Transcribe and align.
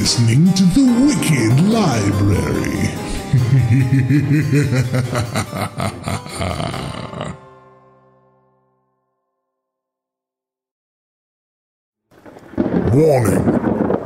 Listening 0.00 0.50
to 0.54 0.64
the 0.64 0.86
Wicked 1.04 1.60
Library. 1.68 2.88
Warning. 12.94 13.44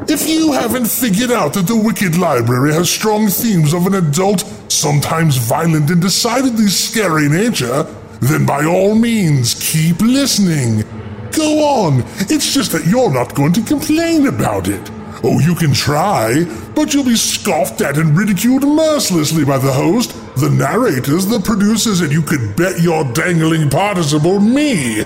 If 0.08 0.28
you 0.28 0.50
haven't 0.50 0.86
figured 0.86 1.30
out 1.30 1.54
that 1.54 1.68
the 1.68 1.76
Wicked 1.76 2.16
Library 2.16 2.72
has 2.72 2.90
strong 2.90 3.28
themes 3.28 3.72
of 3.72 3.86
an 3.86 3.94
adult, 3.94 4.40
sometimes 4.68 5.36
violent 5.36 5.90
and 5.90 6.02
decidedly 6.02 6.66
scary 6.66 7.28
nature, 7.28 7.84
then 8.20 8.44
by 8.44 8.64
all 8.64 8.96
means 8.96 9.54
keep 9.54 10.00
listening. 10.00 10.82
Go 11.30 11.62
on, 11.62 12.02
it's 12.18 12.52
just 12.52 12.72
that 12.72 12.84
you're 12.84 13.12
not 13.12 13.36
going 13.36 13.52
to 13.52 13.62
complain 13.62 14.26
about 14.26 14.66
it. 14.66 14.90
Oh, 15.26 15.40
you 15.40 15.54
can 15.54 15.72
try, 15.72 16.44
but 16.74 16.92
you'll 16.92 17.02
be 17.02 17.16
scoffed 17.16 17.80
at 17.80 17.96
and 17.96 18.14
ridiculed 18.14 18.62
mercilessly 18.62 19.42
by 19.42 19.56
the 19.56 19.72
host, 19.72 20.12
the 20.36 20.50
narrators, 20.50 21.24
the 21.24 21.40
producers, 21.40 22.02
and 22.02 22.12
you 22.12 22.20
could 22.20 22.54
bet 22.56 22.82
your 22.82 23.10
dangling 23.14 23.70
participle 23.70 24.38
me. 24.38 25.02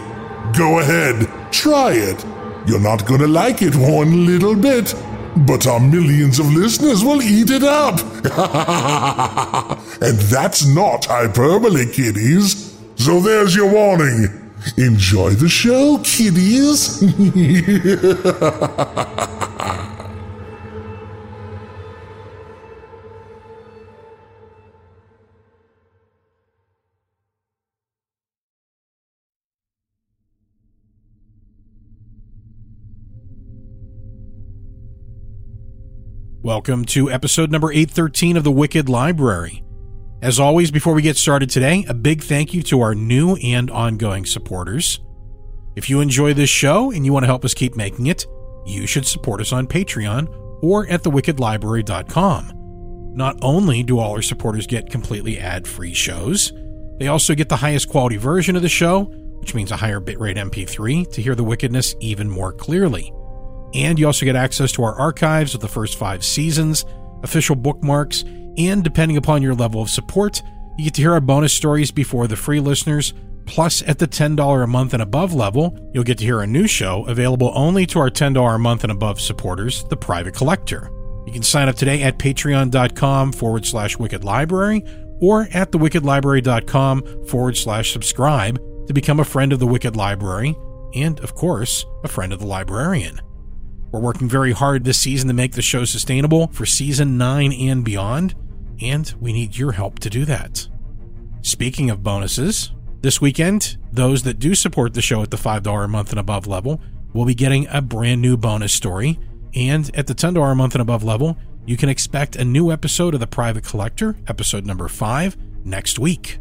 Go 0.58 0.80
ahead, 0.80 1.30
try 1.52 1.92
it. 1.92 2.24
You're 2.66 2.80
not 2.80 3.06
gonna 3.06 3.28
like 3.28 3.62
it 3.62 3.76
one 3.76 4.26
little 4.26 4.56
bit, 4.56 4.92
but 5.46 5.68
our 5.68 5.78
millions 5.78 6.40
of 6.40 6.52
listeners 6.52 7.04
will 7.04 7.22
eat 7.22 7.50
it 7.50 7.62
up. 7.62 8.00
and 10.02 10.18
that's 10.18 10.66
not 10.66 11.04
hyperbole, 11.04 11.86
kiddies. 11.92 12.76
So 12.96 13.20
there's 13.20 13.54
your 13.54 13.70
warning. 13.70 14.50
Enjoy 14.76 15.30
the 15.30 15.48
show, 15.48 15.98
kiddies. 15.98 17.04
Welcome 36.48 36.86
to 36.86 37.10
episode 37.10 37.50
number 37.50 37.70
813 37.70 38.38
of 38.38 38.42
the 38.42 38.50
Wicked 38.50 38.88
Library. 38.88 39.62
As 40.22 40.40
always, 40.40 40.70
before 40.70 40.94
we 40.94 41.02
get 41.02 41.18
started 41.18 41.50
today, 41.50 41.84
a 41.90 41.92
big 41.92 42.22
thank 42.22 42.54
you 42.54 42.62
to 42.62 42.80
our 42.80 42.94
new 42.94 43.36
and 43.36 43.70
ongoing 43.70 44.24
supporters. 44.24 44.98
If 45.76 45.90
you 45.90 46.00
enjoy 46.00 46.32
this 46.32 46.48
show 46.48 46.90
and 46.90 47.04
you 47.04 47.12
want 47.12 47.24
to 47.24 47.26
help 47.26 47.44
us 47.44 47.52
keep 47.52 47.76
making 47.76 48.06
it, 48.06 48.24
you 48.64 48.86
should 48.86 49.04
support 49.04 49.42
us 49.42 49.52
on 49.52 49.66
Patreon 49.66 50.62
or 50.62 50.88
at 50.88 51.02
thewickedlibrary.com. 51.02 53.12
Not 53.14 53.38
only 53.42 53.82
do 53.82 53.98
all 53.98 54.12
our 54.12 54.22
supporters 54.22 54.66
get 54.66 54.88
completely 54.88 55.38
ad 55.38 55.68
free 55.68 55.92
shows, 55.92 56.54
they 56.98 57.08
also 57.08 57.34
get 57.34 57.50
the 57.50 57.56
highest 57.56 57.90
quality 57.90 58.16
version 58.16 58.56
of 58.56 58.62
the 58.62 58.70
show, 58.70 59.02
which 59.40 59.54
means 59.54 59.70
a 59.70 59.76
higher 59.76 60.00
bitrate 60.00 60.38
MP3 60.38 61.12
to 61.12 61.20
hear 61.20 61.34
the 61.34 61.44
wickedness 61.44 61.94
even 62.00 62.26
more 62.26 62.54
clearly. 62.54 63.12
And 63.74 63.98
you 63.98 64.06
also 64.06 64.24
get 64.24 64.36
access 64.36 64.72
to 64.72 64.82
our 64.82 64.94
archives 64.94 65.54
of 65.54 65.60
the 65.60 65.68
first 65.68 65.98
five 65.98 66.24
seasons, 66.24 66.84
official 67.22 67.56
bookmarks, 67.56 68.24
and 68.56 68.82
depending 68.82 69.16
upon 69.16 69.42
your 69.42 69.54
level 69.54 69.82
of 69.82 69.90
support, 69.90 70.42
you 70.78 70.84
get 70.84 70.94
to 70.94 71.02
hear 71.02 71.12
our 71.12 71.20
bonus 71.20 71.52
stories 71.52 71.90
before 71.90 72.26
the 72.26 72.36
free 72.36 72.60
listeners. 72.60 73.12
Plus, 73.46 73.82
at 73.82 73.98
the 73.98 74.06
$10 74.06 74.62
a 74.62 74.66
month 74.66 74.92
and 74.92 75.02
above 75.02 75.32
level, 75.32 75.76
you'll 75.94 76.04
get 76.04 76.18
to 76.18 76.24
hear 76.24 76.40
a 76.40 76.46
new 76.46 76.66
show 76.66 77.06
available 77.06 77.50
only 77.54 77.86
to 77.86 77.98
our 77.98 78.10
$10 78.10 78.54
a 78.54 78.58
month 78.58 78.84
and 78.84 78.92
above 78.92 79.20
supporters, 79.20 79.84
The 79.84 79.96
Private 79.96 80.34
Collector. 80.34 80.90
You 81.26 81.32
can 81.32 81.42
sign 81.42 81.68
up 81.68 81.76
today 81.76 82.02
at 82.02 82.18
patreon.com 82.18 83.32
forward 83.32 83.66
slash 83.66 83.98
wicked 83.98 84.24
library 84.24 84.84
or 85.20 85.48
at 85.52 85.72
thewickedlibrary.com 85.72 87.26
forward 87.26 87.56
slash 87.56 87.92
subscribe 87.92 88.58
to 88.86 88.94
become 88.94 89.20
a 89.20 89.24
friend 89.24 89.52
of 89.52 89.58
the 89.58 89.66
Wicked 89.66 89.96
Library 89.96 90.56
and, 90.94 91.20
of 91.20 91.34
course, 91.34 91.84
a 92.04 92.08
friend 92.08 92.32
of 92.32 92.38
the 92.38 92.46
librarian. 92.46 93.20
We're 93.90 94.00
working 94.00 94.28
very 94.28 94.52
hard 94.52 94.84
this 94.84 95.00
season 95.00 95.28
to 95.28 95.34
make 95.34 95.52
the 95.52 95.62
show 95.62 95.84
sustainable 95.84 96.48
for 96.48 96.66
season 96.66 97.16
9 97.16 97.52
and 97.52 97.84
beyond, 97.84 98.34
and 98.82 99.12
we 99.18 99.32
need 99.32 99.56
your 99.56 99.72
help 99.72 99.98
to 100.00 100.10
do 100.10 100.26
that. 100.26 100.68
Speaking 101.40 101.88
of 101.88 102.02
bonuses, 102.02 102.72
this 103.00 103.20
weekend, 103.20 103.78
those 103.90 104.24
that 104.24 104.38
do 104.38 104.54
support 104.54 104.92
the 104.92 105.00
show 105.00 105.22
at 105.22 105.30
the 105.30 105.36
$5 105.38 105.84
a 105.84 105.88
month 105.88 106.10
and 106.10 106.18
above 106.18 106.46
level 106.46 106.82
will 107.14 107.24
be 107.24 107.34
getting 107.34 107.66
a 107.68 107.80
brand 107.80 108.20
new 108.20 108.36
bonus 108.36 108.74
story, 108.74 109.18
and 109.54 109.90
at 109.96 110.06
the 110.06 110.14
$10 110.14 110.52
a 110.52 110.54
month 110.54 110.74
and 110.74 110.82
above 110.82 111.02
level, 111.02 111.38
you 111.64 111.78
can 111.78 111.88
expect 111.88 112.36
a 112.36 112.44
new 112.44 112.70
episode 112.70 113.14
of 113.14 113.20
The 113.20 113.26
Private 113.26 113.64
Collector, 113.64 114.16
episode 114.26 114.66
number 114.66 114.88
5, 114.88 115.36
next 115.64 115.98
week. 115.98 116.40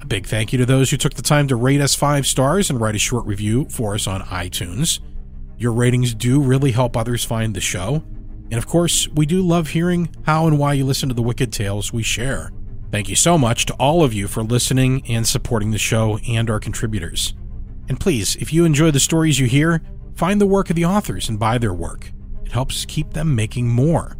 A 0.00 0.06
big 0.06 0.26
thank 0.26 0.52
you 0.52 0.58
to 0.58 0.66
those 0.66 0.90
who 0.90 0.96
took 0.96 1.14
the 1.14 1.22
time 1.22 1.46
to 1.48 1.56
rate 1.56 1.82
us 1.82 1.94
5 1.94 2.26
stars 2.26 2.70
and 2.70 2.80
write 2.80 2.94
a 2.94 2.98
short 2.98 3.26
review 3.26 3.66
for 3.68 3.94
us 3.94 4.06
on 4.06 4.22
iTunes. 4.22 5.00
Your 5.60 5.72
ratings 5.72 6.14
do 6.14 6.40
really 6.40 6.72
help 6.72 6.96
others 6.96 7.22
find 7.22 7.54
the 7.54 7.60
show. 7.60 8.02
And 8.50 8.54
of 8.54 8.66
course, 8.66 9.06
we 9.08 9.26
do 9.26 9.42
love 9.42 9.68
hearing 9.68 10.08
how 10.24 10.46
and 10.46 10.58
why 10.58 10.72
you 10.72 10.86
listen 10.86 11.10
to 11.10 11.14
the 11.14 11.20
wicked 11.20 11.52
tales 11.52 11.92
we 11.92 12.02
share. 12.02 12.50
Thank 12.90 13.10
you 13.10 13.14
so 13.14 13.36
much 13.36 13.66
to 13.66 13.74
all 13.74 14.02
of 14.02 14.14
you 14.14 14.26
for 14.26 14.42
listening 14.42 15.02
and 15.06 15.28
supporting 15.28 15.70
the 15.70 15.76
show 15.76 16.18
and 16.26 16.48
our 16.48 16.60
contributors. 16.60 17.34
And 17.90 18.00
please, 18.00 18.36
if 18.36 18.54
you 18.54 18.64
enjoy 18.64 18.90
the 18.90 18.98
stories 18.98 19.38
you 19.38 19.46
hear, 19.46 19.82
find 20.14 20.40
the 20.40 20.46
work 20.46 20.70
of 20.70 20.76
the 20.76 20.86
authors 20.86 21.28
and 21.28 21.38
buy 21.38 21.58
their 21.58 21.74
work. 21.74 22.10
It 22.42 22.52
helps 22.52 22.86
keep 22.86 23.12
them 23.12 23.34
making 23.34 23.68
more. 23.68 24.16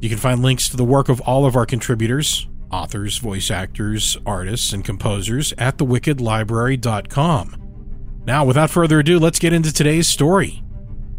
You 0.00 0.10
can 0.10 0.18
find 0.18 0.42
links 0.42 0.68
to 0.68 0.76
the 0.76 0.84
work 0.84 1.08
of 1.08 1.22
all 1.22 1.46
of 1.46 1.56
our 1.56 1.64
contributors, 1.64 2.46
authors, 2.70 3.16
voice 3.16 3.50
actors, 3.50 4.18
artists, 4.26 4.74
and 4.74 4.84
composers 4.84 5.54
at 5.56 5.78
thewickedlibrary.com. 5.78 7.56
Now, 8.26 8.44
without 8.44 8.68
further 8.68 8.98
ado, 8.98 9.18
let's 9.18 9.38
get 9.38 9.54
into 9.54 9.72
today's 9.72 10.08
story 10.08 10.63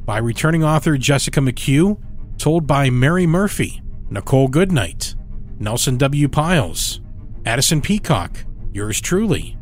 by 0.06 0.20
returning 0.20 0.64
author 0.64 0.98
Jessica 0.98 1.40
McHugh, 1.40 2.00
told 2.38 2.68
by 2.68 2.90
Mary 2.90 3.26
Murphy, 3.26 3.82
Nicole 4.10 4.48
Goodnight, 4.48 5.16
Nelson 5.60 5.98
W. 5.98 6.30
Pyles, 6.30 7.02
Addison 7.46 7.82
Peacock, 7.82 8.38
yours 8.72 9.02
truly, 9.02 9.58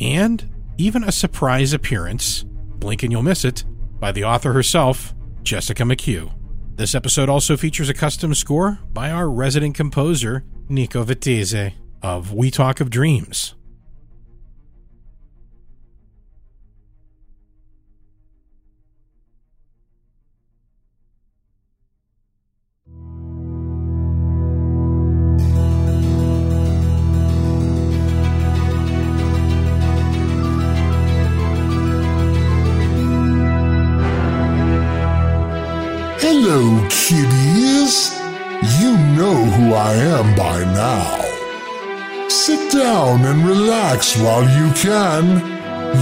and 0.00 0.50
even 0.78 1.04
a 1.04 1.12
surprise 1.12 1.72
appearance, 1.72 2.44
blink 2.44 3.02
and 3.02 3.12
you'll 3.12 3.22
miss 3.22 3.44
it, 3.44 3.64
by 4.00 4.10
the 4.10 4.24
author 4.24 4.52
herself, 4.52 5.14
Jessica 5.42 5.84
McHugh. 5.84 6.32
This 6.74 6.94
episode 6.94 7.28
also 7.28 7.56
features 7.56 7.88
a 7.88 7.94
custom 7.94 8.34
score 8.34 8.80
by 8.92 9.10
our 9.10 9.30
resident 9.30 9.76
composer, 9.76 10.44
Nico 10.68 11.04
Vettese, 11.04 11.72
of 12.02 12.32
We 12.32 12.50
Talk 12.50 12.80
of 12.80 12.90
Dreams. 12.90 13.54
Kiddies. 36.90 38.12
You 38.80 38.96
know 39.16 39.34
who 39.34 39.74
I 39.74 39.94
am 39.94 40.34
by 40.36 40.64
now. 40.72 42.28
Sit 42.28 42.72
down 42.72 43.24
and 43.24 43.46
relax 43.46 44.16
while 44.16 44.42
you 44.42 44.72
can. 44.74 45.54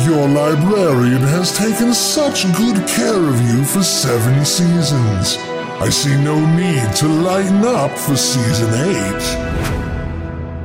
Your 0.07 0.29
librarian 0.29 1.23
has 1.23 1.57
taken 1.57 1.93
such 1.93 2.45
good 2.57 2.87
care 2.89 3.29
of 3.29 3.41
you 3.43 3.65
for 3.65 3.83
seven 3.83 4.45
seasons. 4.45 5.37
I 5.81 5.89
see 5.91 6.17
no 6.23 6.39
need 6.57 6.95
to 6.97 7.09
lighten 7.09 7.65
up 7.65 7.91
for 7.99 8.17
season 8.17 8.73
eight. 8.73 9.53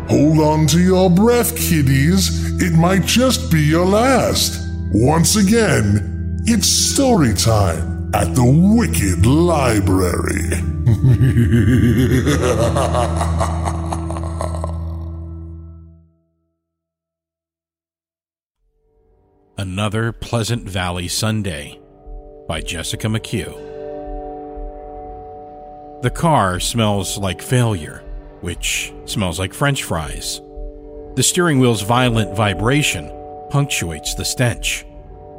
Hold 0.09 0.39
on 0.39 0.67
to 0.67 0.79
your 0.79 1.09
breath, 1.09 1.57
kiddies. 1.57 2.61
It 2.61 2.73
might 2.73 3.05
just 3.05 3.51
be 3.51 3.61
your 3.61 3.85
last. 3.85 4.69
Once 4.93 5.35
again, 5.35 6.39
it's 6.45 6.67
story 6.67 7.33
time 7.33 7.96
at 8.17 8.33
the 8.33 8.43
Wicked 8.43 9.27
Library. 9.27 10.49
Another 19.59 20.11
Pleasant 20.11 20.67
Valley 20.67 21.07
Sunday 21.07 21.79
by 22.47 22.61
Jessica 22.61 23.05
McHugh. 23.05 23.53
The 26.01 26.09
car 26.09 26.59
smells 26.59 27.19
like 27.19 27.39
failure, 27.43 28.03
which 28.41 28.91
smells 29.05 29.37
like 29.37 29.53
french 29.53 29.83
fries. 29.83 30.41
The 31.13 31.23
steering 31.23 31.59
wheel's 31.59 31.83
violent 31.83 32.35
vibration 32.35 33.11
punctuates 33.51 34.15
the 34.15 34.25
stench, 34.25 34.87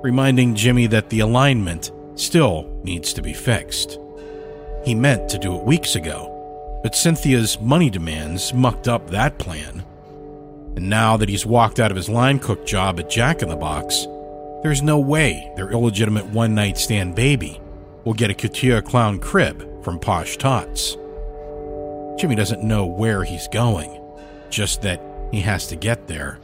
reminding 0.00 0.54
Jimmy 0.54 0.86
that 0.86 1.10
the 1.10 1.20
alignment 1.20 1.90
still 2.20 2.80
needs 2.82 3.12
to 3.14 3.22
be 3.22 3.32
fixed. 3.32 3.98
He 4.84 4.94
meant 4.94 5.28
to 5.30 5.38
do 5.38 5.56
it 5.56 5.64
weeks 5.64 5.94
ago, 5.94 6.80
but 6.82 6.94
Cynthia's 6.94 7.60
money 7.60 7.90
demands 7.90 8.54
mucked 8.54 8.88
up 8.88 9.10
that 9.10 9.38
plan. 9.38 9.84
And 10.76 10.88
now 10.88 11.16
that 11.16 11.28
he's 11.28 11.46
walked 11.46 11.80
out 11.80 11.90
of 11.90 11.96
his 11.96 12.08
line 12.08 12.38
cook 12.38 12.64
job 12.66 13.00
at 13.00 13.10
Jack 13.10 13.42
in 13.42 13.48
the 13.48 13.56
Box, 13.56 14.06
there's 14.62 14.82
no 14.82 14.98
way 14.98 15.52
their 15.56 15.70
illegitimate 15.70 16.26
one 16.26 16.54
night 16.54 16.78
stand 16.78 17.14
baby 17.14 17.60
will 18.04 18.14
get 18.14 18.30
a 18.30 18.34
couture 18.34 18.82
clown 18.82 19.18
crib 19.18 19.84
from 19.84 19.98
Posh 19.98 20.36
Tots. 20.36 20.96
Jimmy 22.18 22.34
doesn't 22.34 22.62
know 22.62 22.86
where 22.86 23.22
he's 23.22 23.48
going, 23.48 24.00
just 24.50 24.82
that 24.82 25.00
he 25.30 25.40
has 25.40 25.66
to 25.68 25.76
get 25.76 26.08
there 26.08 26.38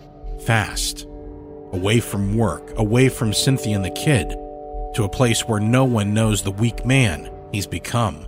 fast. 0.44 1.06
Away 1.72 2.00
from 2.00 2.36
work, 2.36 2.78
away 2.78 3.08
from 3.08 3.32
Cynthia 3.32 3.74
and 3.74 3.84
the 3.84 3.90
kid, 3.90 4.36
to 4.94 5.04
a 5.04 5.08
place 5.08 5.42
where 5.42 5.60
no 5.60 5.84
one 5.84 6.14
knows 6.14 6.42
the 6.42 6.50
weak 6.50 6.84
man 6.86 7.30
he's 7.52 7.66
become. 7.66 8.26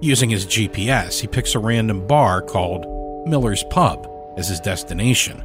Using 0.00 0.30
his 0.30 0.46
GPS, 0.46 1.20
he 1.20 1.26
picks 1.26 1.54
a 1.54 1.58
random 1.58 2.06
bar 2.06 2.40
called 2.40 2.86
Miller's 3.28 3.64
Pub 3.64 4.08
as 4.36 4.48
his 4.48 4.60
destination, 4.60 5.42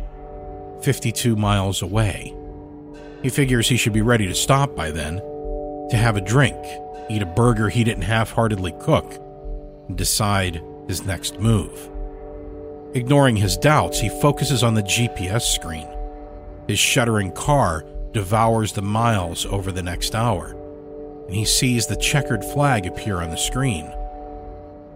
52 0.82 1.36
miles 1.36 1.82
away. 1.82 2.34
He 3.22 3.30
figures 3.30 3.68
he 3.68 3.78
should 3.78 3.94
be 3.94 4.02
ready 4.02 4.28
to 4.28 4.36
stop 4.36 4.76
by 4.76 4.92
then, 4.92 5.18
to 5.90 5.98
have 5.98 6.16
a 6.16 6.22
drink, 6.22 6.56
eat 7.10 7.22
a 7.22 7.26
burger 7.26 7.70
he 7.70 7.84
didn't 7.84 8.04
half 8.04 8.32
heartedly 8.32 8.74
cook, 8.80 9.20
and 9.88 9.98
decide 9.98 10.62
his 10.88 11.06
next 11.06 11.40
move. 11.40 11.90
Ignoring 12.94 13.36
his 13.36 13.58
doubts, 13.58 14.00
he 14.00 14.08
focuses 14.08 14.64
on 14.64 14.74
the 14.74 14.84
GPS 14.84 15.42
screen. 15.42 15.88
His 16.68 16.80
shuddering 16.80 17.34
car 17.34 17.84
devours 18.16 18.72
the 18.72 18.82
miles 18.82 19.46
over 19.46 19.74
the 19.74 19.84
next 19.84 20.16
hour, 20.16 20.56
and 21.26 21.36
he 21.36 21.44
sees 21.44 21.86
the 21.86 21.98
checkered 21.98 22.46
flag 22.46 22.86
appear 22.86 23.18
on 23.22 23.30
the 23.30 23.36
screen. 23.36 23.94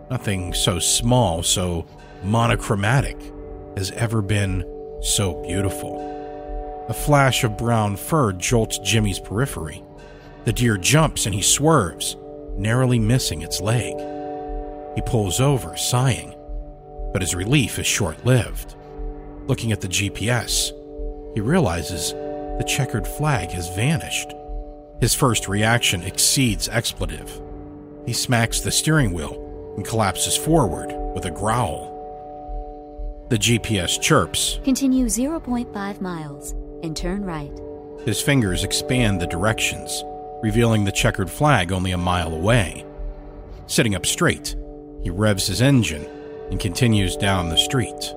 Nothing 0.10 0.54
so 0.54 0.80
small, 0.80 1.44
so 1.44 1.86
monochromatic, 2.24 3.18
has 3.76 3.92
ever 3.92 4.22
been 4.22 4.64
so 5.02 5.34
beautiful. 5.44 6.00
A 6.88 6.94
flash 6.94 7.44
of 7.44 7.58
brown 7.58 7.98
fur 7.98 8.32
jolts 8.32 8.80
Jimmy's 8.80 9.20
periphery. 9.20 9.84
The 10.46 10.54
deer 10.54 10.78
jumps 10.78 11.26
and 11.26 11.36
he 11.36 11.42
swerves, 11.42 12.16
narrowly 12.56 13.00
missing 13.00 13.42
its 13.42 13.60
leg. 13.60 13.98
He 14.96 15.02
pulls 15.02 15.42
over, 15.42 15.76
sighing, 15.76 16.34
but 17.12 17.22
his 17.22 17.36
relief 17.36 17.80
is 17.80 17.86
short 17.86 18.26
lived. 18.26 18.76
Looking 19.46 19.74
at 19.74 19.82
the 19.82 19.90
GPS, 19.90 20.72
he 21.36 21.42
realizes 21.42 22.14
the 22.60 22.66
checkered 22.66 23.08
flag 23.08 23.50
has 23.52 23.74
vanished. 23.74 24.34
His 25.00 25.16
first 25.16 25.48
reaction 25.48 26.04
exceeds 26.04 26.68
expletive. 26.68 27.42
He 28.06 28.12
smacks 28.12 28.60
the 28.60 28.70
steering 28.70 29.14
wheel 29.14 29.74
and 29.78 29.86
collapses 29.86 30.36
forward 30.36 30.94
with 31.16 31.26
a 31.26 31.32
growl. 31.32 31.96
The 33.30 33.38
GPS 33.38 34.02
chirps. 34.02 34.60
Continue 34.66 35.06
0.5 35.06 36.02
miles 36.02 36.52
and 36.84 36.98
turn 36.98 37.24
right. 37.24 37.58
His 38.06 38.22
fingers 38.22 38.66
expand 38.66 39.22
the 39.22 39.28
directions, 39.28 40.04
revealing 40.44 40.84
the 40.84 40.92
checkered 40.92 41.30
flag 41.30 41.72
only 41.72 41.92
a 41.92 41.98
mile 41.98 42.34
away. 42.34 42.86
Sitting 43.68 43.96
up 43.96 44.06
straight, 44.06 44.56
he 45.02 45.10
revs 45.10 45.48
his 45.48 45.62
engine 45.62 46.06
and 46.52 46.60
continues 46.60 47.16
down 47.16 47.48
the 47.48 47.58
street. 47.58 48.14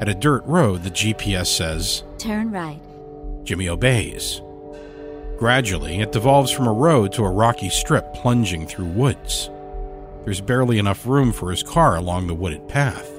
At 0.00 0.08
a 0.08 0.14
dirt 0.14 0.44
road, 0.44 0.84
the 0.84 0.90
GPS 0.90 1.46
says, 1.46 2.04
Turn 2.18 2.52
right. 2.52 2.80
Jimmy 3.44 3.68
obeys. 3.68 4.40
Gradually, 5.38 6.00
it 6.00 6.12
devolves 6.12 6.50
from 6.50 6.66
a 6.66 6.72
road 6.72 7.12
to 7.12 7.24
a 7.24 7.30
rocky 7.30 7.68
strip 7.68 8.14
plunging 8.14 8.66
through 8.66 8.86
woods. 8.86 9.50
There's 10.24 10.40
barely 10.40 10.78
enough 10.78 11.06
room 11.06 11.32
for 11.32 11.50
his 11.50 11.62
car 11.62 11.96
along 11.96 12.26
the 12.26 12.34
wooded 12.34 12.66
path. 12.68 13.10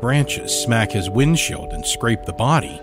Branches 0.00 0.52
smack 0.52 0.90
his 0.90 1.10
windshield 1.10 1.72
and 1.72 1.84
scrape 1.84 2.24
the 2.24 2.32
body. 2.32 2.80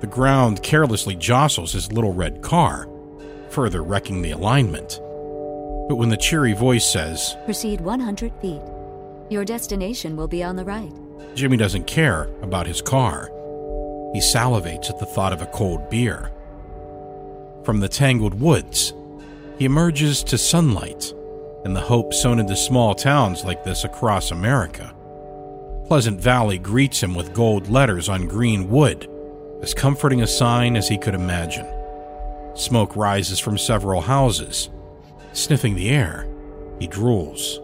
The 0.00 0.06
ground 0.06 0.62
carelessly 0.62 1.16
jostles 1.16 1.72
his 1.72 1.92
little 1.92 2.12
red 2.12 2.42
car, 2.42 2.88
further 3.50 3.82
wrecking 3.82 4.22
the 4.22 4.30
alignment. 4.30 5.00
But 5.88 5.96
when 5.96 6.08
the 6.08 6.16
cheery 6.16 6.52
voice 6.52 6.86
says, 6.86 7.36
Proceed 7.44 7.80
100 7.80 8.32
feet. 8.40 8.62
Your 9.30 9.44
destination 9.44 10.16
will 10.16 10.28
be 10.28 10.42
on 10.42 10.56
the 10.56 10.64
right. 10.64 10.92
Jimmy 11.34 11.56
doesn't 11.56 11.86
care 11.86 12.24
about 12.42 12.66
his 12.66 12.80
car. 12.80 13.30
He 14.12 14.20
salivates 14.20 14.90
at 14.90 14.98
the 14.98 15.06
thought 15.06 15.32
of 15.32 15.42
a 15.42 15.46
cold 15.46 15.88
beer. 15.90 16.30
From 17.64 17.80
the 17.80 17.88
tangled 17.88 18.40
woods, 18.40 18.92
he 19.58 19.64
emerges 19.64 20.22
to 20.24 20.38
sunlight 20.38 21.12
and 21.64 21.76
the 21.76 21.80
hope 21.80 22.14
sown 22.14 22.40
into 22.40 22.56
small 22.56 22.94
towns 22.94 23.44
like 23.44 23.64
this 23.64 23.84
across 23.84 24.30
America. 24.30 24.94
Pleasant 25.86 26.20
Valley 26.20 26.58
greets 26.58 27.02
him 27.02 27.14
with 27.14 27.34
gold 27.34 27.68
letters 27.68 28.08
on 28.08 28.28
green 28.28 28.70
wood, 28.70 29.08
as 29.62 29.74
comforting 29.74 30.22
a 30.22 30.26
sign 30.26 30.76
as 30.76 30.88
he 30.88 30.96
could 30.96 31.14
imagine. 31.14 31.66
Smoke 32.54 32.96
rises 32.96 33.38
from 33.38 33.58
several 33.58 34.00
houses. 34.00 34.70
Sniffing 35.32 35.74
the 35.74 35.90
air, 35.90 36.26
he 36.78 36.88
drools. 36.88 37.58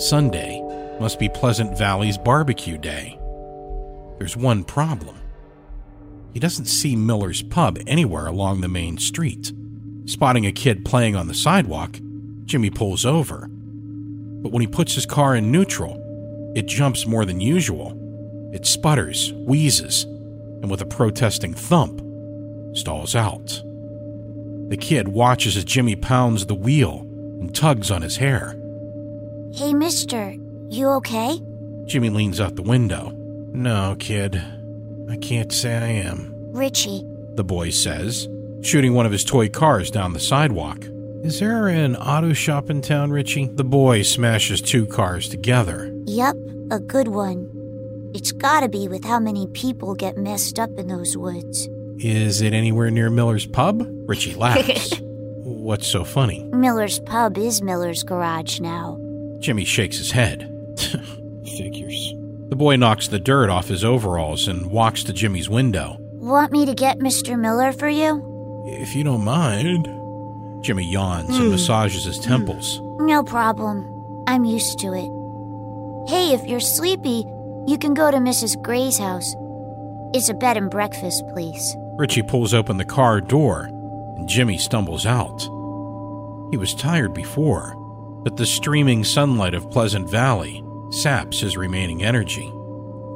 Sunday 0.00 0.62
must 1.00 1.18
be 1.18 1.28
Pleasant 1.28 1.76
Valley's 1.76 2.18
barbecue 2.18 2.78
day. 2.78 3.18
There's 4.18 4.36
one 4.36 4.64
problem. 4.64 5.19
He 6.32 6.40
doesn't 6.40 6.66
see 6.66 6.94
Miller's 6.96 7.42
pub 7.42 7.78
anywhere 7.86 8.26
along 8.26 8.60
the 8.60 8.68
main 8.68 8.98
street. 8.98 9.52
Spotting 10.06 10.46
a 10.46 10.52
kid 10.52 10.84
playing 10.84 11.16
on 11.16 11.28
the 11.28 11.34
sidewalk, 11.34 11.98
Jimmy 12.44 12.70
pulls 12.70 13.04
over. 13.04 13.48
But 13.48 14.52
when 14.52 14.60
he 14.60 14.66
puts 14.66 14.94
his 14.94 15.06
car 15.06 15.36
in 15.36 15.52
neutral, 15.52 15.96
it 16.56 16.66
jumps 16.66 17.06
more 17.06 17.24
than 17.24 17.40
usual. 17.40 17.96
It 18.52 18.66
sputters, 18.66 19.32
wheezes, 19.32 20.04
and 20.04 20.70
with 20.70 20.80
a 20.80 20.86
protesting 20.86 21.54
thump, 21.54 22.00
stalls 22.76 23.14
out. 23.14 23.62
The 24.68 24.78
kid 24.80 25.08
watches 25.08 25.56
as 25.56 25.64
Jimmy 25.64 25.96
pounds 25.96 26.46
the 26.46 26.54
wheel 26.54 27.00
and 27.40 27.54
tugs 27.54 27.90
on 27.90 28.02
his 28.02 28.16
hair. 28.16 28.56
Hey, 29.52 29.74
mister, 29.74 30.36
you 30.68 30.88
okay? 30.90 31.40
Jimmy 31.86 32.10
leans 32.10 32.40
out 32.40 32.56
the 32.56 32.62
window. 32.62 33.10
No, 33.52 33.96
kid. 33.98 34.40
I 35.10 35.16
can't 35.16 35.52
say 35.52 35.76
I 35.76 35.88
am, 36.08 36.32
Richie, 36.52 37.04
the 37.34 37.42
boy 37.42 37.70
says, 37.70 38.28
shooting 38.62 38.94
one 38.94 39.06
of 39.06 39.12
his 39.12 39.24
toy 39.24 39.48
cars 39.48 39.90
down 39.90 40.12
the 40.12 40.20
sidewalk. 40.20 40.84
Is 41.24 41.40
there 41.40 41.66
an 41.66 41.96
auto 41.96 42.32
shop 42.32 42.70
in 42.70 42.80
town, 42.80 43.10
Richie? 43.10 43.46
The 43.46 43.64
boy 43.64 44.02
smashes 44.02 44.60
two 44.60 44.86
cars 44.86 45.28
together. 45.28 45.92
Yup, 46.06 46.36
a 46.70 46.78
good 46.78 47.08
one. 47.08 47.50
It's 48.14 48.30
gotta 48.30 48.68
be 48.68 48.86
with 48.86 49.04
how 49.04 49.18
many 49.18 49.48
people 49.48 49.96
get 49.96 50.16
messed 50.16 50.60
up 50.60 50.70
in 50.78 50.86
those 50.86 51.16
woods. 51.16 51.68
Is 51.98 52.40
it 52.40 52.52
anywhere 52.54 52.90
near 52.90 53.10
Miller's 53.10 53.46
pub? 53.46 53.84
Richie 54.08 54.34
laughs. 54.34 55.00
What's 55.00 55.88
so 55.88 56.04
funny? 56.04 56.44
Miller's 56.52 57.00
pub 57.00 57.36
is 57.36 57.62
Miller's 57.62 58.04
garage 58.04 58.60
now. 58.60 58.96
Jimmy 59.40 59.64
shakes 59.64 59.98
his 59.98 60.12
head. 60.12 60.48
Figures. 61.56 62.14
The 62.50 62.56
boy 62.56 62.74
knocks 62.74 63.06
the 63.06 63.20
dirt 63.20 63.48
off 63.48 63.68
his 63.68 63.84
overalls 63.84 64.48
and 64.48 64.72
walks 64.72 65.04
to 65.04 65.12
Jimmy's 65.12 65.48
window. 65.48 65.96
Want 66.00 66.50
me 66.50 66.66
to 66.66 66.74
get 66.74 66.98
Mr. 66.98 67.38
Miller 67.38 67.72
for 67.72 67.88
you? 67.88 68.64
If 68.66 68.96
you 68.96 69.04
don't 69.04 69.24
mind. 69.24 69.84
Jimmy 70.60 70.90
yawns 70.90 71.28
and 71.28 71.44
hmm. 71.44 71.50
massages 71.52 72.06
his 72.06 72.18
temples. 72.18 72.78
Hmm. 72.78 73.06
No 73.06 73.22
problem. 73.22 73.86
I'm 74.26 74.44
used 74.44 74.80
to 74.80 74.88
it. 74.88 76.10
Hey, 76.10 76.34
if 76.34 76.44
you're 76.44 76.58
sleepy, 76.58 77.24
you 77.68 77.78
can 77.78 77.94
go 77.94 78.10
to 78.10 78.16
Mrs. 78.16 78.60
Gray's 78.60 78.98
house. 78.98 79.32
It's 80.12 80.28
a 80.28 80.34
bed 80.34 80.56
and 80.56 80.72
breakfast 80.72 81.22
place. 81.28 81.76
Richie 81.98 82.24
pulls 82.24 82.52
open 82.52 82.78
the 82.78 82.84
car 82.84 83.20
door, 83.20 83.68
and 84.16 84.28
Jimmy 84.28 84.58
stumbles 84.58 85.06
out. 85.06 85.40
He 86.50 86.56
was 86.56 86.74
tired 86.74 87.14
before, 87.14 87.76
but 88.24 88.36
the 88.36 88.44
streaming 88.44 89.04
sunlight 89.04 89.54
of 89.54 89.70
Pleasant 89.70 90.10
Valley 90.10 90.64
saps 90.90 91.40
his 91.40 91.56
remaining 91.56 92.02
energy. 92.02 92.52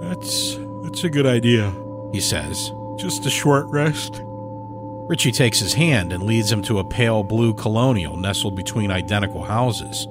That's 0.01 0.57
that's 0.83 1.05
a 1.05 1.11
good 1.11 1.27
idea. 1.27 1.75
He 2.13 2.21
says. 2.21 2.73
Just 2.97 3.27
a 3.27 3.31
short 3.31 3.67
rest. 3.67 4.21
Richie 5.09 5.33
takes 5.33 5.59
his 5.59 5.75
hand 5.75 6.13
and 6.13 6.23
leads 6.23 6.51
him 6.51 6.63
to 6.63 6.79
a 6.79 6.89
pale 6.89 7.23
blue 7.23 7.53
colonial 7.53 8.17
nestled 8.17 8.57
between 8.57 8.91
identical 8.91 9.43
houses. 9.43 10.07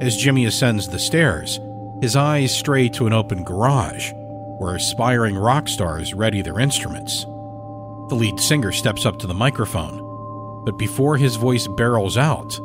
As 0.00 0.16
Jimmy 0.16 0.44
ascends 0.46 0.88
the 0.88 0.98
stairs, 0.98 1.60
his 2.02 2.16
eyes 2.16 2.56
stray 2.56 2.88
to 2.90 3.06
an 3.06 3.12
open 3.12 3.44
garage 3.44 4.10
where 4.58 4.74
aspiring 4.74 5.36
rock 5.36 5.68
stars 5.68 6.12
ready 6.12 6.42
their 6.42 6.58
instruments. 6.58 7.24
The 7.24 8.16
lead 8.16 8.40
singer 8.40 8.72
steps 8.72 9.06
up 9.06 9.18
to 9.20 9.26
the 9.26 9.34
microphone, 9.34 10.64
but 10.64 10.78
before 10.78 11.16
his 11.16 11.36
voice 11.36 11.66
barrels 11.66 12.18
out, 12.18 12.58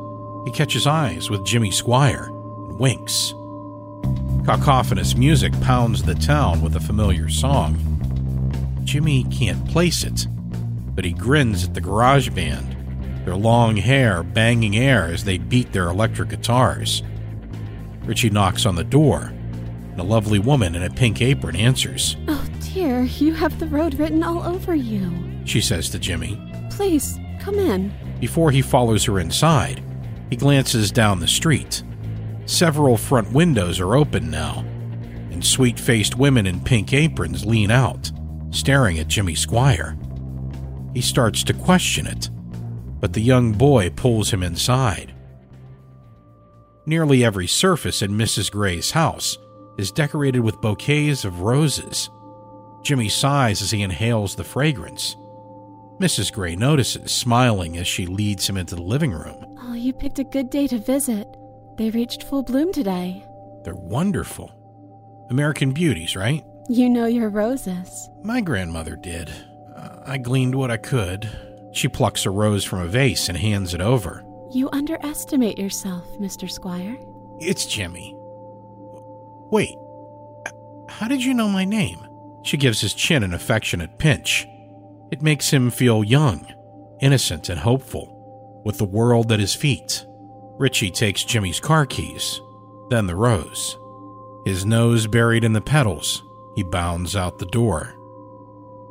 he 0.46 0.52
catches 0.52 0.88
eyes 0.88 1.30
with 1.30 1.46
Jimmy 1.46 1.72
Squire 1.72 2.26
and 2.26 2.80
winks. 2.80 3.34
Cacophonous 4.46 5.18
music 5.18 5.60
pounds 5.62 6.04
the 6.04 6.14
town 6.14 6.62
with 6.62 6.76
a 6.76 6.80
familiar 6.80 7.28
song. 7.30 7.80
Jimmy 8.84 9.24
can't 9.32 9.68
place 9.68 10.04
it, 10.04 10.28
but 10.94 11.04
he 11.04 11.14
grins 11.14 11.64
at 11.64 11.74
the 11.74 11.82
garage 11.82 12.30
band, 12.30 13.26
their 13.26 13.36
long 13.36 13.76
hair 13.76 14.22
banging 14.22 14.78
air 14.78 15.06
as 15.06 15.24
they 15.24 15.40
beat 15.40 15.74
their 15.74 15.88
electric 15.90 16.30
guitars. 16.30 17.02
Richie 18.04 18.30
knocks 18.30 18.68
on 18.68 18.76
the 18.76 18.84
door, 18.84 19.34
and 19.90 20.00
a 20.00 20.04
lovely 20.04 20.38
woman 20.38 20.76
in 20.76 20.84
a 20.84 20.92
pink 20.92 21.24
apron 21.24 21.56
answers. 21.56 22.16
Oh 22.28 22.48
dear, 22.72 23.02
you 23.02 23.34
have 23.34 23.60
the 23.60 23.68
road 23.68 23.96
written 23.96 24.22
all 24.22 24.44
over 24.44 24.76
you. 24.76 25.12
She 25.46 25.60
says 25.60 25.90
to 25.90 25.98
Jimmy. 25.98 26.40
Please, 26.70 27.18
come 27.40 27.56
in. 27.56 27.92
Before 28.20 28.52
he 28.52 28.62
follows 28.62 29.06
her 29.06 29.20
inside, 29.20 29.84
he 30.30 30.36
glances 30.36 30.92
down 30.92 31.20
the 31.20 31.28
street. 31.28 31.82
Several 32.46 32.96
front 32.96 33.32
windows 33.32 33.80
are 33.80 33.96
open 33.96 34.30
now, 34.30 34.60
and 35.32 35.44
sweet 35.44 35.80
faced 35.80 36.16
women 36.16 36.46
in 36.46 36.60
pink 36.60 36.94
aprons 36.94 37.44
lean 37.44 37.72
out, 37.72 38.12
staring 38.52 39.00
at 39.00 39.08
Jimmy 39.08 39.34
Squire. 39.34 39.98
He 40.94 41.02
starts 41.02 41.44
to 41.44 41.54
question 41.54 42.06
it, 42.06 42.30
but 43.00 43.14
the 43.14 43.22
young 43.22 43.52
boy 43.52 43.90
pulls 43.90 44.32
him 44.32 44.44
inside. 44.44 45.12
Nearly 46.86 47.26
every 47.26 47.48
surface 47.48 48.04
in 48.04 48.12
Mrs. 48.12 48.52
Gray's 48.52 48.92
house 48.92 49.38
is 49.80 49.92
decorated 49.92 50.42
with 50.42 50.62
bouquets 50.62 51.26
of 51.26 51.42
roses. 51.42 52.12
Jimmy 52.84 53.10
sighs 53.10 53.64
as 53.64 53.72
he 53.72 53.82
inhales 53.82 54.36
the 54.36 54.44
fragrance. 54.44 55.16
Mrs. 56.00 56.32
Gray 56.32 56.56
notices, 56.56 57.12
smiling 57.12 57.78
as 57.78 57.88
she 57.88 58.06
leads 58.06 58.48
him 58.48 58.56
into 58.56 58.76
the 58.76 58.84
living 58.84 59.12
room. 59.12 59.58
Oh, 59.62 59.74
you 59.74 59.94
picked 59.94 60.20
a 60.20 60.24
good 60.24 60.52
day 60.52 60.68
to 60.68 60.78
visit. 60.78 61.28
They 61.78 61.90
reached 61.90 62.24
full 62.24 62.44
bloom 62.44 62.72
today. 62.72 63.24
They're 63.64 63.76
wonderful. 63.76 64.52
American 65.30 65.72
beauties, 65.72 66.16
right? 66.16 66.44
You 66.70 66.90
know 66.90 67.06
your 67.06 67.30
roses. 67.30 68.10
My 68.24 68.42
grandmother 68.42 68.96
did. 68.96 69.30
Uh, 69.76 69.98
I 70.06 70.18
gleaned 70.18 70.56
what 70.56 70.72
I 70.72 70.78
could. 70.78 71.30
She 71.74 71.88
plucks 71.88 72.26
a 72.26 72.30
rose 72.30 72.64
from 72.64 72.80
a 72.80 72.88
vase 72.88 73.28
and 73.28 73.38
hands 73.38 73.74
it 73.74 73.82
over. 73.82 74.24
You 74.52 74.70
underestimate 74.72 75.58
yourself, 75.58 76.08
Mr. 76.20 76.50
Squire. 76.50 76.98
It's 77.40 77.66
Jimmy. 77.66 78.16
Wait, 79.52 79.76
how 80.88 81.08
did 81.08 81.24
you 81.24 81.34
know 81.34 81.50
my 81.50 81.66
name? 81.66 82.08
She 82.44 82.58
gives 82.58 82.80
his 82.80 82.94
chin 82.94 83.24
an 83.24 83.34
affectionate 83.34 83.98
pinch. 83.98 84.48
It 85.12 85.22
makes 85.22 85.50
him 85.52 85.70
feel 85.72 86.04
young, 86.04 86.48
innocent, 87.02 87.50
and 87.50 87.60
hopeful, 87.60 88.62
with 88.64 88.78
the 88.78 88.86
world 88.86 89.32
at 89.32 89.40
his 89.40 89.54
feet. 89.54 90.06
Richie 90.58 90.92
takes 90.92 91.24
Jimmy's 91.24 91.60
car 91.60 91.86
keys, 91.86 92.42
then 92.90 93.08
the 93.08 93.16
rose. 93.16 93.78
His 94.46 94.66
nose 94.66 95.08
buried 95.08 95.44
in 95.44 95.54
the 95.54 95.62
petals, 95.62 96.24
he 96.56 96.64
bounds 96.64 97.16
out 97.16 97.38
the 97.38 97.46
door. 97.46 97.96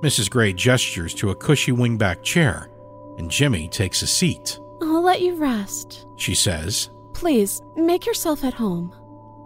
Mrs. 0.02 0.28
Gray 0.28 0.52
gestures 0.52 1.14
to 1.14 1.30
a 1.30 1.34
cushy 1.34 1.72
wingback 1.72 2.22
chair, 2.22 2.70
and 3.16 3.30
Jimmy 3.30 3.68
takes 3.68 4.02
a 4.02 4.06
seat. 4.06 4.58
I'll 4.82 5.02
let 5.02 5.22
you 5.22 5.34
rest. 5.36 6.06
She 6.16 6.34
says. 6.34 6.90
Please, 7.14 7.62
make 7.76 8.04
yourself 8.04 8.44
at 8.44 8.54
home. 8.54 8.94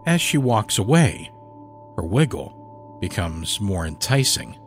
As 0.06 0.20
she 0.20 0.38
walks 0.38 0.78
away, 0.78 1.30
her 1.96 2.02
wiggle 2.02 2.98
becomes 3.00 3.60
more 3.60 3.87
enticing. 3.87 4.58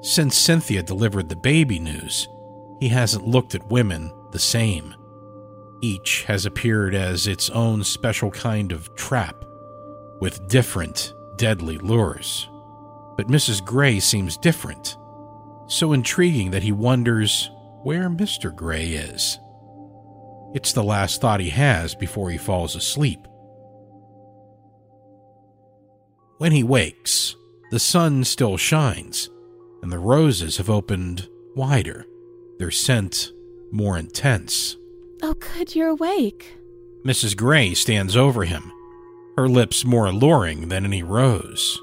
Since 0.00 0.38
Cynthia 0.38 0.82
delivered 0.82 1.28
the 1.28 1.36
baby 1.36 1.78
news, 1.78 2.28
he 2.78 2.88
hasn't 2.88 3.26
looked 3.26 3.54
at 3.54 3.70
women 3.70 4.12
the 4.30 4.38
same. 4.38 4.94
Each 5.80 6.24
has 6.24 6.44
appeared 6.44 6.94
as 6.94 7.26
its 7.26 7.50
own 7.50 7.84
special 7.84 8.30
kind 8.30 8.72
of 8.72 8.94
trap, 8.96 9.44
with 10.20 10.48
different, 10.48 11.12
deadly 11.36 11.78
lures. 11.78 12.48
But 13.16 13.28
Mrs. 13.28 13.64
Gray 13.64 14.00
seems 14.00 14.36
different, 14.36 14.96
so 15.68 15.92
intriguing 15.92 16.50
that 16.50 16.62
he 16.62 16.72
wonders 16.72 17.50
where 17.82 18.08
Mr. 18.08 18.54
Gray 18.54 18.88
is. 18.88 19.38
It's 20.54 20.72
the 20.72 20.82
last 20.82 21.20
thought 21.20 21.40
he 21.40 21.50
has 21.50 21.94
before 21.94 22.30
he 22.30 22.38
falls 22.38 22.74
asleep. 22.74 23.20
When 26.38 26.52
he 26.52 26.62
wakes, 26.62 27.36
the 27.70 27.78
sun 27.78 28.24
still 28.24 28.56
shines, 28.56 29.28
and 29.82 29.92
the 29.92 29.98
roses 29.98 30.56
have 30.56 30.70
opened 30.70 31.28
wider, 31.54 32.04
their 32.58 32.70
scent 32.70 33.30
more 33.70 33.98
intense. 33.98 34.76
Oh, 35.22 35.34
good, 35.34 35.74
you're 35.74 35.88
awake. 35.88 36.54
Mrs. 37.04 37.36
Gray 37.36 37.74
stands 37.74 38.16
over 38.16 38.44
him, 38.44 38.72
her 39.36 39.48
lips 39.48 39.84
more 39.84 40.06
alluring 40.06 40.68
than 40.68 40.84
any 40.84 41.02
rose. 41.02 41.80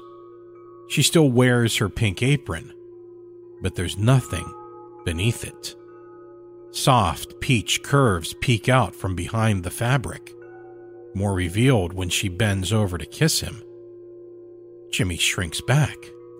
She 0.88 1.02
still 1.02 1.30
wears 1.30 1.76
her 1.76 1.88
pink 1.88 2.22
apron, 2.22 2.72
but 3.60 3.74
there's 3.74 3.98
nothing 3.98 4.52
beneath 5.04 5.44
it. 5.44 5.74
Soft 6.70 7.40
peach 7.40 7.82
curves 7.82 8.34
peek 8.40 8.68
out 8.68 8.94
from 8.94 9.14
behind 9.14 9.64
the 9.64 9.70
fabric, 9.70 10.34
more 11.14 11.34
revealed 11.34 11.92
when 11.92 12.08
she 12.08 12.28
bends 12.28 12.72
over 12.72 12.98
to 12.98 13.06
kiss 13.06 13.40
him. 13.40 13.62
Jimmy 14.90 15.16
shrinks 15.16 15.60
back. 15.60 15.96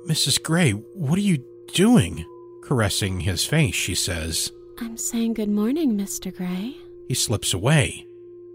Mrs. 0.06 0.40
Gray, 0.42 0.70
what 0.70 1.18
are 1.18 1.22
you 1.22 1.42
doing? 1.72 2.24
Caressing 2.62 3.20
his 3.20 3.44
face, 3.44 3.74
she 3.74 3.94
says. 3.94 4.52
I'm 4.78 4.96
saying 4.96 5.34
good 5.34 5.48
morning, 5.48 5.96
Mr. 5.96 6.34
Gray. 6.34 6.76
He 7.06 7.14
slips 7.14 7.54
away, 7.54 8.06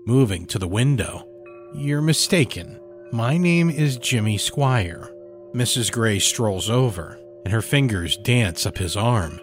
moving 0.05 0.45
to 0.47 0.59
the 0.59 0.67
window. 0.67 1.27
You're 1.73 2.01
mistaken. 2.01 2.79
My 3.11 3.37
name 3.37 3.69
is 3.69 3.97
Jimmy 3.97 4.37
Squire. 4.37 5.09
Mrs. 5.53 5.91
Gray 5.91 6.19
strolls 6.19 6.69
over, 6.69 7.17
and 7.45 7.53
her 7.53 7.61
fingers 7.61 8.17
dance 8.17 8.65
up 8.65 8.77
his 8.77 8.97
arm. 8.97 9.39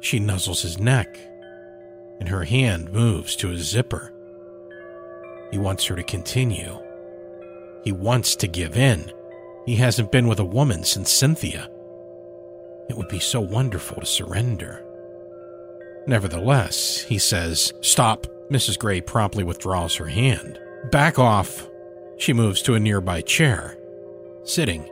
She 0.00 0.18
nuzzles 0.18 0.62
his 0.62 0.78
neck, 0.78 1.18
and 2.20 2.28
her 2.28 2.44
hand 2.44 2.90
moves 2.90 3.36
to 3.36 3.48
his 3.48 3.68
zipper. 3.68 4.12
He 5.50 5.58
wants 5.58 5.84
her 5.86 5.96
to 5.96 6.02
continue. 6.02 6.78
He 7.84 7.92
wants 7.92 8.34
to 8.36 8.46
give 8.48 8.76
in. 8.76 9.12
He 9.66 9.76
hasn't 9.76 10.12
been 10.12 10.26
with 10.26 10.40
a 10.40 10.44
woman 10.44 10.84
since 10.84 11.10
Cynthia. 11.10 11.70
It 12.88 12.96
would 12.96 13.08
be 13.08 13.18
so 13.18 13.40
wonderful 13.40 14.00
to 14.00 14.06
surrender. 14.06 14.85
Nevertheless, 16.06 17.02
he 17.02 17.18
says, 17.18 17.72
Stop. 17.80 18.26
Mrs. 18.50 18.78
Gray 18.78 19.00
promptly 19.00 19.42
withdraws 19.42 19.96
her 19.96 20.06
hand. 20.06 20.60
Back 20.92 21.18
off. 21.18 21.68
She 22.16 22.32
moves 22.32 22.62
to 22.62 22.74
a 22.74 22.80
nearby 22.80 23.20
chair. 23.20 23.76
Sitting, 24.44 24.88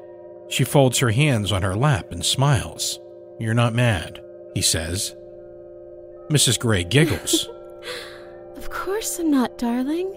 she 0.49 0.65
folds 0.65 0.99
her 0.99 1.11
hands 1.11 1.53
on 1.53 1.63
her 1.63 1.77
lap 1.77 2.11
and 2.11 2.25
smiles. 2.25 2.99
You're 3.39 3.55
not 3.55 3.75
mad, 3.75 4.21
he 4.55 4.61
says. 4.61 5.15
Mrs. 6.29 6.59
Gray 6.59 6.85
giggles. 6.85 7.49
of 8.57 8.71
course 8.71 9.19
I'm 9.19 9.31
not, 9.31 9.57
darling. 9.57 10.13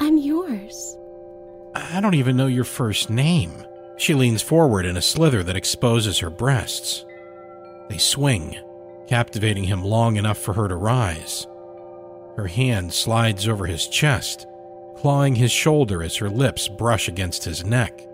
I'm 0.00 0.18
yours. 0.18 0.96
I 1.74 2.00
don't 2.00 2.14
even 2.14 2.36
know 2.36 2.46
your 2.46 2.64
first 2.64 3.10
name. 3.10 3.64
She 3.96 4.14
leans 4.14 4.42
forward 4.42 4.86
in 4.86 4.96
a 4.96 5.02
slither 5.02 5.42
that 5.42 5.56
exposes 5.56 6.18
her 6.18 6.30
breasts. 6.30 7.04
They 7.88 7.98
swing, 7.98 8.56
captivating 9.06 9.64
him 9.64 9.84
long 9.84 10.16
enough 10.16 10.38
for 10.38 10.52
her 10.54 10.68
to 10.68 10.76
rise. 10.76 11.46
Her 12.36 12.46
hand 12.46 12.92
slides 12.92 13.46
over 13.48 13.66
his 13.66 13.86
chest, 13.86 14.46
clawing 14.96 15.34
his 15.34 15.52
shoulder 15.52 16.02
as 16.02 16.16
her 16.16 16.30
lips 16.30 16.68
brush 16.68 17.08
against 17.08 17.44
his 17.44 17.64
neck. 17.64 18.06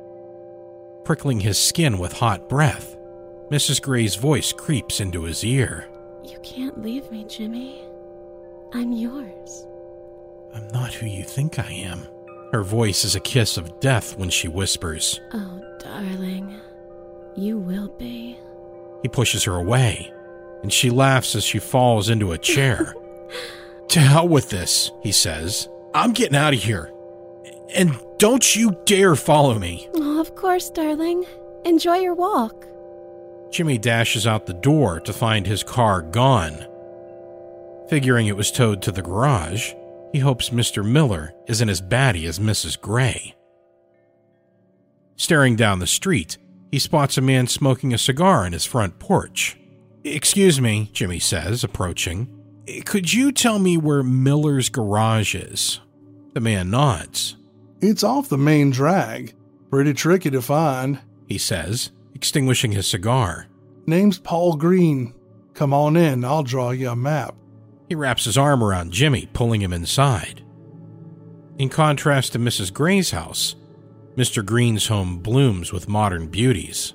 Prickling 1.04 1.40
his 1.40 1.59
skin 1.59 1.99
with 1.99 2.12
hot 2.12 2.49
breath, 2.49 2.97
Mrs. 3.50 3.82
Gray's 3.82 4.16
voice 4.16 4.52
creeps 4.52 5.00
into 5.00 5.23
his 5.25 5.42
ear. 5.44 5.87
You 6.25 6.38
can't 6.42 6.80
leave 6.80 7.11
me, 7.11 7.25
Jimmy. 7.25 7.82
I'm 8.73 8.92
yours. 8.92 9.66
I'm 10.54 10.68
not 10.68 10.92
who 10.92 11.06
you 11.06 11.25
think 11.25 11.59
I 11.59 11.70
am. 11.73 12.06
Her 12.52 12.62
voice 12.62 13.04
is 13.04 13.14
a 13.14 13.20
kiss 13.20 13.56
of 13.56 13.80
death 13.80 14.18
when 14.18 14.30
she 14.30 14.49
whispers, 14.49 15.20
Oh, 15.32 15.62
darling, 15.78 16.61
you 17.37 17.59
will 17.59 17.88
be. 17.97 18.38
He 19.02 19.09
pushes 19.09 19.44
her 19.44 19.56
away, 19.56 20.12
and 20.62 20.73
she 20.73 20.90
laughs 20.90 21.35
as 21.35 21.45
she 21.45 21.59
falls 21.59 22.09
into 22.09 22.33
a 22.33 22.38
chair. 22.38 22.95
to 23.88 24.00
hell 24.00 24.29
with 24.29 24.50
this, 24.50 24.90
he 25.02 25.12
says. 25.12 25.69
I'm 25.95 26.12
getting 26.12 26.37
out 26.37 26.55
of 26.55 26.61
here. 26.61 26.93
And 27.75 27.99
don't 28.19 28.55
you 28.57 28.76
dare 28.85 29.17
follow 29.17 29.59
me. 29.59 29.88
Oh, 29.95 30.21
of 30.21 30.35
course, 30.35 30.71
darling. 30.71 31.25
Enjoy 31.64 31.97
your 31.97 32.14
walk. 32.14 32.67
Jimmy 33.50 33.79
dashes 33.79 34.26
out 34.26 34.47
the 34.47 34.55
door 34.55 35.00
to 35.00 35.12
find 35.12 35.47
his 35.47 35.62
car 35.62 36.02
gone. 36.02 36.67
Figuring 37.88 38.29
it 38.29 38.37
was 38.37 38.52
towed 38.52 38.83
to 38.83 38.93
the 38.93 39.02
garage, 39.02 39.73
he 40.12 40.21
hopes 40.21 40.50
Mr. 40.50 40.85
Miller 40.85 41.35
isn't 41.49 41.69
as 41.69 41.81
batty 41.81 42.26
as 42.26 42.38
Mrs. 42.38 42.81
Gray. 42.81 43.35
Staring 45.17 45.57
down 45.57 45.81
the 45.81 45.87
street, 45.87 46.38
he 46.71 46.79
spots 46.79 47.19
a 47.19 47.21
man 47.21 47.47
smoking 47.47 47.93
a 47.93 47.99
cigar 47.99 48.45
on 48.45 48.52
his 48.52 48.64
front 48.64 48.99
porch. 48.99 49.57
Excuse 50.04 50.61
me, 50.61 50.90
Jimmy 50.92 51.19
says, 51.19 51.62
approaching. 51.62 52.28
Could 52.85 53.12
you 53.12 53.33
tell 53.33 53.59
me 53.59 53.76
where 53.76 54.02
Miller's 54.02 54.69
garage 54.69 55.35
is? 55.35 55.80
The 56.33 56.40
man 56.40 56.71
nods. 56.71 57.37
It's 57.80 58.04
off 58.04 58.28
the 58.28 58.38
main 58.38 58.71
drag. 58.71 59.35
Pretty 59.71 59.92
tricky 59.95 60.30
to 60.30 60.40
find. 60.42 61.00
He 61.26 61.38
says, 61.38 61.90
extinguishing 62.14 62.73
his 62.73 62.87
cigar. 62.87 63.47
Name's 63.87 64.19
Paul 64.19 64.57
Green. 64.57 65.14
Come 65.54 65.75
on 65.75 65.97
in, 65.97 66.25
I'll 66.25 66.42
draw 66.42 66.71
you 66.71 66.90
a 66.90 66.97
map. 66.97 67.35
He 67.88 67.95
wraps 67.95 68.25
his 68.25 68.38
arm 68.38 68.62
around 68.62 68.92
Jimmy, 68.92 69.28
pulling 69.33 69.61
him 69.61 69.73
inside. 69.73 70.45
In 71.59 71.69
contrast 71.69 72.33
to 72.33 72.38
Mrs. 72.38 72.73
Gray's 72.73 73.11
house, 73.11 73.57
Mr. 74.16 74.45
Green's 74.45 74.87
home 74.87 75.19
blooms 75.19 75.73
with 75.73 75.88
modern 75.88 76.28
beauties. 76.28 76.95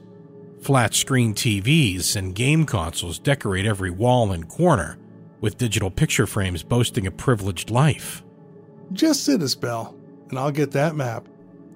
Flat 0.65 0.95
screen 0.95 1.35
TVs 1.35 2.15
and 2.15 2.33
game 2.33 2.65
consoles 2.65 3.19
decorate 3.19 3.67
every 3.67 3.91
wall 3.91 4.31
and 4.31 4.49
corner, 4.49 4.97
with 5.39 5.59
digital 5.59 5.91
picture 5.91 6.25
frames 6.25 6.63
boasting 6.63 7.05
a 7.05 7.11
privileged 7.11 7.69
life. 7.69 8.23
Just 8.91 9.25
sit 9.25 9.43
a 9.43 9.47
spell, 9.47 9.95
and 10.27 10.39
I'll 10.39 10.49
get 10.49 10.71
that 10.71 10.95
map. 10.95 11.27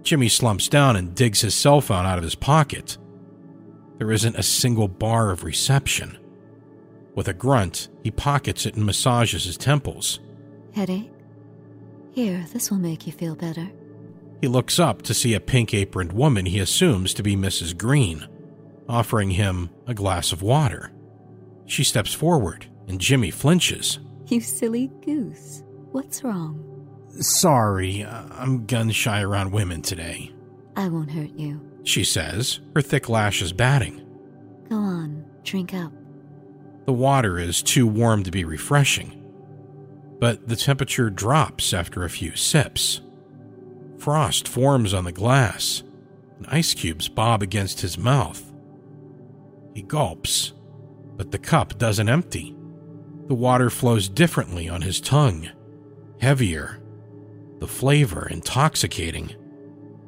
Jimmy 0.01 0.27
slumps 0.27 0.67
down 0.67 0.95
and 0.95 1.13
digs 1.13 1.41
his 1.41 1.53
cell 1.53 1.81
phone 1.81 2.07
out 2.07 2.17
of 2.17 2.23
his 2.23 2.33
pocket. 2.33 2.97
There 3.99 4.11
isn't 4.11 4.35
a 4.35 4.41
single 4.41 4.87
bar 4.87 5.29
of 5.29 5.43
reception. 5.43 6.17
With 7.13 7.27
a 7.27 7.33
grunt, 7.33 7.89
he 8.01 8.09
pockets 8.09 8.65
it 8.65 8.73
and 8.73 8.87
massages 8.87 9.43
his 9.43 9.55
temples. 9.55 10.19
Headache? 10.73 11.11
Here, 12.09 12.43
this 12.53 12.71
will 12.71 12.79
make 12.79 13.05
you 13.05 13.13
feel 13.13 13.35
better. 13.35 13.69
He 14.41 14.47
looks 14.47 14.79
up 14.79 15.03
to 15.03 15.13
see 15.13 15.35
a 15.35 15.39
pink 15.39 15.75
aproned 15.75 16.13
woman 16.13 16.47
he 16.47 16.57
assumes 16.57 17.13
to 17.13 17.21
be 17.21 17.35
Mrs. 17.35 17.77
Green, 17.77 18.27
offering 18.89 19.29
him 19.31 19.69
a 19.87 19.93
glass 19.93 20.31
of 20.33 20.41
water. 20.41 20.91
She 21.65 21.83
steps 21.83 22.13
forward, 22.13 22.65
and 22.87 22.99
Jimmy 22.99 23.29
flinches. 23.31 23.99
You 24.27 24.41
silly 24.41 24.91
goose. 25.05 25.63
What's 25.91 26.23
wrong? 26.23 26.65
Sorry, 27.19 28.03
uh, 28.03 28.25
I'm 28.31 28.65
gun 28.65 28.89
shy 28.91 29.21
around 29.21 29.51
women 29.51 29.81
today, 29.81 30.31
I 30.75 30.87
won't 30.87 31.11
hurt 31.11 31.31
you. 31.31 31.61
she 31.83 32.03
says, 32.03 32.59
her 32.75 32.81
thick 32.81 33.09
lashes 33.09 33.51
batting. 33.53 34.05
Go 34.69 34.75
on, 34.77 35.25
drink 35.43 35.73
up. 35.73 35.91
The 36.85 36.93
water 36.93 37.37
is 37.37 37.61
too 37.61 37.85
warm 37.85 38.23
to 38.23 38.31
be 38.31 38.43
refreshing, 38.45 39.15
but 40.19 40.47
the 40.47 40.55
temperature 40.55 41.09
drops 41.09 41.73
after 41.73 42.03
a 42.03 42.09
few 42.09 42.35
sips. 42.35 43.01
Frost 43.97 44.47
forms 44.47 44.93
on 44.93 45.03
the 45.03 45.11
glass, 45.11 45.83
and 46.37 46.47
ice 46.47 46.73
cubes 46.73 47.09
bob 47.09 47.43
against 47.43 47.81
his 47.81 47.97
mouth. 47.97 48.48
He 49.73 49.81
gulps, 49.81 50.53
but 51.15 51.31
the 51.31 51.39
cup 51.39 51.77
doesn't 51.77 52.09
empty. 52.09 52.55
The 53.27 53.35
water 53.35 53.69
flows 53.69 54.09
differently 54.09 54.67
on 54.67 54.81
his 54.81 54.99
tongue, 54.99 55.49
heavier, 56.19 56.81
the 57.59 57.67
flavor 57.67 58.27
intoxicating. 58.29 59.35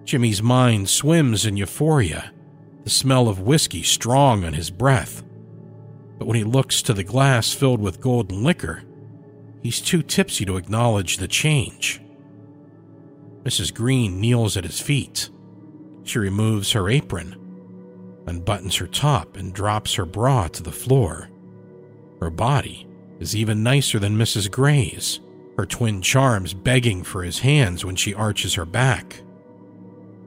Jimmy's 0.03 0.41
mind 0.41 0.89
swims 0.89 1.45
in 1.45 1.57
euphoria, 1.57 2.31
the 2.83 2.89
smell 2.89 3.27
of 3.27 3.41
whiskey 3.41 3.83
strong 3.83 4.43
on 4.43 4.53
his 4.53 4.71
breath. 4.71 5.23
But 6.17 6.27
when 6.27 6.37
he 6.37 6.43
looks 6.43 6.81
to 6.83 6.93
the 6.93 7.03
glass 7.03 7.53
filled 7.53 7.81
with 7.81 8.01
golden 8.01 8.43
liquor, 8.43 8.83
he's 9.61 9.81
too 9.81 10.01
tipsy 10.01 10.45
to 10.45 10.57
acknowledge 10.57 11.17
the 11.17 11.27
change. 11.27 12.01
Mrs. 13.43 13.73
Green 13.73 14.19
kneels 14.19 14.55
at 14.55 14.63
his 14.63 14.79
feet. 14.79 15.29
She 16.03 16.19
removes 16.19 16.71
her 16.71 16.89
apron, 16.89 17.35
unbuttons 18.31 18.77
her 18.77 18.87
top, 18.87 19.35
and 19.35 19.53
drops 19.53 19.95
her 19.95 20.05
bra 20.05 20.47
to 20.49 20.63
the 20.63 20.71
floor. 20.71 21.29
Her 22.19 22.29
body 22.29 22.87
is 23.19 23.35
even 23.35 23.63
nicer 23.63 23.99
than 23.99 24.17
Mrs. 24.17 24.49
Gray's, 24.49 25.19
her 25.57 25.65
twin 25.65 26.01
charms 26.01 26.53
begging 26.53 27.03
for 27.03 27.23
his 27.23 27.39
hands 27.39 27.83
when 27.83 27.95
she 27.95 28.13
arches 28.13 28.53
her 28.55 28.65
back. 28.65 29.21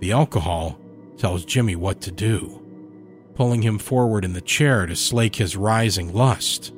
The 0.01 0.13
alcohol 0.13 0.79
tells 1.17 1.45
Jimmy 1.45 1.77
what 1.77 2.01
to 2.03 2.13
do, 2.13 2.63
pulling 3.35 3.63
him 3.63 3.79
forward 3.79 4.25
in 4.25 4.33
the 4.33 4.41
chair 4.41 4.87
to 4.87 4.97
slake 4.97 5.37
his 5.37 5.57
rising 5.57 6.13
lust. 6.13 6.73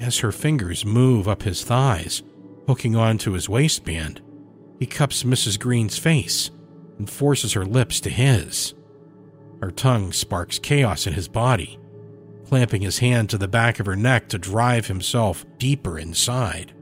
As 0.00 0.18
her 0.18 0.32
fingers 0.32 0.84
move 0.84 1.28
up 1.28 1.42
his 1.42 1.62
thighs, 1.62 2.22
hooking 2.66 2.96
onto 2.96 3.32
his 3.32 3.48
waistband, 3.48 4.20
he 4.78 4.86
cups 4.86 5.22
Mrs. 5.22 5.60
Green's 5.60 5.98
face 5.98 6.50
and 6.98 7.08
forces 7.08 7.52
her 7.52 7.64
lips 7.64 8.00
to 8.00 8.10
his. 8.10 8.74
Her 9.62 9.70
tongue 9.70 10.12
sparks 10.12 10.58
chaos 10.58 11.06
in 11.06 11.12
his 11.12 11.28
body, 11.28 11.78
clamping 12.48 12.82
his 12.82 12.98
hand 12.98 13.30
to 13.30 13.38
the 13.38 13.46
back 13.46 13.78
of 13.78 13.86
her 13.86 13.94
neck 13.94 14.28
to 14.30 14.38
drive 14.38 14.88
himself 14.88 15.46
deeper 15.56 16.00
inside. 16.00 16.72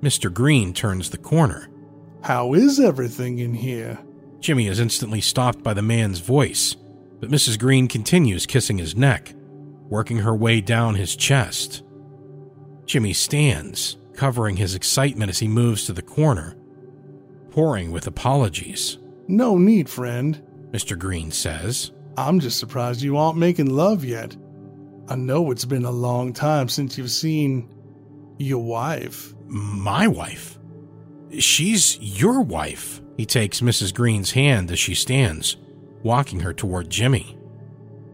Mr. 0.00 0.32
Green 0.32 0.72
turns 0.72 1.10
the 1.10 1.18
corner. 1.18 1.68
How 2.22 2.54
is 2.54 2.80
everything 2.80 3.38
in 3.38 3.52
here? 3.52 3.98
Jimmy 4.40 4.66
is 4.66 4.80
instantly 4.80 5.20
stopped 5.20 5.62
by 5.62 5.74
the 5.74 5.82
man's 5.82 6.20
voice, 6.20 6.74
but 7.20 7.30
Mrs. 7.30 7.58
Green 7.58 7.86
continues 7.86 8.46
kissing 8.46 8.78
his 8.78 8.96
neck, 8.96 9.34
working 9.90 10.18
her 10.18 10.34
way 10.34 10.62
down 10.62 10.94
his 10.94 11.16
chest. 11.16 11.82
Jimmy 12.86 13.12
stands, 13.12 13.98
covering 14.14 14.56
his 14.56 14.74
excitement 14.74 15.28
as 15.28 15.40
he 15.40 15.48
moves 15.48 15.84
to 15.84 15.92
the 15.92 16.00
corner, 16.00 16.56
pouring 17.50 17.90
with 17.90 18.06
apologies. 18.06 18.96
No 19.28 19.58
need, 19.58 19.90
friend. 19.90 20.42
Mr. 20.72 20.98
Green 20.98 21.30
says. 21.30 21.92
I'm 22.16 22.40
just 22.40 22.58
surprised 22.58 23.02
you 23.02 23.16
aren't 23.16 23.38
making 23.38 23.70
love 23.70 24.04
yet. 24.04 24.36
I 25.08 25.16
know 25.16 25.50
it's 25.50 25.64
been 25.64 25.84
a 25.84 25.90
long 25.90 26.32
time 26.32 26.68
since 26.68 26.96
you've 26.96 27.10
seen 27.10 27.72
your 28.38 28.64
wife. 28.64 29.34
My 29.46 30.08
wife? 30.08 30.58
She's 31.38 31.98
your 32.00 32.40
wife. 32.42 33.00
He 33.16 33.26
takes 33.26 33.60
Mrs. 33.60 33.94
Green's 33.94 34.32
hand 34.32 34.70
as 34.70 34.78
she 34.78 34.94
stands, 34.94 35.56
walking 36.02 36.40
her 36.40 36.52
toward 36.52 36.90
Jimmy. 36.90 37.38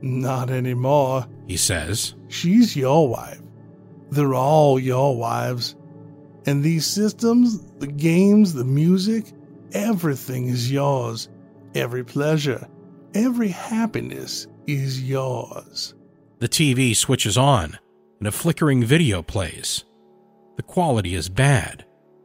Not 0.01 0.51
anymore. 0.51 1.27
He 1.47 1.57
says. 1.57 2.15
She's 2.29 2.77
your 2.77 3.09
wife. 3.09 3.41
They're 4.11 4.35
all 4.35 4.79
your 4.79 5.17
wives. 5.17 5.77
And 6.47 6.63
these 6.63 6.87
systems, 6.87 7.63
the 7.79 7.87
games, 7.87 8.53
the 8.53 8.65
music, 8.65 9.27
everything 9.73 10.49
is 10.49 10.71
yours. 10.71 11.29
Every 11.75 12.05
pleasure, 12.05 12.67
every 13.15 13.49
happiness 13.49 14.47
is 14.67 15.03
yours. 15.03 15.95
The 16.39 16.49
TV 16.49 16.97
switches 16.97 17.39
on, 17.39 17.79
and 18.19 18.29
a 18.29 18.33
flickering 18.33 18.85
video 18.85 19.23
plays. 19.23 19.85
The 20.57 20.63
quality 20.63 21.15
is 21.15 21.29
bad, 21.29 21.85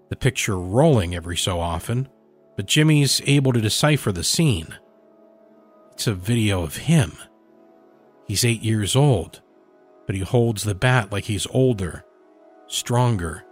the 0.09 0.15
picture 0.15 0.57
rolling 0.57 1.15
every 1.15 1.37
so 1.37 1.59
often, 1.59 2.07
but 2.55 2.65
Jimmy's 2.65 3.21
able 3.25 3.53
to 3.53 3.61
decipher 3.61 4.11
the 4.11 4.23
scene. 4.23 4.77
It's 5.91 6.07
a 6.07 6.13
video 6.13 6.63
of 6.63 6.77
him. 6.77 7.17
He's 8.27 8.45
eight 8.45 8.61
years 8.61 8.95
old, 8.95 9.41
but 10.05 10.15
he 10.15 10.21
holds 10.21 10.63
the 10.63 10.75
bat 10.75 11.11
like 11.11 11.25
he's 11.25 11.47
older, 11.47 12.03
stronger, 12.67 13.43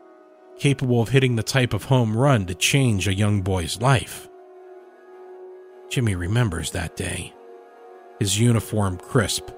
capable 0.60 1.02
of 1.02 1.10
hitting 1.10 1.36
the 1.36 1.44
type 1.44 1.74
of 1.74 1.86
home 1.86 2.16
run 2.16 2.46
to 2.46 2.56
change 2.56 3.08
a 3.08 3.14
young 3.14 3.42
boy's 3.42 3.82
life. 3.82 4.30
Jimmy 5.90 6.16
remembers 6.16 6.72
that 6.72 6.96
day. 6.96 7.34
His 8.20 8.40
uniform 8.40 8.98
crisp, 8.98 9.50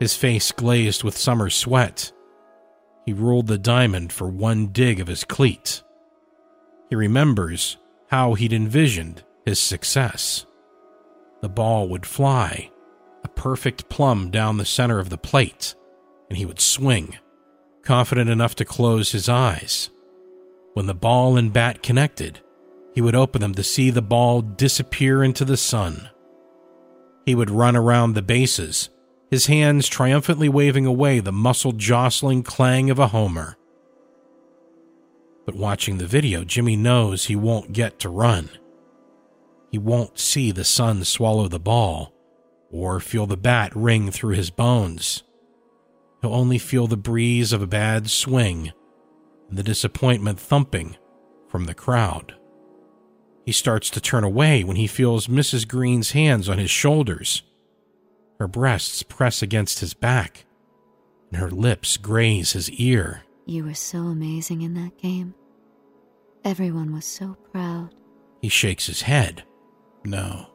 his 0.00 0.16
face 0.16 0.50
glazed 0.52 1.04
with 1.04 1.16
summer 1.16 1.50
sweat. 1.50 2.12
He 3.06 3.12
ruled 3.12 3.46
the 3.46 3.58
diamond 3.58 4.12
for 4.12 4.28
one 4.28 4.68
dig 4.68 5.00
of 5.00 5.08
his 5.08 5.24
cleat. 5.24 5.82
He 6.88 6.96
remembers 6.96 7.76
how 8.08 8.34
he'd 8.34 8.52
envisioned 8.52 9.22
his 9.44 9.58
success. 9.58 10.46
The 11.40 11.48
ball 11.48 11.88
would 11.88 12.06
fly, 12.06 12.70
a 13.24 13.28
perfect 13.28 13.88
plumb 13.88 14.30
down 14.30 14.56
the 14.56 14.64
center 14.64 14.98
of 14.98 15.10
the 15.10 15.18
plate, 15.18 15.74
and 16.28 16.36
he 16.36 16.46
would 16.46 16.60
swing, 16.60 17.18
confident 17.82 18.30
enough 18.30 18.54
to 18.56 18.64
close 18.64 19.12
his 19.12 19.28
eyes. 19.28 19.90
When 20.74 20.86
the 20.86 20.94
ball 20.94 21.36
and 21.36 21.52
bat 21.52 21.82
connected, 21.82 22.40
he 22.94 23.00
would 23.00 23.14
open 23.14 23.40
them 23.40 23.54
to 23.54 23.62
see 23.62 23.90
the 23.90 24.02
ball 24.02 24.42
disappear 24.42 25.22
into 25.22 25.44
the 25.44 25.56
sun. 25.56 26.10
He 27.24 27.34
would 27.34 27.50
run 27.50 27.76
around 27.76 28.14
the 28.14 28.22
bases, 28.22 28.90
his 29.30 29.46
hands 29.46 29.88
triumphantly 29.88 30.48
waving 30.48 30.86
away 30.86 31.20
the 31.20 31.32
muscle 31.32 31.72
jostling 31.72 32.42
clang 32.42 32.90
of 32.90 32.98
a 32.98 33.08
homer. 33.08 33.56
But 35.46 35.54
watching 35.54 35.98
the 35.98 36.06
video, 36.06 36.44
Jimmy 36.44 36.76
knows 36.76 37.24
he 37.24 37.36
won't 37.36 37.72
get 37.72 37.98
to 38.00 38.08
run. 38.08 38.50
He 39.70 39.78
won't 39.78 40.18
see 40.18 40.52
the 40.52 40.64
sun 40.64 41.04
swallow 41.04 41.48
the 41.48 41.58
ball 41.58 42.12
or 42.70 43.00
feel 43.00 43.26
the 43.26 43.36
bat 43.36 43.74
ring 43.74 44.10
through 44.10 44.34
his 44.34 44.50
bones. 44.50 45.22
He'll 46.20 46.34
only 46.34 46.58
feel 46.58 46.86
the 46.86 46.96
breeze 46.96 47.52
of 47.52 47.62
a 47.62 47.66
bad 47.66 48.10
swing 48.10 48.72
and 49.48 49.58
the 49.58 49.62
disappointment 49.62 50.38
thumping 50.38 50.96
from 51.48 51.64
the 51.64 51.74
crowd. 51.74 52.34
He 53.44 53.52
starts 53.52 53.90
to 53.90 54.00
turn 54.00 54.24
away 54.24 54.62
when 54.62 54.76
he 54.76 54.86
feels 54.86 55.26
Mrs. 55.26 55.66
Green's 55.66 56.12
hands 56.12 56.48
on 56.48 56.58
his 56.58 56.70
shoulders. 56.70 57.42
Her 58.38 58.46
breasts 58.46 59.02
press 59.02 59.42
against 59.42 59.80
his 59.80 59.94
back, 59.94 60.44
and 61.30 61.40
her 61.40 61.50
lips 61.50 61.96
graze 61.96 62.52
his 62.52 62.70
ear. 62.70 63.22
You 63.46 63.64
were 63.64 63.74
so 63.74 63.98
amazing 63.98 64.62
in 64.62 64.74
that 64.74 64.98
game. 64.98 65.34
Everyone 66.44 66.92
was 66.92 67.04
so 67.04 67.36
proud. 67.52 67.94
He 68.40 68.48
shakes 68.48 68.86
his 68.86 69.02
head. 69.02 69.44
No. 70.04 70.46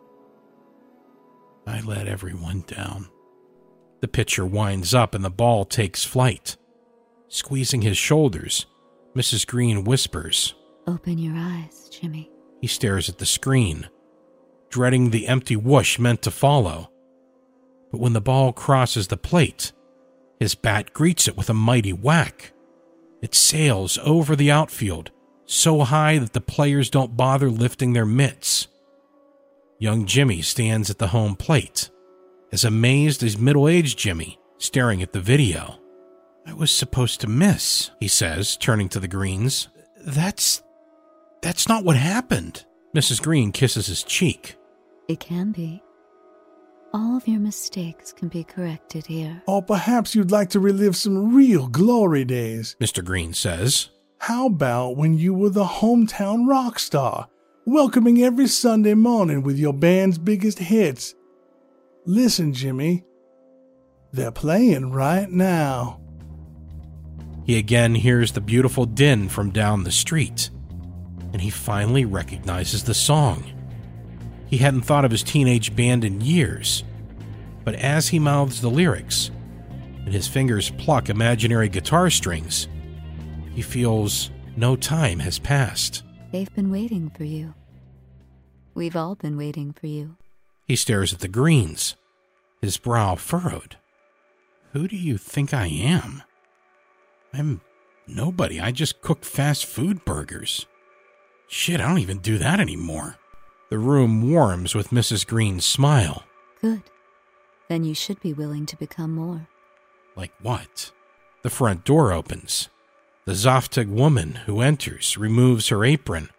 I 1.65 1.82
let 1.82 2.08
everyone 2.08 2.63
down. 2.67 3.08
The 4.02 4.08
pitcher 4.08 4.45
winds 4.45 4.93
up 4.93 5.15
and 5.15 5.23
the 5.23 5.30
ball 5.30 5.65
takes 5.65 6.04
flight. 6.04 6.56
Squeezing 7.30 7.82
his 7.82 7.97
shoulders, 7.97 8.65
Mrs. 9.15 9.45
Green 9.45 9.84
whispers. 9.84 10.54
Open 10.86 11.17
your 11.17 11.36
eyes, 11.36 11.89
Jimmy. 11.89 12.30
He 12.62 12.67
stares 12.67 13.10
at 13.10 13.17
the 13.17 13.26
screen, 13.26 13.89
dreading 14.70 15.10
the 15.10 15.28
empty 15.28 15.56
whoosh 15.56 16.00
meant 16.00 16.22
to 16.24 16.32
follow. 16.32 16.91
But 17.91 18.00
when 18.00 18.13
the 18.13 18.22
ball 18.22 18.54
crosses 18.54 19.08
the 19.08 19.17
plate, 19.17 19.72
his 20.39 20.56
bat 20.56 20.93
greets 20.93 21.28
it 21.28 21.38
with 21.38 21.50
a 21.50 21.54
mighty 21.54 21.93
whack. 21.93 22.52
It 23.22 23.34
sails 23.34 23.98
over 24.04 24.36
the 24.36 24.52
outfield, 24.52 25.12
so 25.46 25.82
high 25.82 26.20
that 26.20 26.34
the 26.34 26.41
players 26.41 26.89
don't 26.89 27.17
bother 27.17 27.50
lifting 27.50 27.93
their 27.93 28.06
mitts. 28.06 28.67
Young 29.80 30.06
Jimmy 30.06 30.41
stands 30.41 30.89
at 30.89 30.98
the 30.98 31.08
home 31.08 31.36
plate, 31.36 31.89
as 32.52 32.63
amazed 32.63 33.24
as 33.24 33.38
middle 33.38 33.67
aged 33.67 33.98
Jimmy, 33.98 34.39
staring 34.58 35.02
at 35.02 35.13
the 35.13 35.22
video. 35.22 35.80
I 36.46 36.54
was 36.54 36.72
supposed 36.72 37.22
to 37.22 37.28
miss, 37.28 37.91
he 38.00 38.08
says, 38.08 38.58
turning 38.58 38.89
to 38.89 39.00
the 39.00 39.08
greens. 39.08 39.67
That's. 40.00 40.62
That's 41.41 41.67
not 41.67 41.84
what 41.84 41.95
happened. 41.97 42.65
Mrs. 42.95 43.21
Green 43.21 43.52
kisses 43.52 43.88
his 43.88 44.04
cheek. 44.04 44.56
It 45.08 45.19
can 45.19 45.52
be. 45.52 45.82
All 46.93 47.17
of 47.17 47.28
your 47.28 47.39
mistakes 47.39 48.13
can 48.13 48.28
be 48.28 48.43
corrected 48.43 49.06
here. 49.06 49.43
Or 49.45 49.62
perhaps 49.62 50.15
you'd 50.15 50.32
like 50.32 50.50
to 50.52 50.60
relive 50.60 50.95
some 50.95 51.36
real 51.36 51.67
glory 51.67 52.26
days. 52.26 52.76
Mr. 52.80 53.04
Green 53.04 53.34
says. 53.34 53.89
How 54.19 54.47
about 54.47 54.97
when 54.97 55.17
you 55.17 55.34
were 55.34 55.50
the 55.50 55.65
hometown 55.65 56.47
rock 56.47 56.80
star, 56.80 57.28
welcoming 57.65 58.23
every 58.23 58.47
Sunday 58.47 58.95
morning 58.95 59.43
with 59.43 59.60
your 59.60 59.73
band's 59.73 60.17
biggest 60.17 60.60
hits? 60.60 61.13
Listen, 62.06 62.54
Jimmy, 62.54 63.04
they're 64.12 64.32
playing 64.32 64.91
right 64.91 65.30
now. 65.30 66.02
He 67.45 67.58
again 67.58 67.95
hears 67.95 68.32
the 68.32 68.41
beautiful 68.41 68.86
din 68.86 69.30
from 69.30 69.52
down 69.52 69.84
the 69.84 69.91
street, 69.91 70.50
and 71.38 71.43
he 71.43 71.52
finally 71.52 72.04
recognizes 72.04 72.84
the 72.84 72.95
song. 72.95 73.43
He 74.47 74.58
hadn't 74.58 74.82
thought 74.82 75.06
of 75.06 75.12
his 75.12 75.21
teenage 75.21 75.76
band 75.76 76.04
in 76.04 76.19
years, 76.19 76.84
but 77.63 77.76
as 77.76 78.08
he 78.08 78.17
mouths 78.17 78.60
the 78.60 78.71
lyrics 78.71 79.30
and 80.04 80.12
his 80.12 80.28
fingers 80.28 80.71
pluck 80.80 81.10
imaginary 81.10 81.69
guitar 81.69 82.10
strings, 82.10 82.67
he 83.54 83.62
feels 83.62 84.32
no 84.56 84.76
time 84.76 85.19
has 85.19 85.38
passed. 85.38 86.02
They've 86.32 86.52
been 86.56 86.71
waiting 86.71 87.12
for 87.12 87.23
you. 87.23 87.54
We've 88.73 88.95
all 88.95 89.13
been 89.13 89.38
waiting 89.38 89.73
for 89.73 89.86
you. 89.86 90.15
He 90.65 90.76
stares 90.76 91.13
at 91.13 91.19
the 91.19 91.28
greens, 91.28 91.95
his 92.62 92.78
brow 92.78 93.13
furrowed. 93.13 93.78
Who 94.73 94.88
do 94.88 94.95
you 94.95 95.19
think 95.19 95.54
I 95.54 95.67
am? 95.67 96.23
I'm 97.32 97.62
nobody. 98.08 98.60
I 98.60 98.71
just 98.71 99.02
cook 99.02 99.23
fast 99.23 99.67
food 99.67 100.04
burgers. 100.04 100.65
Shit, 101.47 101.81
I 101.81 101.88
don't 101.88 101.99
even 101.99 102.19
do 102.19 102.38
that 102.38 102.60
anymore. 102.60 103.15
The 103.69 103.77
room 103.77 104.31
warms 104.31 104.75
with 104.75 104.89
Mrs. 104.89 105.25
Green's 105.25 105.65
smile. 105.65 106.23
Good. 106.62 106.83
Then 107.69 107.83
you 107.83 107.93
should 107.93 108.21
be 108.21 108.33
willing 108.33 108.65
to 108.67 108.77
become 108.77 109.13
more. 109.13 109.47
Like 110.15 110.31
what? 110.41 110.91
The 111.43 111.49
front 111.49 111.83
door 111.83 112.12
opens. 112.12 112.69
The 113.25 113.33
Zoftig 113.33 113.89
woman 113.89 114.36
who 114.45 114.62
enters 114.62 115.17
removes 115.17 115.67
her 115.67 115.83
apron, 115.83 116.29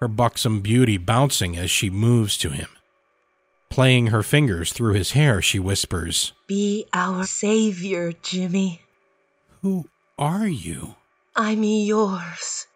her 0.00 0.08
buxom 0.08 0.60
beauty 0.60 0.96
bouncing 0.96 1.56
as 1.56 1.70
she 1.70 1.90
moves 1.90 2.38
to 2.38 2.48
him. 2.48 2.68
Playing 3.68 4.08
her 4.08 4.22
fingers 4.22 4.72
through 4.72 4.94
his 4.94 5.12
hair, 5.12 5.40
she 5.40 5.58
whispers, 5.58 6.32
Be 6.48 6.86
our 6.92 7.24
savior, 7.24 8.12
Jimmy. 8.12 8.82
Who 9.62 9.88
are 10.18 10.48
you? 10.48 10.96
I'm 11.36 11.62
yours. 11.62 12.66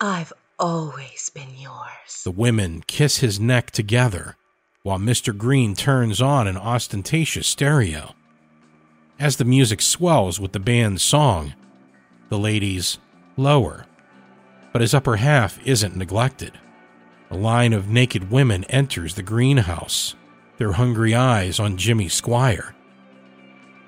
I've 0.00 0.32
always 0.58 1.30
been 1.34 1.54
yours. 1.58 2.22
The 2.24 2.30
women 2.30 2.82
kiss 2.86 3.18
his 3.18 3.40
neck 3.40 3.70
together 3.70 4.36
while 4.82 4.98
Mr. 4.98 5.36
Green 5.36 5.74
turns 5.74 6.20
on 6.20 6.46
an 6.46 6.56
ostentatious 6.56 7.46
stereo. 7.46 8.14
As 9.18 9.36
the 9.36 9.44
music 9.44 9.80
swells 9.80 10.38
with 10.38 10.52
the 10.52 10.60
band's 10.60 11.02
song, 11.02 11.54
the 12.28 12.38
ladies 12.38 12.98
lower, 13.36 13.86
but 14.72 14.82
his 14.82 14.92
upper 14.92 15.16
half 15.16 15.58
isn't 15.66 15.96
neglected. 15.96 16.58
A 17.30 17.36
line 17.36 17.72
of 17.72 17.88
naked 17.88 18.30
women 18.30 18.64
enters 18.64 19.14
the 19.14 19.22
greenhouse, 19.22 20.14
their 20.58 20.72
hungry 20.72 21.14
eyes 21.14 21.58
on 21.58 21.76
Jimmy 21.76 22.08
Squire. 22.08 22.74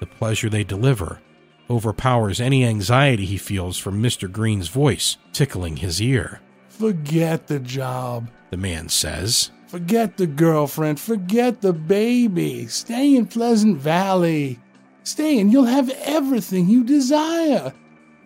The 0.00 0.06
pleasure 0.06 0.48
they 0.48 0.64
deliver 0.64 1.20
overpowers 1.68 2.40
any 2.40 2.64
anxiety 2.64 3.26
he 3.26 3.36
feels 3.36 3.76
from 3.76 4.02
Mr. 4.02 4.30
Green's 4.30 4.68
voice 4.68 5.18
tickling 5.32 5.76
his 5.76 6.00
ear. 6.00 6.40
Forget 6.78 7.46
the 7.46 7.58
job. 7.58 8.28
The 8.50 8.58
man 8.58 8.90
says. 8.90 9.50
Forget 9.66 10.18
the 10.18 10.26
girlfriend. 10.26 11.00
Forget 11.00 11.62
the 11.62 11.72
baby. 11.72 12.66
Stay 12.66 13.16
in 13.16 13.26
Pleasant 13.26 13.78
Valley. 13.78 14.60
Stay 15.02 15.40
and 15.40 15.50
you'll 15.50 15.64
have 15.64 15.88
everything 16.04 16.68
you 16.68 16.84
desire. 16.84 17.72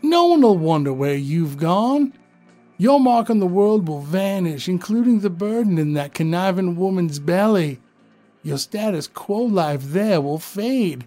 No 0.03 0.27
one 0.27 0.43
will 0.43 0.59
wonder 0.59 0.93
where 0.93 1.15
you've 1.15 1.59
gone. 1.59 2.13
Your 2.77 2.99
mark 2.99 3.31
on 3.31 3.39
the 3.39 3.47
world 3.47 3.87
will 3.87 4.01
vanish, 4.01 4.69
including 4.69 5.21
the 5.21 5.31
burden 5.31 5.79
in 5.79 5.93
that 5.93 6.15
conniving 6.15 6.75
woman's 6.75 7.21
belly. 7.21 7.79
Your 8.43 8.59
status 8.59 9.07
quo 9.07 9.43
life 9.43 9.83
there 9.85 10.21
will 10.21 10.39
fade, 10.39 11.05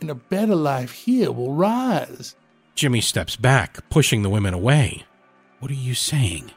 and 0.00 0.08
a 0.08 0.14
better 0.14 0.54
life 0.54 0.92
here 0.92 1.32
will 1.32 1.52
rise. 1.52 2.34
Jimmy 2.74 3.02
steps 3.02 3.36
back, 3.36 3.90
pushing 3.90 4.22
the 4.22 4.30
women 4.30 4.54
away. 4.54 5.04
What 5.58 5.70
are 5.70 5.74
you 5.74 5.94
saying? 5.94 6.52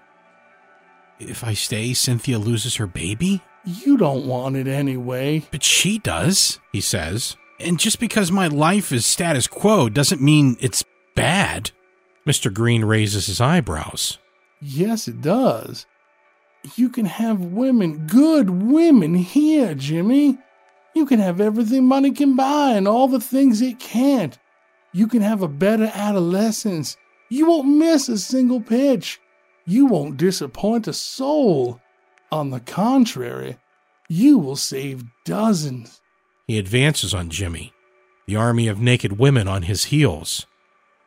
If 1.29 1.43
I 1.43 1.53
stay, 1.53 1.93
Cynthia 1.93 2.39
loses 2.39 2.77
her 2.77 2.87
baby? 2.87 3.41
You 3.63 3.97
don't 3.97 4.25
want 4.25 4.55
it 4.55 4.67
anyway. 4.67 5.45
But 5.51 5.63
she 5.63 5.99
does, 5.99 6.59
he 6.71 6.81
says. 6.81 7.37
And 7.59 7.79
just 7.79 7.99
because 7.99 8.31
my 8.31 8.47
life 8.47 8.91
is 8.91 9.05
status 9.05 9.45
quo 9.45 9.87
doesn't 9.87 10.21
mean 10.21 10.57
it's 10.59 10.83
bad. 11.15 11.71
Mr. 12.25 12.51
Green 12.51 12.83
raises 12.85 13.27
his 13.27 13.39
eyebrows. 13.39 14.17
Yes, 14.59 15.07
it 15.07 15.21
does. 15.21 15.85
You 16.75 16.89
can 16.89 17.05
have 17.05 17.39
women, 17.39 18.07
good 18.07 18.49
women 18.49 19.15
here, 19.15 19.73
Jimmy. 19.75 20.37
You 20.95 21.05
can 21.05 21.19
have 21.19 21.39
everything 21.39 21.85
money 21.85 22.11
can 22.11 22.35
buy 22.35 22.71
and 22.71 22.87
all 22.87 23.07
the 23.07 23.19
things 23.19 23.61
it 23.61 23.79
can't. 23.79 24.37
You 24.91 25.07
can 25.07 25.21
have 25.21 25.41
a 25.41 25.47
better 25.47 25.91
adolescence. 25.93 26.97
You 27.29 27.47
won't 27.47 27.67
miss 27.67 28.09
a 28.09 28.17
single 28.17 28.61
pitch. 28.61 29.19
You 29.65 29.85
won't 29.85 30.17
disappoint 30.17 30.87
a 30.87 30.93
soul. 30.93 31.79
On 32.31 32.49
the 32.49 32.59
contrary, 32.59 33.57
you 34.09 34.37
will 34.37 34.55
save 34.55 35.03
dozens. 35.25 36.01
He 36.47 36.57
advances 36.57 37.13
on 37.13 37.29
Jimmy, 37.29 37.73
the 38.25 38.35
army 38.35 38.67
of 38.67 38.79
naked 38.79 39.19
women 39.19 39.47
on 39.47 39.63
his 39.63 39.85
heels. 39.85 40.45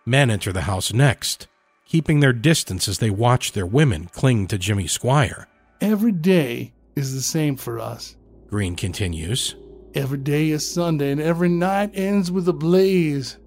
Men 0.06 0.30
enter 0.30 0.52
the 0.52 0.62
house 0.62 0.92
next, 0.92 1.48
keeping 1.86 2.20
their 2.20 2.32
distance 2.32 2.88
as 2.88 2.98
they 2.98 3.10
watch 3.10 3.52
their 3.52 3.66
women 3.66 4.06
cling 4.06 4.46
to 4.48 4.58
Jimmy 4.58 4.86
Squire. 4.86 5.48
Every 5.80 6.12
day 6.12 6.72
is 6.96 7.14
the 7.14 7.22
same 7.22 7.56
for 7.56 7.80
us. 7.80 8.16
Green 8.48 8.76
continues. 8.76 9.56
Every 9.94 10.18
day 10.18 10.50
is 10.50 10.68
Sunday, 10.68 11.10
and 11.10 11.20
every 11.20 11.48
night 11.48 11.90
ends 11.94 12.30
with 12.30 12.48
a 12.48 12.52
blaze. 12.52 13.38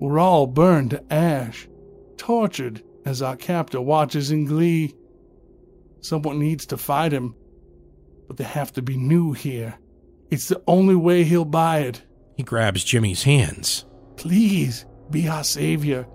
We're 0.00 0.18
all 0.18 0.46
burned 0.46 0.90
to 0.90 1.12
ash, 1.12 1.68
tortured 2.16 2.82
as 3.04 3.22
our 3.22 3.36
captor 3.36 3.80
watches 3.80 4.30
in 4.30 4.44
glee. 4.44 4.94
Someone 6.00 6.38
needs 6.38 6.66
to 6.66 6.76
fight 6.76 7.12
him, 7.12 7.34
but 8.28 8.36
they 8.36 8.44
have 8.44 8.72
to 8.72 8.82
be 8.82 8.96
new 8.96 9.32
here. 9.32 9.78
It's 10.30 10.48
the 10.48 10.62
only 10.66 10.94
way 10.94 11.24
he'll 11.24 11.44
buy 11.44 11.80
it. 11.80 12.02
He 12.36 12.42
grabs 12.42 12.84
Jimmy's 12.84 13.22
hands. 13.22 13.84
Please 14.16 14.86
be 15.10 15.28
our 15.28 15.44
savior. 15.44 16.06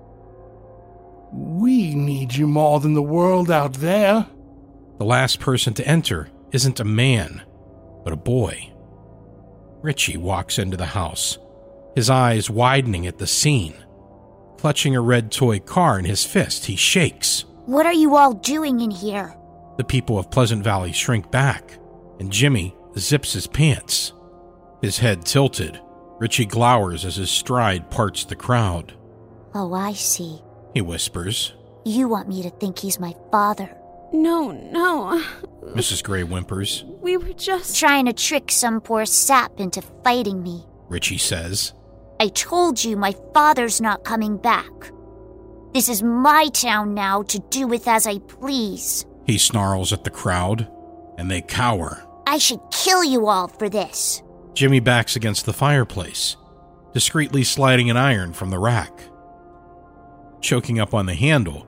We 1.31 1.93
need 1.93 2.35
you 2.35 2.47
more 2.47 2.79
than 2.79 2.93
the 2.93 3.01
world 3.01 3.51
out 3.51 3.73
there. 3.73 4.25
The 4.97 5.05
last 5.05 5.39
person 5.39 5.73
to 5.75 5.87
enter 5.87 6.29
isn't 6.51 6.79
a 6.79 6.85
man, 6.85 7.43
but 8.03 8.13
a 8.13 8.17
boy. 8.17 8.73
Richie 9.81 10.17
walks 10.17 10.57
into 10.57 10.77
the 10.77 10.85
house, 10.85 11.37
his 11.95 12.09
eyes 12.09 12.49
widening 12.49 13.05
at 13.05 13.19
the 13.19 13.27
scene. 13.27 13.75
Clutching 14.57 14.95
a 14.95 15.01
red 15.01 15.31
toy 15.31 15.59
car 15.59 15.99
in 15.99 16.05
his 16.05 16.25
fist, 16.25 16.65
he 16.65 16.75
shakes. 16.75 17.45
What 17.65 17.85
are 17.85 17.93
you 17.93 18.15
all 18.15 18.33
doing 18.33 18.81
in 18.81 18.91
here? 18.91 19.35
The 19.77 19.83
people 19.83 20.17
of 20.17 20.31
Pleasant 20.31 20.63
Valley 20.63 20.91
shrink 20.91 21.29
back, 21.29 21.77
and 22.19 22.31
Jimmy 22.31 22.75
zips 22.97 23.33
his 23.33 23.45
pants. 23.45 24.13
His 24.81 24.97
head 24.97 25.25
tilted, 25.25 25.79
Richie 26.19 26.45
glowers 26.47 27.05
as 27.05 27.17
his 27.17 27.29
stride 27.29 27.91
parts 27.91 28.25
the 28.25 28.35
crowd. 28.35 28.93
Oh, 29.53 29.73
I 29.73 29.93
see. 29.93 30.41
He 30.73 30.81
whispers. 30.81 31.53
You 31.85 32.07
want 32.07 32.27
me 32.27 32.41
to 32.43 32.49
think 32.49 32.79
he's 32.79 32.99
my 32.99 33.13
father. 33.31 33.75
No, 34.11 34.51
no. 34.51 35.23
Mrs. 35.75 36.03
Gray 36.03 36.23
whimpers. 36.23 36.83
We 37.01 37.17
were 37.17 37.33
just. 37.33 37.77
Trying 37.77 38.05
to 38.05 38.13
trick 38.13 38.51
some 38.51 38.81
poor 38.81 39.05
sap 39.05 39.59
into 39.59 39.81
fighting 40.03 40.41
me. 40.41 40.65
Richie 40.89 41.17
says. 41.17 41.73
I 42.19 42.29
told 42.29 42.83
you 42.83 42.97
my 42.97 43.15
father's 43.33 43.79
not 43.79 44.03
coming 44.03 44.37
back. 44.37 44.71
This 45.73 45.89
is 45.89 46.01
my 46.01 46.47
town 46.47 46.93
now 46.93 47.21
to 47.23 47.39
do 47.49 47.67
with 47.67 47.87
as 47.87 48.07
I 48.07 48.19
please. 48.19 49.05
He 49.25 49.37
snarls 49.37 49.93
at 49.93 50.03
the 50.03 50.09
crowd, 50.09 50.67
and 51.17 51.29
they 51.29 51.41
cower. 51.41 52.03
I 52.25 52.39
should 52.39 52.61
kill 52.71 53.03
you 53.03 53.27
all 53.27 53.47
for 53.47 53.69
this. 53.69 54.23
Jimmy 54.53 54.79
backs 54.79 55.15
against 55.15 55.45
the 55.45 55.53
fireplace, 55.53 56.35
discreetly 56.93 57.43
sliding 57.43 57.89
an 57.91 57.97
iron 57.97 58.33
from 58.33 58.49
the 58.49 58.57
rack. 58.57 58.99
Choking 60.41 60.79
up 60.79 60.93
on 60.93 61.05
the 61.05 61.13
handle, 61.13 61.67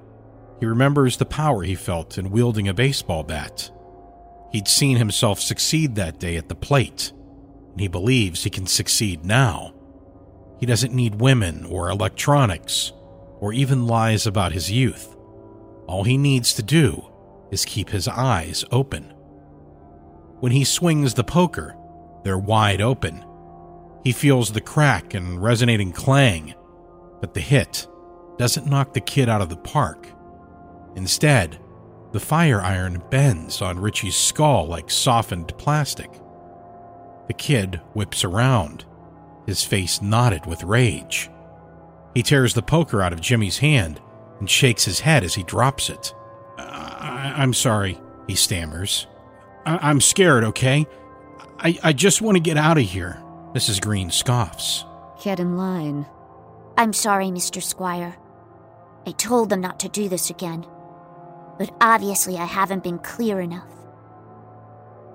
he 0.60 0.66
remembers 0.66 1.18
the 1.18 1.26
power 1.26 1.64
he 1.64 1.76
felt 1.76 2.18
in 2.18 2.32
wielding 2.32 2.68
a 2.68 2.74
baseball 2.74 3.24
bat. 3.24 3.70
He'd 4.52 4.68
seen 4.68 4.98
himself 4.98 5.40
succeed 5.40 5.96
that 5.96 6.20
day 6.20 6.36
at 6.38 6.50
the 6.50 6.56
plate, 6.56 7.14
and 7.72 7.80
he 7.80 7.88
believes 7.88 8.44
he 8.44 8.50
can 8.50 8.66
succeed 8.66 9.24
now. 9.24 9.76
He 10.60 10.66
doesn't 10.66 10.94
need 10.94 11.22
women 11.22 11.66
or 11.66 11.90
electronics 11.90 12.92
or 13.40 13.54
even 13.54 13.88
lies 13.88 14.28
about 14.28 14.52
his 14.52 14.72
youth. 14.72 15.16
All 15.88 16.04
he 16.04 16.18
needs 16.18 16.54
to 16.56 16.64
do 16.64 17.10
is 17.52 17.66
keep 17.66 17.90
his 17.90 18.08
eyes 18.08 18.64
open. 18.72 19.14
When 20.40 20.52
he 20.52 20.64
swings 20.64 21.14
the 21.14 21.24
poker, 21.24 21.76
they're 22.24 22.38
wide 22.38 22.82
open. 22.82 23.26
He 24.04 24.12
feels 24.12 24.52
the 24.52 24.62
crack 24.62 25.14
and 25.14 25.42
resonating 25.42 25.92
clang, 25.92 26.54
but 27.22 27.34
the 27.34 27.42
hit 27.42 27.88
doesn't 28.38 28.68
knock 28.68 28.94
the 28.94 29.02
kid 29.02 29.30
out 29.30 29.42
of 29.42 29.50
the 29.50 29.58
park. 29.58 30.08
Instead, 30.96 31.60
the 32.12 32.20
fire 32.20 32.62
iron 32.62 33.02
bends 33.10 33.62
on 33.62 33.80
Richie's 33.80 34.16
skull 34.16 34.66
like 34.68 34.90
softened 34.90 35.58
plastic. 35.58 36.12
The 37.28 37.34
kid 37.34 37.82
whips 37.94 38.24
around, 38.24 38.86
his 39.50 39.64
face 39.64 40.02
knotted 40.02 40.46
with 40.46 40.64
rage. 40.64 41.30
He 42.16 42.24
tears 42.24 42.54
the 42.54 42.62
poker 42.62 43.02
out 43.02 43.14
of 43.14 43.22
Jimmy's 43.22 43.58
hand 43.58 44.02
and 44.40 44.50
shakes 44.50 44.86
his 44.86 45.02
head 45.02 45.24
as 45.24 45.36
he 45.36 45.44
drops 45.44 45.90
it. 45.90 46.14
I- 46.58 47.44
am 47.44 47.54
sorry, 47.54 48.00
he 48.28 48.36
stammers. 48.36 49.08
I- 49.66 49.90
I'm 49.90 50.00
scared, 50.00 50.44
okay? 50.46 50.88
I, 51.60 51.78
I 51.84 51.94
just 51.94 52.22
want 52.22 52.36
to 52.36 52.42
get 52.42 52.58
out 52.58 52.78
of 52.78 52.86
here. 52.86 53.22
Mrs. 53.54 53.82
Green 53.82 54.10
scoffs. 54.10 54.86
Get 55.24 55.40
in 55.40 55.58
line. 55.58 56.06
I'm 56.78 56.94
sorry, 56.94 57.26
Mr. 57.28 57.62
Squire. 57.62 58.16
I 59.06 59.12
told 59.12 59.50
them 59.50 59.60
not 59.60 59.80
to 59.82 59.90
do 59.90 60.08
this 60.08 60.30
again. 60.30 60.66
But 61.58 61.74
obviously, 61.82 62.38
I 62.38 62.46
haven't 62.46 62.84
been 62.84 63.00
clear 63.00 63.42
enough. 63.42 63.68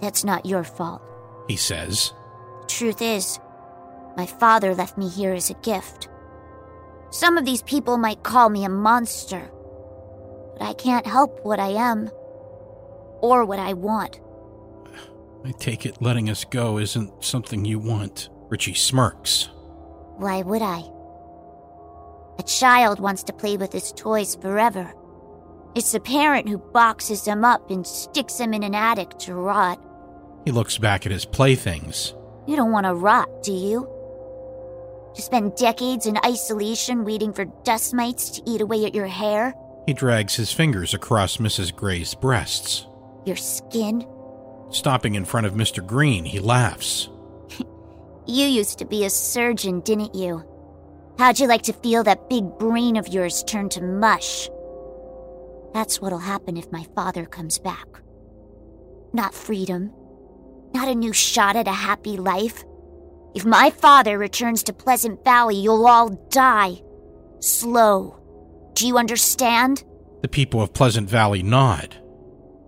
That's 0.02 0.24
not 0.24 0.44
your 0.44 0.64
fault. 0.64 1.00
He 1.48 1.56
says. 1.56 2.12
Truth 2.66 3.00
is, 3.00 3.38
my 4.16 4.26
father 4.26 4.74
left 4.74 4.96
me 4.96 5.08
here 5.08 5.32
as 5.32 5.50
a 5.50 5.54
gift. 5.54 6.08
Some 7.10 7.38
of 7.38 7.44
these 7.44 7.62
people 7.62 7.96
might 7.96 8.22
call 8.22 8.48
me 8.48 8.64
a 8.64 8.68
monster, 8.68 9.50
but 10.58 10.62
I 10.62 10.72
can't 10.74 11.06
help 11.06 11.44
what 11.44 11.60
I 11.60 11.68
am 11.68 12.10
or 13.20 13.44
what 13.44 13.58
I 13.58 13.72
want. 13.72 14.20
I 15.44 15.52
take 15.52 15.84
it 15.84 16.00
letting 16.00 16.30
us 16.30 16.44
go 16.44 16.78
isn't 16.78 17.22
something 17.22 17.64
you 17.64 17.78
want. 17.78 18.30
Richie 18.48 18.74
smirks. 18.74 19.48
Why 20.16 20.42
would 20.42 20.62
I? 20.62 20.82
A 22.38 22.42
child 22.42 22.98
wants 22.98 23.22
to 23.24 23.32
play 23.32 23.56
with 23.56 23.72
his 23.72 23.92
toys 23.92 24.36
forever. 24.36 24.92
It's 25.74 25.92
the 25.92 26.00
parent 26.00 26.48
who 26.48 26.58
boxes 26.58 27.24
them 27.24 27.44
up 27.44 27.70
and 27.70 27.86
sticks 27.86 28.38
them 28.38 28.54
in 28.54 28.62
an 28.62 28.74
attic 28.74 29.18
to 29.20 29.34
rot. 29.34 29.80
He 30.44 30.50
looks 30.50 30.78
back 30.78 31.04
at 31.04 31.12
his 31.12 31.24
playthings. 31.24 32.14
You 32.46 32.56
don't 32.56 32.72
want 32.72 32.86
to 32.86 32.94
rot, 32.94 33.28
do 33.42 33.52
you? 33.52 33.88
To 35.14 35.22
spend 35.22 35.56
decades 35.56 36.06
in 36.06 36.18
isolation 36.24 37.04
waiting 37.04 37.32
for 37.32 37.44
dust 37.64 37.94
mites 37.94 38.30
to 38.30 38.42
eat 38.46 38.60
away 38.60 38.84
at 38.84 38.94
your 38.94 39.06
hair? 39.06 39.54
He 39.86 39.92
drags 39.92 40.34
his 40.34 40.52
fingers 40.52 40.94
across 40.94 41.36
Mrs. 41.36 41.74
Gray's 41.74 42.14
breasts. 42.14 42.86
Your 43.24 43.36
skin? 43.36 44.06
Stopping 44.70 45.14
in 45.14 45.24
front 45.24 45.46
of 45.46 45.54
Mr. 45.54 45.86
Green, 45.86 46.24
he 46.24 46.40
laughs. 46.40 47.08
you 48.26 48.46
used 48.46 48.78
to 48.78 48.84
be 48.84 49.04
a 49.04 49.10
surgeon, 49.10 49.80
didn't 49.80 50.14
you? 50.14 50.42
How'd 51.18 51.38
you 51.38 51.46
like 51.46 51.62
to 51.62 51.72
feel 51.72 52.02
that 52.04 52.28
big 52.28 52.58
brain 52.58 52.96
of 52.96 53.06
yours 53.06 53.44
turn 53.44 53.68
to 53.70 53.82
mush? 53.82 54.48
That's 55.72 56.00
what'll 56.00 56.18
happen 56.18 56.56
if 56.56 56.72
my 56.72 56.84
father 56.94 57.24
comes 57.24 57.58
back. 57.58 57.86
Not 59.12 59.32
freedom. 59.32 59.92
Not 60.72 60.88
a 60.88 60.94
new 60.94 61.12
shot 61.12 61.54
at 61.54 61.68
a 61.68 61.72
happy 61.72 62.16
life. 62.16 62.64
If 63.34 63.44
my 63.44 63.70
father 63.70 64.16
returns 64.16 64.62
to 64.64 64.72
Pleasant 64.72 65.24
Valley, 65.24 65.56
you'll 65.56 65.86
all 65.86 66.10
die. 66.30 66.80
Slow. 67.40 68.20
Do 68.74 68.86
you 68.86 68.96
understand? 68.96 69.82
The 70.22 70.28
people 70.28 70.62
of 70.62 70.72
Pleasant 70.72 71.10
Valley 71.10 71.42
nod. 71.42 71.96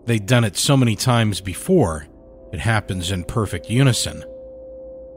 They'd 0.07 0.27
done 0.27 0.45
it 0.45 0.57
so 0.57 0.77
many 0.77 0.97
times 0.97 1.41
before, 1.41 2.07
it 2.53 2.61
happens 2.61 3.11
in 3.11 3.25
perfect 3.25 3.71
unison. 3.71 4.25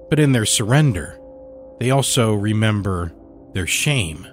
But 0.10 0.20
in 0.20 0.32
their 0.32 0.46
surrender, 0.46 1.20
they 1.80 1.92
also 1.92 2.34
remember 2.34 3.14
their 3.54 3.68
shame. 3.68 4.28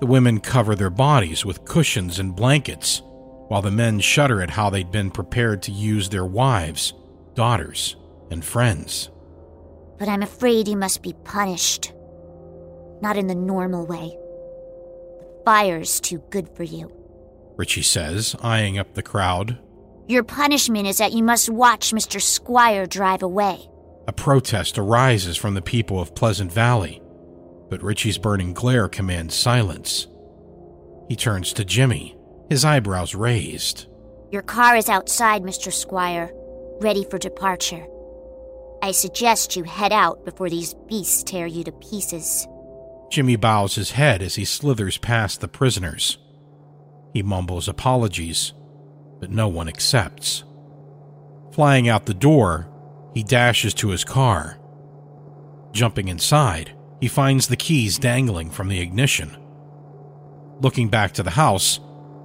The 0.00 0.06
women 0.06 0.40
cover 0.40 0.74
their 0.74 0.90
bodies 0.90 1.44
with 1.44 1.64
cushions 1.64 2.18
and 2.18 2.36
blankets, 2.36 3.02
while 3.48 3.62
the 3.62 3.70
men 3.70 4.00
shudder 4.00 4.42
at 4.42 4.50
how 4.50 4.70
they'd 4.70 4.90
been 4.90 5.10
prepared 5.10 5.62
to 5.62 5.72
use 5.72 6.08
their 6.08 6.24
wives, 6.24 6.94
daughters, 7.34 7.96
and 8.30 8.44
friends. 8.44 9.10
But 9.98 10.08
I'm 10.08 10.22
afraid 10.22 10.68
you 10.68 10.76
must 10.76 11.02
be 11.02 11.14
punished. 11.24 11.92
Not 13.00 13.16
in 13.16 13.26
the 13.26 13.34
normal 13.34 13.86
way. 13.86 14.16
The 15.18 15.42
fire's 15.44 16.00
too 16.00 16.22
good 16.30 16.48
for 16.56 16.62
you. 16.64 16.92
Richie 17.56 17.82
says, 17.82 18.34
eyeing 18.42 18.78
up 18.78 18.94
the 18.94 19.02
crowd. 19.02 19.58
Your 20.08 20.24
punishment 20.24 20.86
is 20.86 20.98
that 20.98 21.12
you 21.12 21.22
must 21.22 21.48
watch 21.48 21.92
Mr. 21.92 22.20
Squire 22.20 22.86
drive 22.86 23.22
away. 23.22 23.68
A 24.06 24.12
protest 24.12 24.78
arises 24.78 25.36
from 25.36 25.54
the 25.54 25.62
people 25.62 26.00
of 26.00 26.14
Pleasant 26.14 26.52
Valley, 26.52 27.00
but 27.70 27.82
Richie's 27.82 28.18
burning 28.18 28.52
glare 28.52 28.88
commands 28.88 29.34
silence. 29.34 30.08
He 31.08 31.16
turns 31.16 31.52
to 31.54 31.64
Jimmy, 31.64 32.16
his 32.50 32.64
eyebrows 32.64 33.14
raised. 33.14 33.86
Your 34.30 34.42
car 34.42 34.76
is 34.76 34.88
outside, 34.88 35.42
Mr. 35.42 35.72
Squire, 35.72 36.32
ready 36.80 37.04
for 37.04 37.18
departure. 37.18 37.86
I 38.84 38.90
suggest 38.90 39.56
you 39.56 39.64
head 39.64 39.92
out 39.92 40.26
before 40.26 40.50
these 40.50 40.74
beasts 40.74 41.22
tear 41.22 41.46
you 41.46 41.64
to 41.64 41.72
pieces. 41.72 42.46
Jimmy 43.10 43.36
bows 43.36 43.76
his 43.76 43.92
head 43.92 44.20
as 44.20 44.34
he 44.34 44.44
slithers 44.44 44.98
past 44.98 45.40
the 45.40 45.48
prisoners. 45.48 46.18
He 47.14 47.22
mumbles 47.22 47.66
apologies, 47.66 48.52
but 49.20 49.30
no 49.30 49.48
one 49.48 49.68
accepts. 49.68 50.44
Flying 51.52 51.88
out 51.88 52.04
the 52.04 52.12
door, 52.12 52.68
he 53.14 53.22
dashes 53.22 53.72
to 53.72 53.88
his 53.88 54.04
car. 54.04 54.58
Jumping 55.72 56.08
inside, 56.08 56.76
he 57.00 57.08
finds 57.08 57.48
the 57.48 57.56
keys 57.56 57.98
dangling 57.98 58.50
from 58.50 58.68
the 58.68 58.80
ignition. 58.80 59.34
Looking 60.60 60.90
back 60.90 61.12
to 61.12 61.22
the 61.22 61.30
house, 61.30 61.80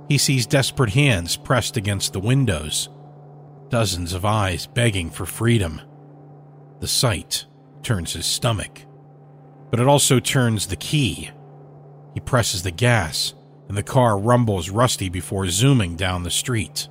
he 0.10 0.18
sees 0.18 0.46
desperate 0.46 0.90
hands 0.90 1.38
pressed 1.38 1.78
against 1.78 2.12
the 2.12 2.20
windows, 2.20 2.90
dozens 3.70 4.12
of 4.12 4.26
eyes 4.26 4.68
begging 4.68 5.10
for 5.10 5.26
freedom. 5.26 5.80
The 6.80 6.88
sight 6.88 7.46
turns 7.84 8.14
his 8.14 8.26
stomach, 8.26 8.84
but 9.70 9.80
it 9.80 9.88
also 9.88 10.20
turns 10.20 10.68
the 10.68 10.76
key. 10.76 11.32
He 12.14 12.20
presses 12.20 12.64
the 12.64 12.72
gas 12.72 13.34
and 13.68 13.78
the 13.78 13.84
car 13.84 14.18
rumbles 14.18 14.70
rusty 14.70 15.10
before 15.10 15.48
zooming 15.48 15.96
down 15.96 16.24
the 16.24 16.32
street. 16.32 16.90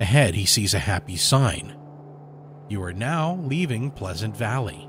Ahead, 0.00 0.34
he 0.34 0.46
sees 0.46 0.72
a 0.72 0.78
happy 0.78 1.16
sign. 1.16 1.76
You 2.68 2.82
are 2.82 2.92
now 2.92 3.36
leaving 3.42 3.90
Pleasant 3.90 4.36
Valley. 4.36 4.88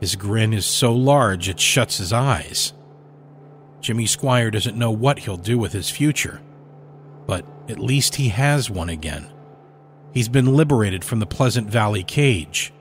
His 0.00 0.16
grin 0.16 0.52
is 0.52 0.66
so 0.66 0.92
large 0.92 1.48
it 1.48 1.60
shuts 1.60 1.98
his 1.98 2.12
eyes. 2.12 2.72
Jimmy 3.80 4.06
Squire 4.06 4.50
doesn't 4.50 4.76
know 4.76 4.90
what 4.90 5.20
he'll 5.20 5.36
do 5.36 5.58
with 5.58 5.72
his 5.72 5.90
future, 5.90 6.40
but 7.26 7.46
at 7.68 7.78
least 7.78 8.16
he 8.16 8.28
has 8.28 8.68
one 8.68 8.88
again. 8.88 9.31
He's 10.12 10.28
been 10.28 10.54
liberated 10.54 11.04
from 11.04 11.20
the 11.20 11.26
Pleasant 11.26 11.70
Valley 11.70 12.02
cage, 12.02 12.72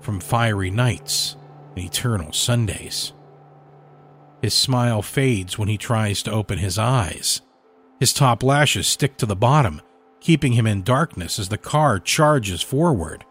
from 0.00 0.20
fiery 0.20 0.70
nights 0.70 1.36
and 1.74 1.84
eternal 1.84 2.32
Sundays. 2.32 3.12
His 4.42 4.54
smile 4.54 5.02
fades 5.02 5.58
when 5.58 5.68
he 5.68 5.76
tries 5.76 6.22
to 6.22 6.30
open 6.30 6.58
his 6.58 6.78
eyes. 6.78 7.40
His 7.98 8.12
top 8.12 8.44
lashes 8.44 8.86
stick 8.86 9.16
to 9.16 9.26
the 9.26 9.34
bottom, 9.34 9.82
keeping 10.20 10.52
him 10.52 10.68
in 10.68 10.84
darkness 10.84 11.40
as 11.40 11.48
the 11.48 11.58
car 11.58 11.98
charges 11.98 12.62
forward. 12.62 13.24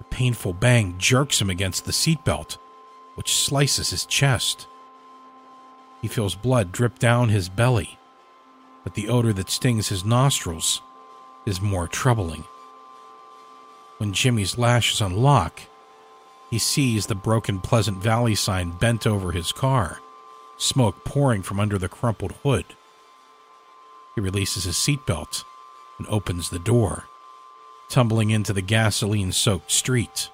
A 0.00 0.04
painful 0.04 0.52
bang 0.52 0.96
jerks 0.98 1.40
him 1.40 1.50
against 1.50 1.84
the 1.84 1.92
seatbelt, 1.92 2.58
which 3.14 3.32
slices 3.32 3.90
his 3.90 4.06
chest. 4.06 4.66
He 6.02 6.08
feels 6.08 6.34
blood 6.34 6.72
drip 6.72 6.98
down 6.98 7.28
his 7.28 7.48
belly, 7.48 7.96
but 8.82 8.94
the 8.94 9.08
odor 9.08 9.32
that 9.34 9.50
stings 9.50 9.88
his 9.88 10.04
nostrils 10.04 10.82
is 11.46 11.60
more 11.60 11.88
troubling. 11.88 12.44
When 13.98 14.12
Jimmy's 14.12 14.58
lashes 14.58 15.00
unlock, 15.00 15.60
he 16.50 16.58
sees 16.58 17.06
the 17.06 17.14
broken 17.14 17.60
Pleasant 17.60 17.98
Valley 17.98 18.34
sign 18.34 18.70
bent 18.70 19.06
over 19.06 19.32
his 19.32 19.52
car, 19.52 20.00
smoke 20.56 21.04
pouring 21.04 21.42
from 21.42 21.60
under 21.60 21.78
the 21.78 21.88
crumpled 21.88 22.32
hood. 22.42 22.64
He 24.14 24.20
releases 24.20 24.64
his 24.64 24.76
seatbelt 24.76 25.44
and 25.98 26.08
opens 26.08 26.50
the 26.50 26.58
door, 26.58 27.04
tumbling 27.88 28.30
into 28.30 28.52
the 28.52 28.62
gasoline 28.62 29.32
soaked 29.32 29.70
street. 29.70 30.30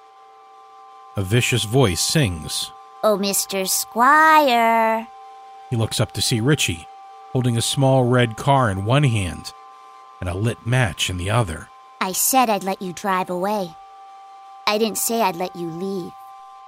A 1.15 1.23
vicious 1.23 1.63
voice 1.63 2.01
sings. 2.01 2.71
Oh, 3.03 3.17
Mr. 3.17 3.67
Squire. 3.67 5.07
He 5.69 5.75
looks 5.75 5.99
up 5.99 6.13
to 6.13 6.21
see 6.21 6.39
Richie, 6.39 6.87
holding 7.31 7.57
a 7.57 7.61
small 7.61 8.05
red 8.05 8.37
car 8.37 8.71
in 8.71 8.85
one 8.85 9.03
hand 9.03 9.53
and 10.19 10.29
a 10.29 10.33
lit 10.33 10.65
match 10.65 11.09
in 11.09 11.17
the 11.17 11.29
other. 11.29 11.69
I 12.01 12.11
said 12.11 12.49
I'd 12.49 12.63
let 12.63 12.81
you 12.81 12.93
drive 12.93 13.29
away. 13.29 13.75
I 14.65 14.77
didn't 14.77 14.97
say 14.97 15.21
I'd 15.21 15.35
let 15.35 15.55
you 15.55 15.67
leave. 15.67 16.11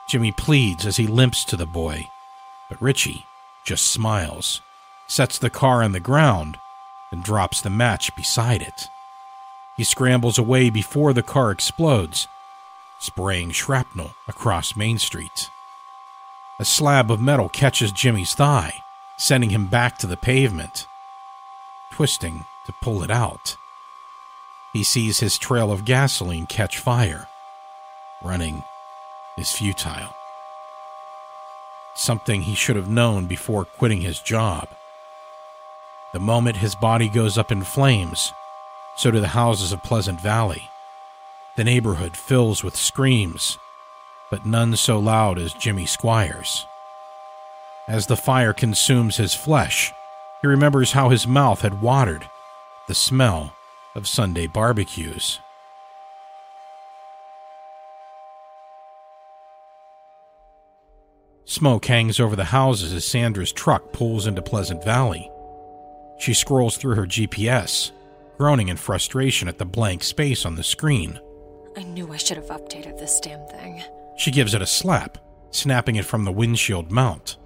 Jimmy 0.08 0.32
pleads 0.32 0.86
as 0.86 0.98
he 0.98 1.06
limps 1.06 1.46
to 1.46 1.56
the 1.56 1.66
boy, 1.66 2.10
but 2.70 2.82
Richie 2.82 3.26
just 3.64 3.92
smiles, 3.92 4.62
sets 5.08 5.38
the 5.38 5.50
car 5.50 5.84
on 5.84 5.92
the 5.92 6.00
ground, 6.00 6.58
and 7.12 7.24
drops 7.24 7.62
the 7.62 7.70
match 7.70 8.16
beside 8.16 8.62
it. 8.62 8.88
He 9.78 9.84
scrambles 9.84 10.38
away 10.38 10.70
before 10.70 11.14
the 11.14 11.24
car 11.24 11.52
explodes, 11.52 12.28
spraying 13.00 13.52
shrapnel 13.52 14.12
across 14.28 14.76
Main 14.76 14.98
Street. 14.98 15.50
A 16.60 16.66
slab 16.66 17.10
of 17.10 17.22
metal 17.22 17.48
catches 17.48 17.92
Jimmy's 17.92 18.34
thigh, 18.34 18.84
sending 19.18 19.52
him 19.52 19.68
back 19.68 19.98
to 20.00 20.08
the 20.08 20.18
pavement. 20.18 20.88
Twisting 21.92 22.46
to 22.70 22.76
pull 22.82 23.02
it 23.02 23.10
out, 23.10 23.58
he 24.74 24.84
sees 24.84 25.20
his 25.20 25.40
trail 25.40 25.72
of 25.72 25.86
gasoline 25.86 26.46
catch 26.46 26.78
fire. 26.78 27.28
Running 28.22 28.64
is 29.40 29.52
futile. 29.52 30.14
Something 31.96 32.44
he 32.44 32.54
should 32.54 32.76
have 32.76 32.88
known 32.88 33.26
before 33.26 33.66
quitting 33.66 34.02
his 34.02 34.20
job. 34.20 34.70
The 36.14 36.20
moment 36.20 36.58
his 36.58 36.76
body 36.76 37.10
goes 37.10 37.40
up 37.40 37.52
in 37.52 37.64
flames, 37.64 38.32
so 38.96 39.10
do 39.10 39.20
the 39.20 39.30
houses 39.30 39.72
of 39.72 39.84
Pleasant 39.84 40.22
Valley. 40.22 40.70
The 41.56 41.64
neighborhood 41.64 42.16
fills 42.16 42.64
with 42.64 42.76
screams, 42.76 43.58
but 44.30 44.46
none 44.46 44.76
so 44.76 45.00
loud 45.00 45.40
as 45.40 45.54
Jimmy 45.54 45.88
Squire's. 45.88 46.68
As 47.88 48.06
the 48.06 48.16
fire 48.16 48.54
consumes 48.54 49.18
his 49.18 49.34
flesh, 49.34 49.92
he 50.42 50.48
remembers 50.48 50.92
how 50.92 51.10
his 51.10 51.26
mouth 51.26 51.62
had 51.62 51.82
watered, 51.82 52.30
the 52.90 52.96
smell 52.96 53.56
of 53.94 54.08
Sunday 54.08 54.48
barbecues. 54.48 55.40
Smoke 61.46 61.86
hangs 61.86 62.20
over 62.20 62.36
the 62.36 62.46
houses 62.46 62.92
as 62.92 63.06
Sandra's 63.06 63.52
truck 63.52 63.94
pulls 63.94 64.26
into 64.26 64.42
Pleasant 64.42 64.84
Valley. 64.84 65.30
She 66.18 66.34
scrolls 66.34 66.78
through 66.78 66.96
her 66.96 67.06
GPS, 67.06 67.92
groaning 68.40 68.70
in 68.70 68.78
frustration 68.78 69.48
at 69.48 69.60
the 69.60 69.66
blank 69.66 70.04
space 70.04 70.44
on 70.44 70.56
the 70.56 70.64
screen. 70.64 71.20
I 71.78 71.84
knew 71.84 72.12
I 72.12 72.18
should 72.18 72.38
have 72.38 72.48
updated 72.48 72.98
this 72.98 73.20
damn 73.20 73.46
thing. 73.50 73.84
She 74.18 74.32
gives 74.32 74.56
it 74.56 74.64
a 74.64 74.68
slap, 74.68 75.20
snapping 75.52 75.98
it 75.98 76.06
from 76.06 76.26
the 76.26 76.32
windshield 76.32 76.92
mount. 76.92 77.38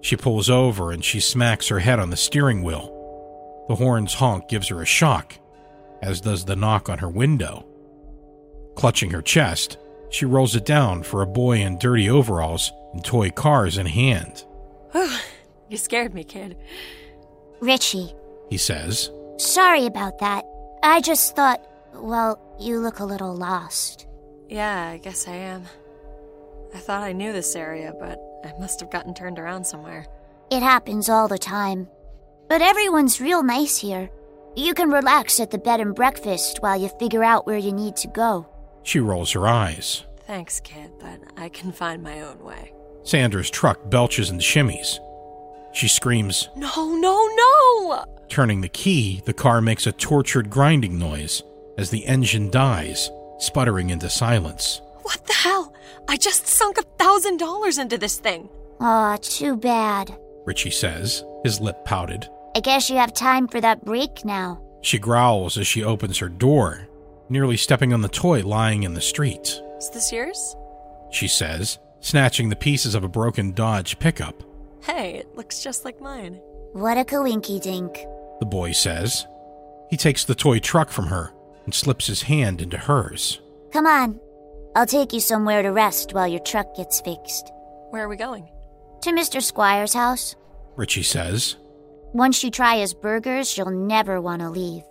She 0.00 0.14
pulls 0.14 0.48
over 0.48 0.92
and 0.92 1.04
she 1.04 1.18
smacks 1.18 1.66
her 1.66 1.80
head 1.80 1.98
on 1.98 2.10
the 2.10 2.16
steering 2.16 2.62
wheel. 2.62 2.93
The 3.68 3.76
horn's 3.76 4.14
honk 4.14 4.48
gives 4.48 4.68
her 4.68 4.82
a 4.82 4.86
shock, 4.86 5.38
as 6.02 6.20
does 6.20 6.44
the 6.44 6.56
knock 6.56 6.88
on 6.88 6.98
her 6.98 7.08
window. 7.08 7.66
Clutching 8.76 9.10
her 9.10 9.22
chest, 9.22 9.78
she 10.10 10.24
rolls 10.26 10.54
it 10.54 10.64
down 10.66 11.02
for 11.02 11.22
a 11.22 11.26
boy 11.26 11.58
in 11.58 11.78
dirty 11.78 12.10
overalls 12.10 12.72
and 12.92 13.04
toy 13.04 13.30
cars 13.30 13.78
in 13.78 13.86
hand. 13.86 14.44
you 15.68 15.76
scared 15.76 16.14
me, 16.14 16.24
kid. 16.24 16.56
Richie, 17.60 18.12
He 18.50 18.58
says, 18.58 19.10
sorry 19.38 19.86
about 19.86 20.18
that. 20.18 20.44
I 20.82 21.00
just 21.00 21.34
thought, 21.34 21.66
well, 21.94 22.38
you 22.60 22.78
look 22.78 22.98
a 22.98 23.04
little 23.04 23.34
lost. 23.34 24.06
Yeah, 24.48 24.88
I 24.90 24.98
guess 24.98 25.26
I 25.26 25.34
am. 25.36 25.64
I 26.74 26.78
thought 26.78 27.02
I 27.02 27.12
knew 27.12 27.32
this 27.32 27.56
area, 27.56 27.94
but 27.98 28.20
I 28.44 28.52
must 28.60 28.80
have 28.80 28.90
gotten 28.90 29.14
turned 29.14 29.38
around 29.38 29.64
somewhere. 29.64 30.06
It 30.50 30.60
happens 30.62 31.08
all 31.08 31.28
the 31.28 31.38
time. 31.38 31.88
But 32.48 32.62
everyone's 32.62 33.20
real 33.20 33.42
nice 33.42 33.78
here. 33.78 34.10
You 34.56 34.74
can 34.74 34.90
relax 34.90 35.40
at 35.40 35.50
the 35.50 35.58
bed 35.58 35.80
and 35.80 35.94
breakfast 35.94 36.58
while 36.60 36.80
you 36.80 36.88
figure 37.00 37.24
out 37.24 37.46
where 37.46 37.58
you 37.58 37.72
need 37.72 37.96
to 37.96 38.08
go. 38.08 38.46
She 38.82 39.00
rolls 39.00 39.32
her 39.32 39.48
eyes. 39.48 40.04
Thanks, 40.26 40.60
kid, 40.60 40.90
but 41.00 41.18
I 41.36 41.48
can 41.48 41.72
find 41.72 42.02
my 42.02 42.20
own 42.20 42.38
way. 42.42 42.72
Sandra's 43.02 43.50
truck 43.50 43.90
belches 43.90 44.30
and 44.30 44.40
shimmies. 44.40 44.98
She 45.74 45.88
screams, 45.88 46.48
No, 46.56 46.94
no, 46.94 47.28
no! 47.34 48.04
Turning 48.28 48.60
the 48.60 48.68
key, 48.68 49.20
the 49.26 49.32
car 49.32 49.60
makes 49.60 49.86
a 49.86 49.92
tortured 49.92 50.48
grinding 50.50 50.98
noise 50.98 51.42
as 51.76 51.90
the 51.90 52.06
engine 52.06 52.50
dies, 52.50 53.10
sputtering 53.38 53.90
into 53.90 54.08
silence. 54.08 54.80
What 55.02 55.26
the 55.26 55.32
hell? 55.34 55.74
I 56.08 56.16
just 56.16 56.46
sunk 56.46 56.78
a 56.78 56.82
thousand 56.98 57.38
dollars 57.38 57.78
into 57.78 57.98
this 57.98 58.18
thing. 58.18 58.48
Aw, 58.80 59.16
too 59.20 59.56
bad. 59.56 60.16
Richie 60.44 60.70
says, 60.70 61.24
his 61.42 61.60
lip 61.60 61.84
pouted. 61.84 62.28
I 62.56 62.60
guess 62.60 62.88
you 62.88 62.96
have 62.96 63.12
time 63.12 63.48
for 63.48 63.60
that 63.60 63.84
break 63.84 64.24
now. 64.24 64.60
She 64.82 64.98
growls 64.98 65.56
as 65.58 65.66
she 65.66 65.82
opens 65.82 66.18
her 66.18 66.28
door, 66.28 66.86
nearly 67.28 67.56
stepping 67.56 67.92
on 67.92 68.02
the 68.02 68.08
toy 68.08 68.42
lying 68.42 68.82
in 68.82 68.94
the 68.94 69.00
street. 69.00 69.60
Is 69.78 69.90
this 69.90 70.12
yours? 70.12 70.56
She 71.10 71.26
says, 71.26 71.78
snatching 72.00 72.48
the 72.48 72.56
pieces 72.56 72.94
of 72.94 73.02
a 73.04 73.08
broken 73.08 73.52
Dodge 73.52 73.98
pickup. 73.98 74.42
Hey, 74.82 75.14
it 75.14 75.34
looks 75.34 75.62
just 75.62 75.84
like 75.84 76.00
mine. 76.00 76.34
What 76.72 76.98
a 76.98 77.04
coinky 77.04 77.60
dink. 77.60 78.04
The 78.40 78.46
boy 78.46 78.72
says. 78.72 79.26
He 79.88 79.96
takes 79.96 80.24
the 80.24 80.34
toy 80.34 80.58
truck 80.58 80.90
from 80.90 81.06
her 81.06 81.32
and 81.64 81.74
slips 81.74 82.06
his 82.06 82.22
hand 82.22 82.60
into 82.60 82.76
hers. 82.76 83.40
Come 83.72 83.86
on. 83.86 84.20
I'll 84.76 84.86
take 84.86 85.12
you 85.12 85.20
somewhere 85.20 85.62
to 85.62 85.70
rest 85.70 86.12
while 86.12 86.28
your 86.28 86.40
truck 86.40 86.76
gets 86.76 87.00
fixed. 87.00 87.50
Where 87.90 88.04
are 88.04 88.08
we 88.08 88.16
going? 88.16 88.48
To 89.04 89.12
Mr. 89.12 89.42
Squire's 89.42 89.92
house. 89.92 90.34
Richie 90.76 91.02
says. 91.02 91.56
Once 92.14 92.42
you 92.42 92.50
try 92.50 92.78
his 92.78 92.94
burgers, 92.94 93.58
you'll 93.58 93.68
never 93.68 94.18
want 94.18 94.40
to 94.40 94.48
leave. 94.48 94.82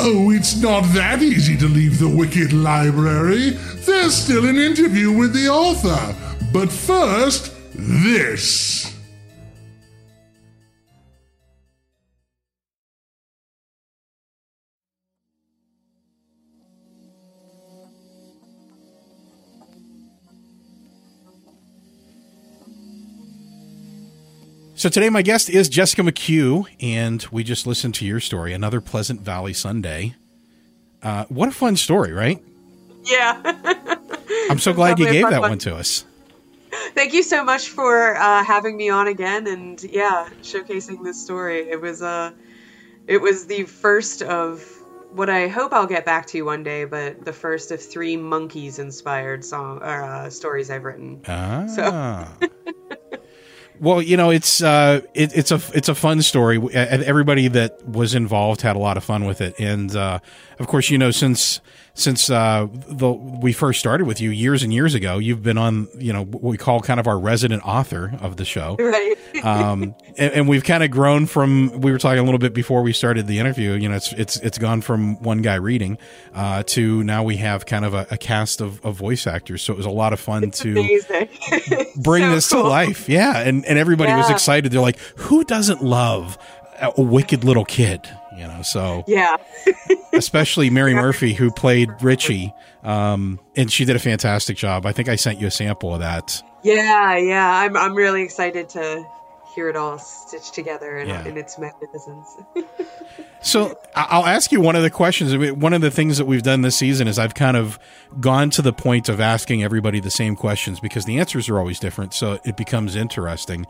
Oh, 0.00 0.32
it's 0.32 0.60
not 0.60 0.82
that 0.94 1.22
easy 1.22 1.56
to 1.56 1.68
leave 1.68 2.00
the 2.00 2.08
Wicked 2.08 2.52
Library. 2.52 3.50
There's 3.50 4.16
still 4.16 4.48
an 4.48 4.56
interview 4.56 5.12
with 5.12 5.32
the 5.32 5.48
author. 5.48 6.16
But 6.52 6.72
first, 6.72 7.54
this. 7.74 8.99
So 24.80 24.88
today, 24.88 25.10
my 25.10 25.20
guest 25.20 25.50
is 25.50 25.68
Jessica 25.68 26.00
McHugh, 26.00 26.66
and 26.80 27.22
we 27.30 27.44
just 27.44 27.66
listened 27.66 27.94
to 27.96 28.06
your 28.06 28.18
story, 28.18 28.54
another 28.54 28.80
Pleasant 28.80 29.20
Valley 29.20 29.52
Sunday. 29.52 30.14
Uh, 31.02 31.26
what 31.26 31.50
a 31.50 31.52
fun 31.52 31.76
story, 31.76 32.14
right? 32.14 32.42
Yeah. 33.04 33.42
I'm 34.48 34.58
so 34.58 34.72
glad 34.72 34.98
you 34.98 35.04
gave 35.04 35.28
that 35.28 35.42
one. 35.42 35.50
one 35.50 35.58
to 35.58 35.76
us. 35.76 36.06
Thank 36.94 37.12
you 37.12 37.22
so 37.22 37.44
much 37.44 37.68
for 37.68 38.16
uh, 38.16 38.42
having 38.42 38.74
me 38.74 38.88
on 38.88 39.06
again, 39.06 39.46
and 39.48 39.82
yeah, 39.82 40.30
showcasing 40.40 41.04
this 41.04 41.22
story. 41.22 41.68
It 41.68 41.82
was 41.82 42.00
uh, 42.00 42.30
it 43.06 43.20
was 43.20 43.48
the 43.48 43.64
first 43.64 44.22
of 44.22 44.66
what 45.12 45.28
I 45.28 45.48
hope 45.48 45.74
I'll 45.74 45.86
get 45.86 46.06
back 46.06 46.26
to 46.28 46.38
you 46.38 46.46
one 46.46 46.62
day, 46.62 46.86
but 46.86 47.22
the 47.22 47.34
first 47.34 47.70
of 47.70 47.82
three 47.82 48.16
Monkees 48.16 48.78
inspired 48.78 49.44
song 49.44 49.82
or 49.82 50.04
uh, 50.04 50.30
stories 50.30 50.70
I've 50.70 50.84
written. 50.84 51.20
Ah. 51.28 52.32
well, 53.80 54.02
you 54.02 54.16
know, 54.16 54.30
it's 54.30 54.62
uh, 54.62 55.00
it, 55.14 55.36
it's 55.36 55.50
a 55.50 55.60
it's 55.74 55.88
a 55.88 55.94
fun 55.94 56.20
story. 56.22 56.60
Everybody 56.74 57.48
that 57.48 57.86
was 57.86 58.14
involved 58.14 58.60
had 58.60 58.76
a 58.76 58.78
lot 58.78 58.96
of 58.96 59.04
fun 59.04 59.24
with 59.24 59.40
it, 59.40 59.58
and 59.58 59.94
uh, 59.96 60.20
of 60.58 60.66
course, 60.66 60.90
you 60.90 60.98
know, 60.98 61.10
since 61.10 61.60
since 61.94 62.30
uh, 62.30 62.66
the 62.72 63.10
we 63.10 63.52
first 63.52 63.80
started 63.80 64.06
with 64.06 64.20
you 64.20 64.30
years 64.30 64.62
and 64.62 64.72
years 64.72 64.94
ago. 64.94 65.18
You've 65.18 65.42
been 65.42 65.58
on, 65.58 65.88
you 65.98 66.12
know, 66.12 66.24
what 66.24 66.42
we 66.42 66.56
call 66.56 66.80
kind 66.80 67.00
of 67.00 67.06
our 67.06 67.18
resident 67.18 67.66
author 67.66 68.18
of 68.20 68.36
the 68.36 68.44
show, 68.44 68.76
right? 68.80 69.16
um, 69.44 69.94
and, 70.16 70.32
and, 70.32 70.48
we've 70.48 70.64
kind 70.64 70.82
of 70.82 70.90
grown 70.90 71.26
from. 71.26 71.80
We 71.80 71.92
were 71.92 71.98
talking 71.98 72.18
a 72.18 72.22
little 72.22 72.38
bit 72.38 72.54
before 72.54 72.82
we 72.82 72.92
started 72.92 73.26
the 73.26 73.38
interview. 73.38 73.72
You 73.72 73.88
know, 73.88 73.96
it's 73.96 74.12
it's 74.12 74.36
it's 74.38 74.58
gone 74.58 74.80
from 74.80 75.20
one 75.22 75.42
guy 75.42 75.56
reading 75.56 75.98
uh, 76.34 76.62
to 76.68 77.02
now 77.04 77.22
we 77.22 77.36
have 77.36 77.66
kind 77.66 77.84
of 77.84 77.94
a, 77.94 78.06
a 78.10 78.18
cast 78.18 78.60
of, 78.60 78.84
of, 78.84 78.96
voice 78.96 79.26
actors. 79.26 79.62
So 79.62 79.72
it 79.72 79.76
was 79.76 79.86
a 79.86 79.90
lot 79.90 80.12
of 80.12 80.20
fun 80.20 80.44
it's 80.44 80.58
to 80.60 80.74
bring 81.96 82.24
so 82.24 82.30
this 82.30 82.50
cool. 82.50 82.62
to 82.62 82.68
life. 82.68 83.08
Yeah, 83.08 83.38
and 83.38 83.64
and 83.70 83.78
everybody 83.78 84.10
yeah. 84.10 84.18
was 84.18 84.28
excited. 84.28 84.70
They're 84.70 84.82
like, 84.82 84.98
who 85.16 85.44
doesn't 85.44 85.82
love 85.82 86.36
a 86.80 87.00
wicked 87.00 87.44
little 87.44 87.64
kid? 87.64 88.06
you 88.40 88.46
know. 88.46 88.62
So 88.62 89.04
yeah, 89.06 89.36
especially 90.12 90.70
Mary 90.70 90.94
Murphy 90.94 91.34
who 91.34 91.50
played 91.50 91.90
Richie, 92.00 92.52
um, 92.82 93.38
and 93.54 93.70
she 93.70 93.84
did 93.84 93.96
a 93.96 94.00
fantastic 94.00 94.56
job. 94.56 94.86
I 94.86 94.92
think 94.92 95.08
I 95.08 95.16
sent 95.16 95.40
you 95.40 95.46
a 95.46 95.50
sample 95.50 95.94
of 95.94 96.00
that. 96.00 96.42
Yeah, 96.62 97.16
yeah, 97.16 97.58
I'm 97.60 97.76
I'm 97.76 97.94
really 97.94 98.22
excited 98.22 98.68
to 98.70 99.04
hear 99.60 99.68
it 99.68 99.76
all 99.76 99.98
stitched 99.98 100.54
together 100.54 100.96
in, 100.96 101.08
Yeah. 101.08 101.26
in 101.26 101.36
its 101.36 101.58
magnificence. 101.58 102.36
So 103.42 103.74
I'll 103.94 104.26
ask 104.26 104.52
you 104.52 104.60
one 104.60 104.76
of 104.76 104.82
the 104.82 104.90
questions. 104.90 105.34
One 105.54 105.72
of 105.72 105.80
the 105.80 105.90
things 105.90 106.18
that 106.18 106.26
we've 106.26 106.42
done 106.42 106.60
this 106.60 106.76
season 106.76 107.08
is 107.08 107.18
I've 107.18 107.32
kind 107.34 107.56
of 107.56 107.78
gone 108.20 108.50
to 108.50 108.60
the 108.60 108.72
point 108.74 109.08
of 109.08 109.18
asking 109.18 109.62
everybody 109.62 109.98
the 109.98 110.10
same 110.10 110.36
questions 110.36 110.78
because 110.78 111.06
the 111.06 111.18
answers 111.18 111.48
are 111.48 111.58
always 111.58 111.80
different. 111.80 112.12
So 112.12 112.38
it 112.44 112.58
becomes 112.58 112.96
interesting. 112.96 113.64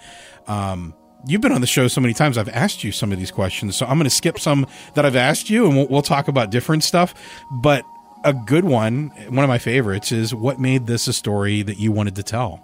Um, 0.48 0.92
you've 1.24 1.40
been 1.40 1.52
on 1.52 1.60
the 1.60 1.68
show 1.68 1.86
so 1.86 2.00
many 2.00 2.14
times. 2.14 2.36
I've 2.36 2.48
asked 2.48 2.82
you 2.82 2.90
some 2.90 3.12
of 3.12 3.18
these 3.18 3.30
questions, 3.30 3.76
so 3.76 3.86
I'm 3.86 3.96
going 3.96 4.10
to 4.10 4.10
skip 4.10 4.40
some 4.40 4.66
that 4.94 5.06
I've 5.06 5.14
asked 5.14 5.48
you, 5.50 5.66
and 5.66 5.76
we'll, 5.76 5.86
we'll 5.86 6.02
talk 6.02 6.26
about 6.26 6.50
different 6.50 6.82
stuff. 6.82 7.14
But 7.62 7.84
a 8.24 8.32
good 8.32 8.64
one, 8.64 9.10
one 9.28 9.44
of 9.44 9.48
my 9.48 9.58
favorites, 9.58 10.10
is 10.10 10.34
what 10.34 10.58
made 10.58 10.88
this 10.88 11.06
a 11.06 11.12
story 11.12 11.62
that 11.62 11.78
you 11.78 11.92
wanted 11.92 12.16
to 12.16 12.24
tell. 12.24 12.60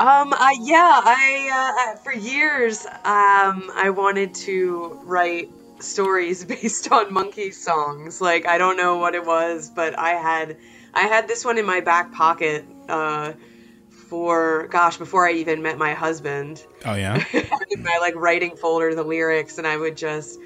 Um, 0.00 0.32
I, 0.32 0.56
yeah, 0.62 0.98
I, 1.04 1.92
uh, 1.92 1.96
for 1.98 2.10
years, 2.10 2.86
um, 2.86 3.70
I 3.74 3.92
wanted 3.94 4.34
to 4.46 4.98
write 5.04 5.50
stories 5.80 6.42
based 6.46 6.90
on 6.90 7.12
monkey 7.12 7.50
songs. 7.50 8.18
Like, 8.18 8.46
I 8.46 8.56
don't 8.56 8.78
know 8.78 8.96
what 8.96 9.14
it 9.14 9.26
was, 9.26 9.68
but 9.68 9.98
I 9.98 10.12
had, 10.12 10.56
I 10.94 11.02
had 11.02 11.28
this 11.28 11.44
one 11.44 11.58
in 11.58 11.66
my 11.66 11.80
back 11.80 12.12
pocket, 12.12 12.64
uh, 12.88 13.34
for, 14.08 14.68
gosh, 14.68 14.96
before 14.96 15.28
I 15.28 15.32
even 15.32 15.60
met 15.60 15.76
my 15.76 15.92
husband. 15.92 16.64
Oh 16.86 16.94
yeah, 16.94 17.22
in 17.70 17.82
my, 17.82 17.98
like, 18.00 18.14
writing 18.16 18.56
folder, 18.56 18.94
the 18.94 19.04
lyrics, 19.04 19.58
and 19.58 19.66
I 19.66 19.76
would 19.76 19.98
just, 19.98 20.40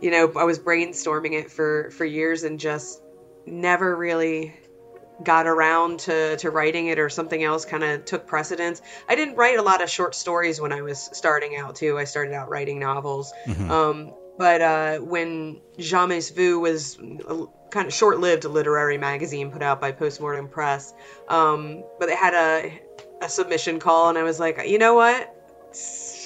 you 0.00 0.10
know, 0.10 0.32
I 0.34 0.44
was 0.44 0.58
brainstorming 0.58 1.34
it 1.34 1.50
for, 1.50 1.90
for 1.90 2.06
years 2.06 2.42
and 2.42 2.58
just 2.58 3.02
never 3.44 3.94
really 3.94 4.54
got 5.22 5.46
around 5.46 6.00
to, 6.00 6.36
to 6.36 6.50
writing 6.50 6.86
it 6.86 6.98
or 6.98 7.08
something 7.08 7.42
else 7.42 7.64
kind 7.64 7.82
of 7.82 8.04
took 8.04 8.26
precedence. 8.26 8.80
I 9.08 9.14
didn't 9.16 9.36
write 9.36 9.58
a 9.58 9.62
lot 9.62 9.82
of 9.82 9.90
short 9.90 10.14
stories 10.14 10.60
when 10.60 10.72
I 10.72 10.82
was 10.82 11.10
starting 11.12 11.56
out 11.56 11.76
too. 11.76 11.98
I 11.98 12.04
started 12.04 12.34
out 12.34 12.48
writing 12.48 12.78
novels. 12.78 13.32
Mhm. 13.46 13.70
Um, 13.70 14.14
but 14.38 14.62
uh, 14.62 14.98
when 14.98 15.60
Jamais 15.78 16.30
Vu 16.30 16.60
was 16.60 16.96
a 17.28 17.46
kind 17.70 17.88
of 17.88 17.92
short-lived 17.92 18.44
literary 18.44 18.96
magazine 18.96 19.50
put 19.50 19.62
out 19.62 19.80
by 19.80 19.90
Postmortem 19.90 20.48
Press, 20.48 20.94
um, 21.28 21.82
but 21.98 22.06
they 22.06 22.14
had 22.14 22.34
a, 22.34 22.80
a 23.20 23.28
submission 23.28 23.80
call, 23.80 24.08
and 24.10 24.16
I 24.16 24.22
was 24.22 24.38
like, 24.38 24.60
you 24.68 24.78
know 24.78 24.94
what? 24.94 25.34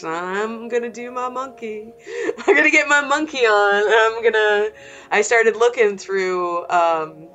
I'm 0.04 0.68
gonna 0.68 0.90
do 0.90 1.10
my 1.10 1.28
monkey. 1.28 1.92
I'm 2.46 2.54
gonna 2.54 2.70
get 2.70 2.86
my 2.88 3.00
monkey 3.00 3.46
on. 3.46 3.84
I'm 4.16 4.22
gonna. 4.22 4.70
I 5.10 5.22
started 5.22 5.56
looking 5.56 5.96
through 5.96 6.68
um, 6.68 7.28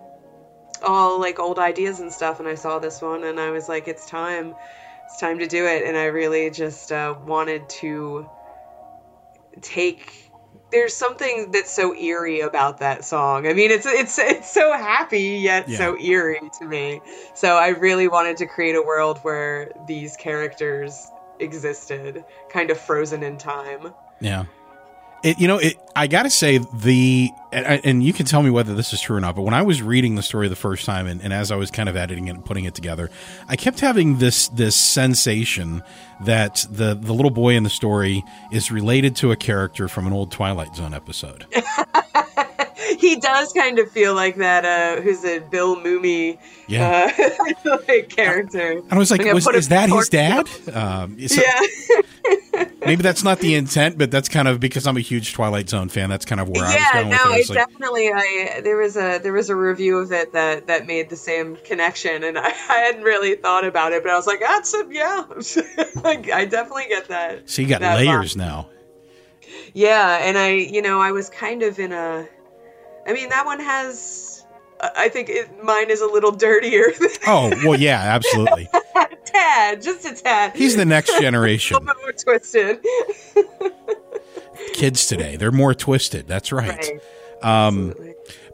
all 0.83 1.19
like 1.19 1.39
old 1.39 1.59
ideas 1.59 1.99
and 1.99 2.11
stuff, 2.11 2.39
and 2.39 2.47
I 2.47 2.55
saw 2.55 2.79
this 2.79 3.01
one, 3.01 3.23
and 3.23 3.39
I 3.39 3.51
was 3.51 3.69
like, 3.69 3.87
it's 3.87 4.05
time. 4.05 4.55
It's 5.05 5.19
time 5.19 5.39
to 5.39 5.47
do 5.47 5.65
it. 5.65 5.83
And 5.83 5.97
I 5.97 6.05
really 6.05 6.49
just 6.49 6.91
uh, 6.91 7.15
wanted 7.25 7.69
to 7.69 8.27
take. 9.61 10.13
There's 10.71 10.93
something 10.93 11.51
that's 11.51 11.71
so 11.71 11.95
eerie 11.95 12.41
about 12.41 12.79
that 12.79 13.05
song. 13.05 13.47
I 13.47 13.53
mean, 13.53 13.71
it's 13.71 13.85
it's 13.85 14.19
it's 14.19 14.49
so 14.49 14.73
happy 14.73 15.39
yet 15.41 15.69
Yeah. 15.69 15.77
so 15.77 15.97
eerie 15.97 16.49
to 16.59 16.65
me. 16.65 17.01
So 17.35 17.55
I 17.55 17.69
really 17.69 18.07
wanted 18.07 18.37
to 18.37 18.47
create 18.47 18.75
a 18.75 18.81
world 18.81 19.19
where 19.19 19.71
these 19.85 20.17
characters 20.17 21.09
existed, 21.39 22.25
kind 22.49 22.69
of 22.69 22.77
frozen 22.77 23.23
in 23.23 23.37
time. 23.37 23.93
Yeah. 24.19 24.45
It, 25.23 25.39
you 25.39 25.47
know, 25.47 25.57
it, 25.57 25.77
I 25.95 26.07
got 26.07 26.23
to 26.23 26.29
say 26.29 26.59
the, 26.59 27.29
and, 27.51 27.85
and 27.85 28.03
you 28.03 28.13
can 28.13 28.25
tell 28.25 28.43
me 28.43 28.49
whether 28.49 28.75
this 28.75 28.93
is 28.93 29.01
true 29.01 29.17
or 29.17 29.19
not, 29.19 29.35
but 29.35 29.41
when 29.41 29.53
I 29.53 29.63
was 29.63 29.81
reading 29.81 30.15
the 30.15 30.21
story 30.21 30.47
the 30.47 30.55
first 30.55 30.85
time 30.85 31.07
and, 31.07 31.21
and 31.21 31.33
as 31.33 31.51
I 31.51 31.55
was 31.55 31.71
kind 31.71 31.89
of 31.89 31.95
editing 31.95 32.27
it 32.27 32.35
and 32.35 32.45
putting 32.45 32.65
it 32.65 32.75
together, 32.75 33.09
I 33.47 33.55
kept 33.55 33.79
having 33.79 34.19
this, 34.19 34.47
this 34.49 34.75
sensation 34.75 35.81
that 36.21 36.65
the, 36.69 36.93
the 36.93 37.13
little 37.13 37.31
boy 37.31 37.55
in 37.55 37.63
the 37.63 37.69
story 37.69 38.23
is 38.51 38.71
related 38.71 39.15
to 39.17 39.31
a 39.31 39.35
character 39.35 39.87
from 39.87 40.07
an 40.07 40.13
old 40.13 40.31
Twilight 40.31 40.75
Zone 40.75 40.93
episode. 40.93 41.45
he 42.99 43.15
does 43.17 43.53
kind 43.53 43.79
of 43.79 43.91
feel 43.91 44.13
like 44.13 44.35
that. 44.37 44.65
Uh, 44.65 45.01
who's 45.01 45.23
it? 45.23 45.49
Bill 45.49 45.75
Mumy, 45.75 46.37
Yeah. 46.67 47.11
uh, 47.65 47.77
like 47.87 48.09
character. 48.09 48.71
And 48.71 48.93
I 48.93 48.97
was 48.97 49.11
like, 49.11 49.23
was, 49.33 49.47
is 49.47 49.69
that 49.69 49.89
his 49.89 50.09
dad? 50.09 50.47
Um, 50.73 51.17
so- 51.27 51.41
yeah. 51.41 52.63
maybe 52.85 53.01
that's 53.03 53.23
not 53.23 53.39
the 53.39 53.55
intent, 53.55 53.97
but 53.97 54.11
that's 54.11 54.29
kind 54.29 54.47
of 54.47 54.59
because 54.59 54.87
I'm 54.87 54.97
a 54.97 55.01
huge 55.01 55.33
Twilight 55.33 55.69
Zone 55.69 55.89
fan. 55.89 56.09
That's 56.09 56.25
kind 56.25 56.41
of 56.41 56.49
where 56.49 56.63
I 56.63 56.67
was 56.67 56.75
yeah, 56.75 56.93
going 56.93 57.09
with 57.09 57.17
no, 57.17 57.23
it. 57.23 57.33
I 57.33 57.35
it 57.35 57.37
was 57.39 57.49
like, 57.49 57.57
definitely. 57.57 58.11
I 58.13 58.61
there 58.63 58.77
was 58.77 58.97
a 58.97 59.19
there 59.19 59.33
was 59.33 59.49
a 59.49 59.55
review 59.55 59.97
of 59.99 60.11
it 60.11 60.33
that 60.33 60.67
that 60.67 60.87
made 60.87 61.09
the 61.09 61.15
same 61.15 61.57
connection, 61.65 62.23
and 62.23 62.37
I, 62.37 62.47
I 62.47 62.77
hadn't 62.85 63.03
really 63.03 63.35
thought 63.35 63.65
about 63.65 63.93
it, 63.93 64.03
but 64.03 64.11
I 64.11 64.15
was 64.15 64.27
like, 64.27 64.39
that's 64.39 64.73
a, 64.73 64.85
yeah, 64.89 65.23
like, 66.03 66.29
I 66.31 66.45
definitely 66.45 66.85
get 66.89 67.07
that. 67.09 67.49
so 67.49 67.61
you 67.61 67.67
got 67.67 67.81
layers 67.81 68.33
vibe. 68.33 68.37
now. 68.37 68.69
Yeah, 69.73 70.19
and 70.21 70.37
I, 70.37 70.51
you 70.51 70.81
know, 70.81 70.99
I 70.99 71.11
was 71.11 71.29
kind 71.29 71.63
of 71.63 71.79
in 71.79 71.91
a. 71.91 72.27
I 73.07 73.13
mean, 73.13 73.29
that 73.29 73.45
one 73.45 73.59
has. 73.59 74.45
I 74.79 75.09
think 75.09 75.29
it, 75.29 75.63
mine 75.63 75.89
is 75.89 76.01
a 76.01 76.05
little 76.05 76.31
dirtier. 76.31 76.85
Oh, 77.29 77.51
well, 77.65 77.77
yeah, 77.79 77.99
absolutely. 77.99 78.69
a 78.73 79.07
tad, 79.25 79.81
just 79.81 80.05
a 80.05 80.13
tad. 80.13 80.55
He's 80.55 80.77
the 80.77 80.85
next 80.85 81.19
generation. 81.19 81.75
a 81.77 81.79
little 81.79 81.93
bit 81.93 82.01
more 82.03 82.13
twisted. 82.13 82.79
kids 84.73 85.07
today. 85.07 85.35
They're 85.35 85.51
more 85.51 85.73
twisted. 85.73 86.27
That's 86.27 86.51
right. 86.53 86.69
Right. 86.69 87.01
Um, 87.67 87.93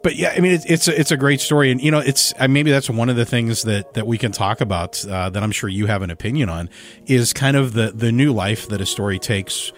but 0.02 0.16
yeah, 0.16 0.34
I 0.36 0.40
mean, 0.40 0.52
it's 0.52 0.66
it's 0.66 0.88
a, 0.88 1.00
it's 1.00 1.10
a 1.10 1.16
great 1.16 1.40
story, 1.40 1.70
and 1.70 1.80
you 1.80 1.90
know, 1.90 2.00
it's 2.00 2.34
maybe 2.48 2.70
that's 2.70 2.90
one 2.90 3.08
of 3.08 3.16
the 3.16 3.24
things 3.24 3.62
that 3.62 3.94
that 3.94 4.06
we 4.06 4.18
can 4.18 4.32
talk 4.32 4.60
about 4.60 5.04
uh, 5.06 5.30
that 5.30 5.42
I'm 5.42 5.52
sure 5.52 5.68
you 5.68 5.86
have 5.86 6.02
an 6.02 6.10
opinion 6.10 6.48
on 6.48 6.68
is 7.06 7.32
kind 7.32 7.56
of 7.56 7.72
the 7.72 7.92
the 7.92 8.12
new 8.12 8.32
life 8.32 8.68
that 8.68 8.80
a 8.80 8.86
story 8.86 9.18
takes 9.18 9.72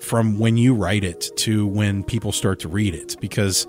from 0.00 0.38
when 0.38 0.56
you 0.56 0.74
write 0.74 1.04
it 1.04 1.30
to 1.36 1.66
when 1.66 2.02
people 2.02 2.32
start 2.32 2.60
to 2.60 2.68
read 2.68 2.94
it 2.94 3.16
because 3.20 3.66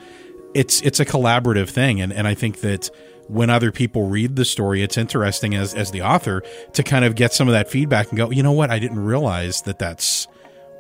it's 0.53 0.81
it's 0.81 0.99
a 0.99 1.05
collaborative 1.05 1.69
thing, 1.69 2.01
and 2.01 2.11
and 2.13 2.27
I 2.27 2.33
think 2.33 2.61
that 2.61 2.89
when 3.27 3.49
other 3.49 3.71
people 3.71 4.07
read 4.07 4.35
the 4.35 4.43
story, 4.45 4.83
it's 4.83 4.97
interesting 4.97 5.55
as 5.55 5.73
as 5.73 5.91
the 5.91 6.01
author 6.01 6.43
to 6.73 6.83
kind 6.83 7.05
of 7.05 7.15
get 7.15 7.33
some 7.33 7.47
of 7.47 7.53
that 7.53 7.69
feedback 7.69 8.09
and 8.09 8.17
go, 8.17 8.29
you 8.31 8.43
know 8.43 8.51
what, 8.51 8.69
I 8.69 8.79
didn't 8.79 8.99
realize 8.99 9.61
that 9.63 9.79
that's 9.79 10.27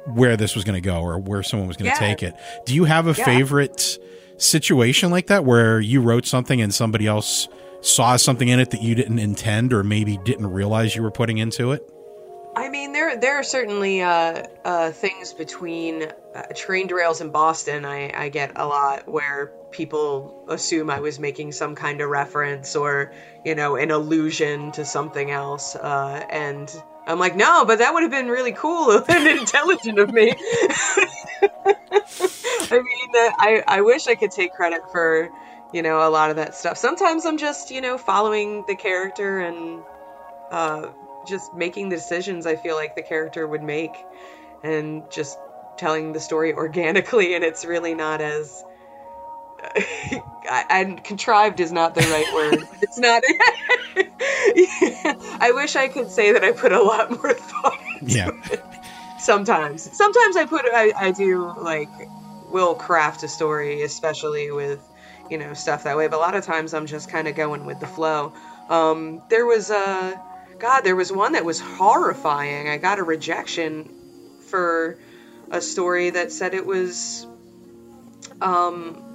where 0.05 0.35
this 0.35 0.55
was 0.55 0.63
going 0.63 0.81
to 0.81 0.85
go 0.85 1.01
or 1.01 1.19
where 1.19 1.43
someone 1.43 1.67
was 1.67 1.77
going 1.77 1.91
to 1.91 1.95
Yeah. 1.95 2.07
take 2.07 2.23
it. 2.23 2.33
Do 2.65 2.73
you 2.73 2.85
have 2.85 3.07
a 3.07 3.13
Yeah. 3.13 3.23
favorite 3.23 3.99
situation 4.37 5.11
like 5.11 5.27
that 5.27 5.45
where 5.45 5.79
you 5.79 6.01
wrote 6.01 6.25
something 6.25 6.59
and 6.59 6.73
somebody 6.73 7.05
else 7.05 7.47
saw 7.81 8.15
something 8.17 8.47
in 8.47 8.59
it 8.59 8.71
that 8.71 8.81
you 8.81 8.95
didn't 8.95 9.19
intend 9.19 9.71
or 9.73 9.83
maybe 9.83 10.17
didn't 10.25 10.47
realize 10.51 10.95
you 10.95 11.03
were 11.03 11.11
putting 11.11 11.37
into 11.37 11.71
it? 11.71 11.87
I 12.55 12.67
mean, 12.69 12.91
there 12.91 13.15
there 13.15 13.37
are 13.39 13.43
certainly 13.43 14.01
uh, 14.01 14.43
uh, 14.65 14.91
things 14.91 15.31
between 15.33 16.03
uh, 16.35 16.41
train 16.55 16.89
derails 16.89 17.21
in 17.21 17.29
Boston. 17.29 17.85
I, 17.85 18.11
I 18.13 18.29
get 18.29 18.51
a 18.57 18.65
lot 18.67 19.07
where 19.07 19.51
people 19.71 20.45
assume 20.47 20.89
I 20.89 20.99
was 20.99 21.19
making 21.19 21.51
some 21.53 21.75
kind 21.75 22.01
of 22.01 22.09
reference 22.09 22.75
or 22.75 23.13
you 23.45 23.55
know 23.55 23.75
an 23.75 23.91
allusion 23.91 24.71
to 24.73 24.85
something 24.85 25.31
else, 25.31 25.75
uh, 25.75 26.25
and 26.29 26.71
I'm 27.07 27.19
like, 27.19 27.35
no, 27.35 27.65
but 27.65 27.79
that 27.79 27.93
would 27.93 28.03
have 28.03 28.11
been 28.11 28.27
really 28.27 28.51
cool 28.51 29.03
and 29.07 29.27
intelligent 29.27 29.99
of 29.99 30.13
me. 30.13 30.33
I 32.71 32.79
mean, 32.79 33.09
uh, 33.15 33.31
I 33.37 33.63
I 33.67 33.81
wish 33.81 34.07
I 34.07 34.15
could 34.15 34.31
take 34.31 34.53
credit 34.53 34.81
for 34.91 35.29
you 35.73 35.81
know 35.81 36.07
a 36.07 36.09
lot 36.09 36.29
of 36.29 36.35
that 36.37 36.55
stuff. 36.55 36.77
Sometimes 36.77 37.25
I'm 37.25 37.37
just 37.37 37.71
you 37.71 37.81
know 37.81 37.97
following 37.97 38.63
the 38.67 38.75
character 38.75 39.39
and 39.39 39.83
uh, 40.51 40.89
just 41.27 41.53
making 41.53 41.89
the 41.89 41.95
decisions 41.95 42.45
I 42.45 42.55
feel 42.55 42.75
like 42.75 42.95
the 42.95 43.03
character 43.03 43.47
would 43.47 43.63
make, 43.63 43.95
and 44.63 45.03
just 45.09 45.37
telling 45.77 46.13
the 46.13 46.19
story 46.19 46.53
organically. 46.65 47.33
And 47.33 47.43
it's 47.43 47.65
really 47.65 47.95
not 47.95 48.21
as 48.21 48.63
and 50.69 51.03
contrived 51.03 51.59
is 51.59 51.71
not 51.71 51.95
the 51.95 52.01
right 52.01 52.33
word. 52.33 52.67
It's 52.81 52.97
not. 52.97 53.23
I 55.41 55.51
wish 55.53 55.75
I 55.75 55.87
could 55.87 56.11
say 56.11 56.33
that 56.33 56.43
I 56.43 56.51
put 56.51 56.71
a 56.71 56.81
lot 56.81 57.11
more 57.11 57.33
thought. 57.33 57.79
Yeah. 58.01 58.31
Sometimes, 59.19 59.95
sometimes 59.95 60.35
I 60.35 60.45
put 60.45 60.65
I, 60.65 60.93
I 60.95 61.11
do 61.11 61.53
like 61.59 61.89
will 62.49 62.75
craft 62.75 63.23
a 63.23 63.27
story, 63.27 63.83
especially 63.83 64.51
with 64.51 64.79
you 65.29 65.37
know 65.37 65.53
stuff 65.53 65.83
that 65.83 65.95
way. 65.95 66.07
But 66.07 66.17
a 66.17 66.19
lot 66.19 66.35
of 66.35 66.45
times 66.45 66.73
I'm 66.73 66.87
just 66.87 67.09
kind 67.09 67.27
of 67.27 67.35
going 67.35 67.65
with 67.65 67.79
the 67.79 67.87
flow. 67.87 68.33
Um, 68.69 69.21
there 69.29 69.45
was 69.45 69.69
a 69.69 70.19
God, 70.59 70.81
there 70.81 70.95
was 70.95 71.11
one 71.11 71.33
that 71.33 71.45
was 71.45 71.59
horrifying. 71.59 72.67
I 72.67 72.77
got 72.77 72.99
a 72.99 73.03
rejection 73.03 73.89
for 74.47 74.97
a 75.51 75.61
story 75.61 76.11
that 76.11 76.31
said 76.31 76.53
it 76.53 76.65
was 76.65 77.27
um 78.41 79.10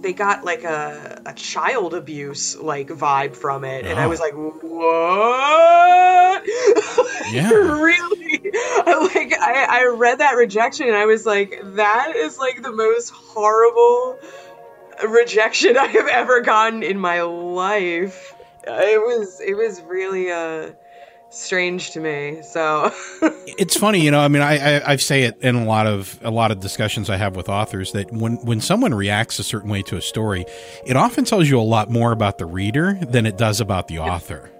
they 0.00 0.12
got 0.12 0.44
like 0.44 0.64
a, 0.64 1.22
a 1.26 1.32
child 1.34 1.94
abuse 1.94 2.56
like 2.56 2.88
vibe 2.88 3.36
from 3.36 3.64
it 3.64 3.86
and 3.86 3.98
i 3.98 4.04
Oh. 4.06 4.08
was 4.08 4.20
like 4.20 4.34
what 4.34 6.42
Yeah. 7.32 7.50
really 7.50 8.52
I, 8.86 9.10
like 9.14 9.32
I, 9.38 9.66
I 9.68 9.84
read 9.86 10.18
that 10.18 10.36
rejection 10.36 10.88
and 10.88 10.96
i 10.96 11.06
was 11.06 11.26
like 11.26 11.60
that 11.76 12.14
is 12.16 12.38
like 12.38 12.62
the 12.62 12.72
most 12.72 13.10
horrible 13.10 14.18
rejection 15.08 15.76
i 15.76 15.86
have 15.86 16.08
ever 16.08 16.40
gotten 16.40 16.82
in 16.82 16.98
my 16.98 17.22
life 17.22 18.34
it 18.64 19.00
was 19.00 19.40
it 19.40 19.54
was 19.54 19.80
really 19.82 20.30
uh 20.30 20.70
strange 21.30 21.90
to 21.90 22.00
me 22.00 22.40
so 22.42 22.92
it's 23.58 23.76
funny, 23.76 24.00
you 24.00 24.10
know. 24.10 24.20
I 24.20 24.28
mean, 24.28 24.42
I, 24.42 24.76
I 24.78 24.92
I 24.92 24.96
say 24.96 25.24
it 25.24 25.38
in 25.40 25.56
a 25.56 25.64
lot 25.64 25.86
of 25.86 26.18
a 26.22 26.30
lot 26.30 26.50
of 26.50 26.60
discussions 26.60 27.10
I 27.10 27.16
have 27.16 27.36
with 27.36 27.48
authors 27.48 27.92
that 27.92 28.12
when 28.12 28.36
when 28.36 28.60
someone 28.60 28.94
reacts 28.94 29.38
a 29.38 29.44
certain 29.44 29.70
way 29.70 29.82
to 29.82 29.96
a 29.96 30.02
story, 30.02 30.44
it 30.86 30.96
often 30.96 31.24
tells 31.24 31.48
you 31.48 31.60
a 31.60 31.62
lot 31.62 31.90
more 31.90 32.12
about 32.12 32.38
the 32.38 32.46
reader 32.46 32.98
than 33.02 33.26
it 33.26 33.36
does 33.36 33.60
about 33.60 33.88
the 33.88 33.98
author. 33.98 34.50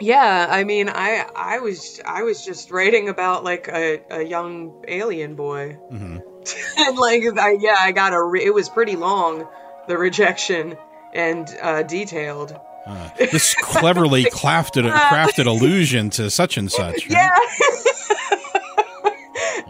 Yeah, 0.00 0.46
I 0.50 0.64
mean, 0.64 0.88
I 0.88 1.26
I 1.36 1.58
was 1.60 2.00
I 2.04 2.22
was 2.22 2.44
just 2.44 2.70
writing 2.70 3.08
about 3.08 3.44
like 3.44 3.68
a, 3.68 4.00
a 4.10 4.22
young 4.22 4.84
alien 4.88 5.36
boy, 5.36 5.74
hmm 5.90 6.18
and 6.78 6.98
like 6.98 7.22
I, 7.38 7.56
yeah, 7.60 7.76
I 7.78 7.92
got 7.92 8.12
a 8.12 8.22
re- 8.22 8.44
it 8.44 8.52
was 8.52 8.68
pretty 8.68 8.96
long, 8.96 9.46
the 9.86 9.96
rejection 9.96 10.76
and 11.14 11.46
uh, 11.60 11.82
detailed. 11.82 12.58
Uh, 12.86 13.08
this 13.16 13.54
cleverly 13.54 14.24
crafted 14.32 14.90
crafted 14.90 15.46
allusion 15.46 16.10
to 16.10 16.30
such 16.30 16.56
and 16.56 16.70
such. 16.70 17.08
right? 17.08 17.10
Yeah. 17.10 17.28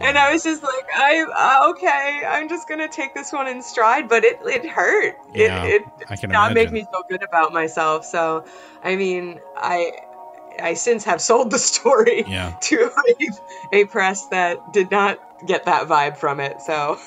and 0.01 0.17
I 0.17 0.31
was 0.31 0.43
just 0.43 0.63
like, 0.63 0.85
I 0.95 1.21
uh, 1.21 1.69
okay, 1.71 2.23
I'm 2.27 2.49
just 2.49 2.67
gonna 2.67 2.87
take 2.87 3.13
this 3.13 3.31
one 3.31 3.47
in 3.47 3.61
stride, 3.61 4.09
but 4.09 4.23
it 4.23 4.39
it 4.45 4.65
hurt. 4.65 5.17
Yeah, 5.33 5.63
it 5.63 5.83
it 6.09 6.21
did 6.21 6.29
not 6.31 6.53
make 6.53 6.71
me 6.71 6.85
feel 6.91 7.03
good 7.07 7.23
about 7.23 7.53
myself. 7.53 8.05
So, 8.05 8.45
I 8.83 8.95
mean, 8.95 9.39
I 9.55 9.91
I 10.59 10.73
since 10.73 11.03
have 11.03 11.21
sold 11.21 11.51
the 11.51 11.59
story 11.59 12.23
Yeah. 12.27 12.55
to 12.61 12.91
a, 13.71 13.81
a 13.81 13.85
press 13.85 14.27
that 14.27 14.73
did 14.73 14.91
not 14.91 15.19
get 15.45 15.65
that 15.65 15.87
vibe 15.87 16.17
from 16.17 16.39
it. 16.39 16.61
So. 16.61 16.99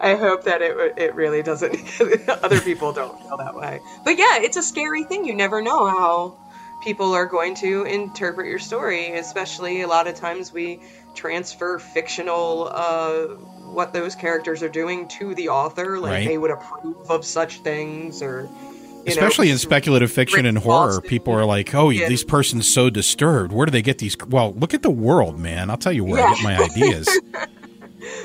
I 0.00 0.14
hope 0.14 0.44
that 0.44 0.62
it 0.62 0.94
it 0.96 1.14
really 1.14 1.42
doesn't. 1.42 1.76
other 2.42 2.60
people 2.60 2.92
don't 2.92 3.18
feel 3.22 3.36
that 3.36 3.54
way. 3.54 3.80
But 4.04 4.18
yeah, 4.18 4.38
it's 4.40 4.56
a 4.56 4.62
scary 4.62 5.04
thing. 5.04 5.24
You 5.24 5.34
never 5.34 5.60
know 5.62 5.86
how 5.86 6.38
people 6.82 7.12
are 7.12 7.26
going 7.26 7.54
to 7.56 7.84
interpret 7.84 8.46
your 8.48 8.58
story. 8.58 9.12
Especially 9.12 9.82
a 9.82 9.86
lot 9.88 10.06
of 10.06 10.14
times 10.14 10.52
we 10.52 10.80
transfer 11.14 11.78
fictional 11.78 12.70
uh, 12.72 13.26
what 13.72 13.92
those 13.92 14.14
characters 14.14 14.62
are 14.62 14.68
doing 14.68 15.08
to 15.08 15.34
the 15.34 15.48
author. 15.48 15.98
Like 15.98 16.12
Right. 16.12 16.28
they 16.28 16.38
would 16.38 16.50
approve 16.50 17.10
of 17.10 17.24
such 17.24 17.60
things, 17.60 18.22
or 18.22 18.48
you 18.52 19.12
Especially 19.12 19.46
know, 19.48 19.52
in 19.52 19.58
speculative 19.58 20.10
fiction 20.10 20.46
and 20.46 20.58
horror, 20.58 21.00
people 21.00 21.32
are 21.32 21.44
like, 21.44 21.72
"Oh, 21.74 21.90
Yeah. 21.90 22.08
this 22.08 22.24
person's 22.24 22.66
so 22.68 22.90
disturbed. 22.90 23.52
Where 23.52 23.64
do 23.66 23.70
they 23.70 23.82
get 23.82 23.98
these?" 23.98 24.16
Well, 24.28 24.52
look 24.58 24.74
at 24.74 24.82
the 24.82 24.90
world, 24.90 25.38
man. 25.38 25.70
I'll 25.70 25.76
tell 25.76 25.92
you 25.92 26.02
where 26.04 26.26
I 26.26 26.34
get 26.34 26.42
my 26.42 26.58
ideas. 26.64 27.08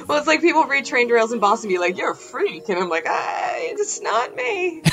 Well, 0.07 0.17
it's 0.17 0.27
like 0.27 0.41
people 0.41 0.63
read 0.65 0.85
Train 0.85 1.09
Derails 1.09 1.31
in 1.33 1.39
Boston 1.39 1.69
and 1.69 1.75
be 1.75 1.79
like, 1.79 1.97
"You're 1.97 2.11
a 2.11 2.15
freak," 2.15 2.67
and 2.69 2.79
I'm 2.79 2.89
like, 2.89 3.05
ah, 3.07 3.51
"It's 3.57 4.01
not 4.01 4.35
me." 4.35 4.81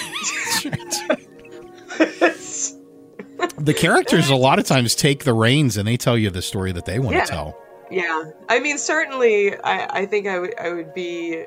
the 3.58 3.74
characters 3.74 4.30
a 4.30 4.36
lot 4.36 4.58
of 4.58 4.66
times 4.66 4.94
take 4.94 5.24
the 5.24 5.32
reins 5.32 5.76
and 5.76 5.86
they 5.86 5.96
tell 5.96 6.18
you 6.18 6.30
the 6.30 6.42
story 6.42 6.72
that 6.72 6.84
they 6.84 6.98
want 6.98 7.16
Yeah. 7.16 7.24
to 7.24 7.30
tell. 7.30 7.58
Yeah, 7.90 8.24
I 8.48 8.60
mean, 8.60 8.76
certainly, 8.76 9.56
I, 9.56 10.00
I 10.00 10.06
think 10.06 10.26
I 10.26 10.38
would 10.38 10.58
I 10.58 10.72
would 10.72 10.92
be 10.92 11.44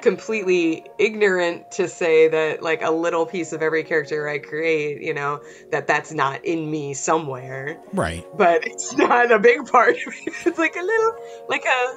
completely 0.00 0.86
ignorant 0.98 1.70
to 1.72 1.88
say 1.88 2.28
that 2.28 2.62
like 2.62 2.82
a 2.82 2.90
little 2.90 3.26
piece 3.26 3.52
of 3.52 3.60
every 3.62 3.84
character 3.84 4.26
I 4.28 4.38
create, 4.38 5.02
you 5.02 5.12
know, 5.12 5.40
that 5.72 5.86
that's 5.86 6.12
not 6.12 6.44
in 6.46 6.70
me 6.70 6.94
somewhere. 6.94 7.78
Right. 7.92 8.24
But 8.36 8.66
it's 8.66 8.96
not 8.96 9.30
a 9.32 9.38
big 9.38 9.66
part. 9.66 9.96
of 9.96 10.06
me. 10.06 10.28
It's 10.46 10.58
like 10.58 10.76
a 10.76 10.82
little, 10.82 11.14
like 11.48 11.64
a 11.66 11.94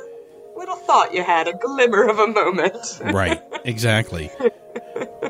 little 0.59 0.75
thought 0.75 1.13
you 1.13 1.23
had, 1.23 1.47
a 1.47 1.53
glimmer 1.53 2.03
of 2.07 2.19
a 2.19 2.27
moment. 2.27 2.99
Right. 3.13 3.41
Exactly. 3.65 4.29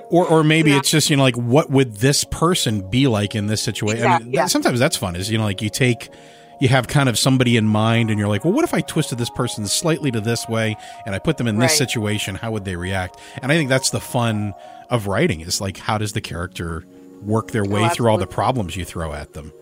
Or, 0.09 0.27
or 0.27 0.43
maybe 0.43 0.71
it's 0.73 0.89
just 0.89 1.09
you 1.09 1.15
know 1.17 1.23
like 1.23 1.35
what 1.35 1.69
would 1.69 1.95
this 1.95 2.23
person 2.23 2.89
be 2.89 3.07
like 3.07 3.35
in 3.35 3.47
this 3.47 3.61
situation? 3.61 4.05
I 4.05 4.07
mean, 4.07 4.11
Exactly, 4.15 4.31
yeah. 4.33 4.41
that- 4.43 4.49
sometimes 4.51 4.79
that's 4.79 4.97
fun. 4.97 5.15
Is 5.15 5.29
you 5.31 5.37
know 5.37 5.43
like 5.45 5.61
you 5.61 5.69
take 5.69 6.09
you 6.59 6.67
have 6.67 6.87
kind 6.87 7.07
of 7.07 7.17
somebody 7.17 7.55
in 7.55 7.65
mind 7.65 8.09
and 8.09 8.19
you're 8.19 8.27
like, 8.27 8.43
well, 8.43 8.53
what 8.53 8.65
if 8.65 8.73
I 8.73 8.81
twisted 8.81 9.17
this 9.17 9.29
person 9.29 9.65
slightly 9.65 10.11
to 10.11 10.19
this 10.19 10.45
way 10.49 10.75
and 11.05 11.15
I 11.15 11.19
put 11.19 11.37
them 11.37 11.47
in 11.47 11.57
this 11.57 11.71
Right. 11.71 11.77
situation? 11.77 12.35
How 12.35 12.51
would 12.51 12.65
they 12.65 12.75
react? 12.75 13.17
And 13.41 13.49
I 13.51 13.55
think 13.55 13.69
that's 13.69 13.91
the 13.91 14.01
fun 14.01 14.53
of 14.89 15.07
writing 15.07 15.39
is 15.41 15.61
like 15.61 15.77
how 15.77 15.97
does 15.97 16.11
the 16.13 16.21
character 16.21 16.83
work 17.21 17.51
their 17.51 17.65
oh, 17.65 17.69
way 17.69 17.85
Oh, 17.85 17.89
through 17.89 18.09
all 18.09 18.17
the 18.17 18.27
problems 18.27 18.75
you 18.75 18.83
throw 18.85 19.13
at 19.13 19.33
them? 19.33 19.53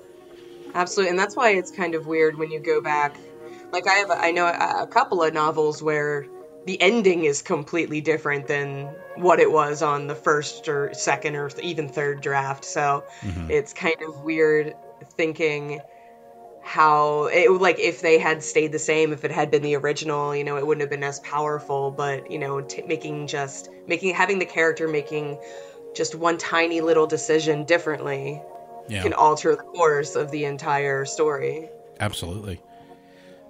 Absolutely, 0.74 1.10
and 1.12 1.20
that's 1.20 1.36
why 1.36 1.52
it's 1.52 1.72
kind 1.72 1.94
of 1.96 2.08
weird 2.08 2.38
when 2.38 2.52
you 2.52 2.60
go 2.60 2.82
back. 2.82 3.16
Like 3.78 3.88
I 3.88 4.00
have, 4.00 4.10
I 4.10 4.32
know 4.32 4.48
a, 4.48 4.84
a 4.84 4.88
couple 4.88 5.22
of 5.22 5.36
novels 5.36 5.84
where 5.84 6.26
the 6.66 6.82
ending 6.82 7.26
is 7.26 7.44
completely 7.44 8.02
different 8.02 8.48
than 8.48 8.86
what 9.18 9.40
it 9.40 9.52
was 9.52 9.84
on 9.84 10.08
the 10.08 10.16
first 10.16 10.68
or 10.68 10.96
second 10.96 11.36
or 11.36 11.52
even 11.62 11.88
third 11.88 12.22
draft. 12.22 12.66
So 12.66 13.04
Mhm. 13.22 13.52
it's 13.52 13.74
kind 13.74 14.02
of 14.02 14.24
weird 14.24 14.74
thinking 15.16 15.80
how 16.64 17.26
it 17.26 17.52
like 17.52 17.78
if 17.80 18.02
they 18.02 18.18
had 18.18 18.44
stayed 18.44 18.72
the 18.72 18.80
same 18.80 19.14
if 19.14 19.24
it 19.24 19.32
had 19.32 19.52
been 19.52 19.62
the 19.62 19.76
original 19.76 20.36
you 20.36 20.44
know 20.44 20.58
it 20.58 20.66
wouldn't 20.68 20.82
have 20.82 20.90
been 20.90 21.04
as 21.04 21.20
powerful 21.22 21.92
but 21.92 22.30
you 22.30 22.38
know 22.38 22.60
t- 22.60 22.82
making 22.82 23.26
just 23.26 23.70
making 23.88 24.14
having 24.14 24.38
the 24.38 24.46
character 24.46 24.86
making 24.86 25.38
just 25.96 26.14
one 26.14 26.38
tiny 26.38 26.82
little 26.82 27.08
decision 27.08 27.64
differently 27.64 28.42
Yeah. 28.90 29.04
can 29.04 29.14
alter 29.14 29.56
the 29.56 29.64
course 29.64 30.16
of 30.16 30.32
the 30.32 30.44
entire 30.46 31.06
story. 31.06 31.70
Absolutely. 32.00 32.60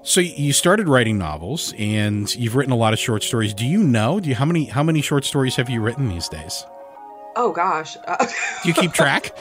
So 0.07 0.21
you 0.21 0.53
started 0.53 0.87
writing 0.87 1.17
novels 1.17 1.73
and 1.77 2.33
you've 2.33 2.55
written 2.55 2.71
a 2.71 2.77
lot 2.77 2.93
of 2.93 2.99
short 2.99 3.23
stories. 3.23 3.53
Do 3.53 3.65
you 3.65 3.83
know? 3.83 4.21
Do 4.21 4.29
you 4.29 4.35
how 4.35 4.45
many 4.45 4.63
how 4.65 4.81
many 4.81 5.01
short 5.01 5.25
stories 5.25 5.57
have 5.57 5.69
you 5.69 5.81
written 5.81 6.07
these 6.07 6.29
days? 6.29 6.65
Oh 7.35 7.51
gosh. 7.51 7.97
Uh, 8.07 8.25
Do 8.63 8.69
you 8.69 8.73
keep 8.73 8.93
track? 8.93 9.35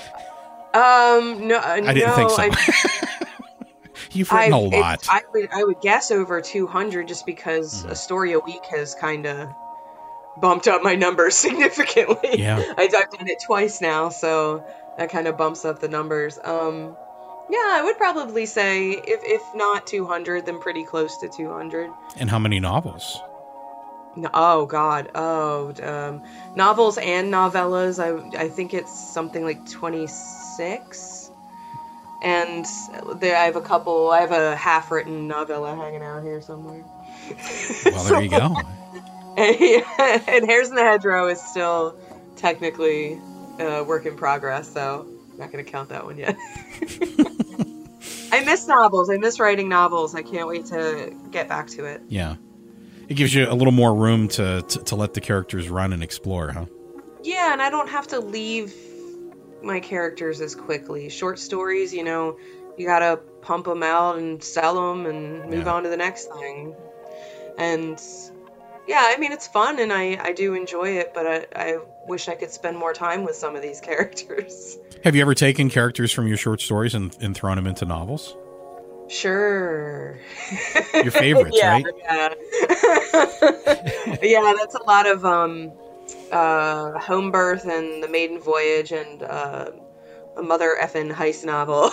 um 0.74 1.46
no 1.46 1.58
I 1.62 1.80
didn't 1.94 2.14
think 2.14 2.30
so. 2.30 2.42
I, 2.42 2.50
You've 4.10 4.30
written 4.32 4.52
a 4.52 4.56
I've- 4.58 4.66
it's- 4.76 4.82
lot. 4.82 5.06
I 5.08 5.22
would 5.32 5.48
I 5.52 5.62
would 5.64 5.80
guess 5.80 6.10
over 6.10 6.40
200 6.40 7.06
just 7.06 7.26
because 7.26 7.82
Mm-hmm. 7.82 7.90
a 7.92 7.94
story 7.94 8.32
a 8.32 8.40
week 8.40 8.64
has 8.70 8.94
kind 8.96 9.24
of 9.26 9.48
bumped 10.40 10.66
up 10.66 10.82
my 10.82 10.96
numbers 10.96 11.34
significantly. 11.46 12.40
Yeah. 12.40 12.58
I, 12.76 12.82
I've 12.82 12.90
done 13.10 13.28
it 13.28 13.38
twice 13.46 13.80
now, 13.80 14.08
so 14.08 14.64
that 14.98 15.10
kind 15.10 15.28
of 15.28 15.36
bumps 15.36 15.64
up 15.64 15.78
the 15.78 15.88
numbers. 15.88 16.38
Um 16.42 16.96
yeah, 17.48 17.58
I 17.58 17.82
would 17.84 17.96
probably 17.96 18.46
say 18.46 18.90
if 18.92 19.20
if 19.22 19.42
not 19.54 19.86
200 19.86 20.46
then 20.46 20.60
pretty 20.60 20.84
close 20.84 21.18
to 21.18 21.28
200. 21.28 21.90
And 22.18 22.28
how 22.30 22.38
many 22.38 22.60
novels? 22.60 23.20
No, 24.16 24.30
oh 24.32 24.64
God! 24.66 25.10
Oh, 25.14 25.74
um, 25.82 26.22
novels 26.56 26.96
and 26.96 27.30
novellas. 27.32 28.02
I 28.02 28.44
I 28.44 28.48
think 28.48 28.72
it's 28.72 28.90
something 28.90 29.44
like 29.44 29.70
twenty 29.70 30.06
six, 30.06 31.30
and 32.22 32.64
there 33.16 33.36
I 33.36 33.44
have 33.44 33.56
a 33.56 33.60
couple. 33.60 34.08
I 34.10 34.20
have 34.22 34.32
a 34.32 34.56
half 34.56 34.90
written 34.90 35.28
novella 35.28 35.76
hanging 35.76 36.02
out 36.02 36.22
here 36.22 36.40
somewhere. 36.40 36.82
Well, 37.84 38.04
there 38.04 38.22
you 38.22 38.30
go. 38.30 38.56
and, 39.36 40.24
and 40.26 40.46
Hairs 40.46 40.70
in 40.70 40.76
the 40.76 40.82
Hedgerow 40.82 41.30
is 41.30 41.40
still 41.42 41.94
technically 42.36 43.20
a 43.58 43.84
work 43.84 44.06
in 44.06 44.16
progress, 44.16 44.72
so 44.72 45.06
I'm 45.36 45.40
not 45.40 45.52
gonna 45.52 45.64
count 45.64 45.90
that 45.90 46.04
one 46.06 46.16
yet. 46.16 46.34
I 48.32 48.42
miss 48.44 48.66
novels. 48.66 49.10
I 49.10 49.18
miss 49.18 49.38
writing 49.38 49.68
novels. 49.68 50.14
I 50.14 50.22
can't 50.22 50.48
wait 50.48 50.66
to 50.66 51.14
get 51.30 51.46
back 51.48 51.66
to 51.68 51.84
it. 51.84 52.00
Yeah. 52.08 52.36
It 53.08 53.14
gives 53.14 53.34
you 53.34 53.46
a 53.48 53.52
little 53.54 53.72
more 53.72 53.94
room 53.94 54.28
to, 54.28 54.62
to, 54.62 54.78
to 54.84 54.96
let 54.96 55.14
the 55.14 55.20
characters 55.20 55.68
run 55.68 55.92
and 55.92 56.02
explore, 56.02 56.50
huh? 56.50 56.64
Yeah, 57.22 57.52
and 57.52 57.60
I 57.62 57.70
don't 57.70 57.88
have 57.88 58.06
to 58.08 58.20
leave 58.20 58.74
my 59.62 59.78
characters 59.80 60.40
as 60.40 60.54
quickly. 60.54 61.08
Short 61.10 61.38
stories, 61.38 61.92
you 61.92 62.02
know, 62.02 62.38
you 62.78 62.86
gotta 62.86 63.18
pump 63.42 63.66
them 63.66 63.82
out 63.82 64.16
and 64.18 64.42
sell 64.42 64.74
them 64.74 65.06
and 65.06 65.50
move 65.50 65.66
Yeah. 65.66 65.72
on 65.74 65.82
to 65.82 65.88
the 65.88 65.96
next 65.96 66.24
thing. 66.32 66.74
And 67.58 68.00
yeah, 68.86 69.02
I 69.02 69.16
mean, 69.18 69.32
it's 69.32 69.46
fun 69.46 69.78
and 69.78 69.92
I, 69.92 70.18
I 70.20 70.32
do 70.32 70.54
enjoy 70.54 70.98
it, 70.98 71.12
but 71.14 71.26
I, 71.26 71.46
I 71.54 71.78
wish 72.06 72.28
I 72.28 72.34
could 72.34 72.50
spend 72.50 72.76
more 72.76 72.92
time 72.92 73.24
with 73.24 73.36
some 73.36 73.56
of 73.56 73.62
these 73.62 73.80
characters. 73.82 74.78
Have 75.04 75.14
you 75.14 75.22
ever 75.22 75.34
taken 75.34 75.70
characters 75.70 76.12
from 76.12 76.26
your 76.26 76.36
short 76.36 76.60
stories 76.60 76.94
and, 76.94 77.16
and 77.20 77.34
thrown 77.34 77.56
them 77.56 77.66
into 77.66 77.84
novels? 77.84 78.36
Sure. 79.08 80.18
Your 80.94 81.12
favorites, 81.12 81.56
yeah, 81.62 81.70
right? 81.70 81.84
Yeah. 82.02 82.34
yeah, 84.22 84.54
that's 84.58 84.74
a 84.74 84.82
lot 84.82 85.06
of 85.06 85.24
um 85.24 85.70
uh, 86.32 86.98
Home 86.98 87.30
Birth 87.30 87.66
and 87.66 88.02
The 88.02 88.08
Maiden 88.08 88.40
Voyage 88.40 88.92
and 88.92 89.22
uh, 89.22 89.70
a 90.36 90.42
Mother 90.42 90.76
Effin 90.80 91.12
Heist 91.12 91.44
novel. 91.44 91.90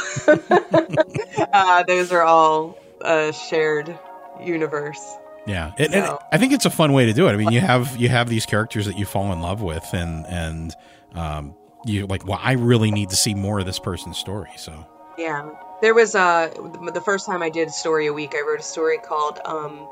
uh, 1.53 1.83
those 1.83 2.11
are 2.11 2.23
all 2.23 2.77
a 3.01 3.31
shared 3.31 3.97
universe. 4.43 4.99
Yeah, 5.45 5.73
it, 5.77 5.93
and 5.93 6.17
I 6.31 6.37
think 6.37 6.53
it's 6.53 6.65
a 6.65 6.69
fun 6.69 6.93
way 6.93 7.05
to 7.05 7.13
do 7.13 7.27
it. 7.27 7.31
I 7.31 7.35
mean, 7.35 7.51
you 7.51 7.59
have 7.59 7.97
you 7.97 8.09
have 8.09 8.29
these 8.29 8.45
characters 8.45 8.85
that 8.85 8.97
you 8.97 9.05
fall 9.05 9.31
in 9.33 9.41
love 9.41 9.61
with, 9.61 9.85
and 9.93 10.25
and 10.27 10.75
um, 11.15 11.55
you're 11.85 12.07
like, 12.07 12.25
well, 12.25 12.39
I 12.41 12.53
really 12.53 12.91
need 12.91 13.09
to 13.09 13.15
see 13.15 13.33
more 13.33 13.59
of 13.59 13.65
this 13.65 13.79
person's 13.79 14.17
story. 14.17 14.51
So 14.55 14.85
Yeah, 15.17 15.49
there 15.81 15.93
was 15.93 16.15
uh 16.15 16.49
the 16.93 17.01
first 17.01 17.25
time 17.25 17.43
I 17.43 17.49
did 17.49 17.67
a 17.67 17.71
story 17.71 18.07
a 18.07 18.13
week. 18.13 18.33
I 18.35 18.41
wrote 18.47 18.59
a 18.59 18.63
story 18.63 18.97
called 18.99 19.39
um, 19.43 19.87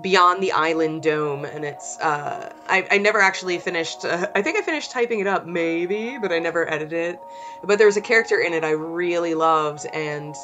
Beyond 0.00 0.42
the 0.42 0.52
Island 0.52 1.02
Dome, 1.02 1.44
and 1.44 1.64
it's 1.64 1.98
uh 1.98 2.50
I, 2.66 2.86
I 2.90 2.98
never 2.98 3.20
actually 3.20 3.58
finished. 3.58 4.06
Uh, 4.06 4.28
I 4.34 4.40
think 4.40 4.56
I 4.56 4.62
finished 4.62 4.90
typing 4.90 5.20
it 5.20 5.26
up, 5.26 5.46
maybe, 5.46 6.16
but 6.18 6.32
I 6.32 6.38
never 6.38 6.68
edited 6.68 6.92
it. 7.14 7.20
But 7.62 7.76
there 7.76 7.86
was 7.86 7.98
a 7.98 8.02
character 8.02 8.40
in 8.40 8.54
it 8.54 8.64
I 8.64 8.70
really 8.70 9.34
loved, 9.34 9.84
and 9.92 10.34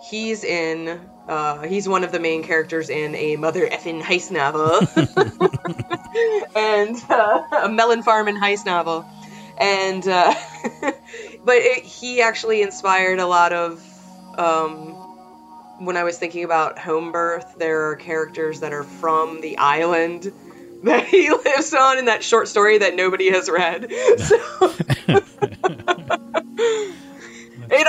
he's 0.00 0.44
in. 0.44 1.00
Uh, 1.28 1.62
he's 1.62 1.88
one 1.88 2.02
of 2.02 2.12
the 2.12 2.18
main 2.18 2.42
characters 2.42 2.90
in 2.90 3.14
a 3.14 3.36
mother 3.36 3.66
effing 3.68 4.02
heist 4.02 4.30
novel, 4.30 4.80
and 6.56 6.96
uh, 7.08 7.42
a 7.64 7.68
melon 7.68 8.02
farm 8.02 8.26
and 8.26 8.36
heist 8.36 8.66
novel, 8.66 9.04
and 9.58 10.08
uh, 10.08 10.34
but 11.44 11.56
it, 11.56 11.84
he 11.84 12.20
actually 12.20 12.62
inspired 12.62 13.20
a 13.20 13.26
lot 13.26 13.52
of 13.52 13.80
um, 14.36 14.96
when 15.80 15.96
I 15.96 16.04
was 16.04 16.18
thinking 16.18 16.44
about 16.44 16.78
home 16.78 17.12
birth, 17.12 17.54
there 17.58 17.90
are 17.90 17.96
characters 17.96 18.60
that 18.60 18.72
are 18.72 18.84
from 18.84 19.40
the 19.40 19.56
island 19.58 20.32
that 20.84 21.06
he 21.08 21.30
lives 21.30 21.74
on 21.74 21.98
in 21.98 22.06
that 22.06 22.22
short 22.22 22.48
story 22.48 22.78
that 22.78 22.94
nobody 22.94 23.30
has 23.30 23.48
read. 23.48 23.90
So 24.18 24.74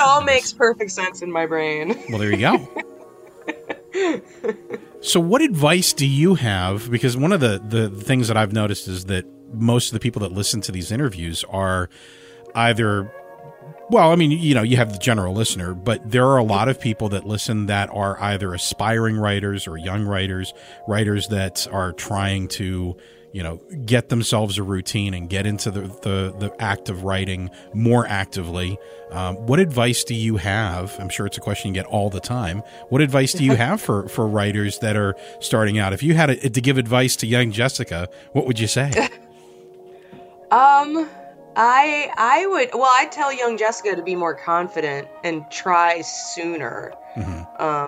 all 0.01 0.21
makes 0.21 0.53
perfect 0.53 0.91
sense 0.91 1.21
in 1.21 1.31
my 1.31 1.45
brain. 1.45 1.97
Well, 2.09 2.19
there 2.19 2.31
you 2.31 2.37
go. 2.37 2.67
so, 5.01 5.19
what 5.19 5.41
advice 5.41 5.93
do 5.93 6.05
you 6.05 6.35
have? 6.35 6.89
Because 6.89 7.17
one 7.17 7.31
of 7.31 7.39
the, 7.39 7.61
the 7.65 7.89
things 7.89 8.27
that 8.27 8.37
I've 8.37 8.53
noticed 8.53 8.87
is 8.87 9.05
that 9.05 9.25
most 9.53 9.87
of 9.87 9.93
the 9.93 9.99
people 9.99 10.21
that 10.21 10.31
listen 10.31 10.61
to 10.61 10.71
these 10.71 10.91
interviews 10.91 11.43
are 11.49 11.89
either, 12.55 13.13
well, 13.89 14.11
I 14.11 14.15
mean, 14.15 14.31
you 14.31 14.55
know, 14.55 14.61
you 14.61 14.77
have 14.77 14.93
the 14.93 14.99
general 14.99 15.33
listener, 15.33 15.73
but 15.73 16.09
there 16.09 16.25
are 16.27 16.37
a 16.37 16.43
lot 16.43 16.69
of 16.69 16.79
people 16.79 17.09
that 17.09 17.25
listen 17.25 17.65
that 17.65 17.89
are 17.91 18.19
either 18.21 18.53
aspiring 18.53 19.17
writers 19.17 19.67
or 19.67 19.77
young 19.77 20.05
writers, 20.05 20.53
writers 20.87 21.27
that 21.27 21.67
are 21.71 21.91
trying 21.91 22.47
to 22.49 22.95
you 23.31 23.43
know 23.43 23.61
get 23.85 24.09
themselves 24.09 24.57
a 24.57 24.63
routine 24.63 25.13
and 25.13 25.29
get 25.29 25.45
into 25.45 25.71
the 25.71 25.81
the, 25.81 26.35
the 26.37 26.55
act 26.59 26.89
of 26.89 27.03
writing 27.03 27.49
more 27.73 28.05
actively. 28.07 28.77
Um, 29.11 29.35
what 29.45 29.59
advice 29.59 30.03
do 30.03 30.15
you 30.15 30.37
have? 30.37 30.97
I'm 30.99 31.09
sure 31.09 31.25
it's 31.25 31.37
a 31.37 31.41
question 31.41 31.69
you 31.69 31.73
get 31.73 31.85
all 31.85 32.09
the 32.09 32.19
time. 32.19 32.63
What 32.89 33.01
advice 33.01 33.33
do 33.33 33.43
you 33.43 33.55
have 33.65 33.81
for 33.81 34.07
for 34.07 34.27
writers 34.27 34.79
that 34.79 34.95
are 34.95 35.15
starting 35.39 35.77
out? 35.77 35.93
If 35.93 36.03
you 36.03 36.13
had 36.13 36.29
a, 36.29 36.49
to 36.49 36.61
give 36.61 36.77
advice 36.77 37.15
to 37.17 37.27
young 37.27 37.51
jessica 37.51 38.09
what 38.33 38.47
would 38.47 38.59
you 38.59 38.67
say? 38.67 39.09
Um, 40.51 41.09
I 41.55 42.11
I 42.17 42.45
would 42.45 42.69
well, 42.73 42.89
I'd 42.91 43.11
tell 43.11 43.31
young 43.31 43.57
Jessica 43.57 43.95
to 43.95 44.03
be 44.03 44.15
more 44.15 44.35
confident 44.35 45.07
and 45.23 45.49
try 45.49 46.01
sooner. 46.01 46.93
Um, 47.57 47.87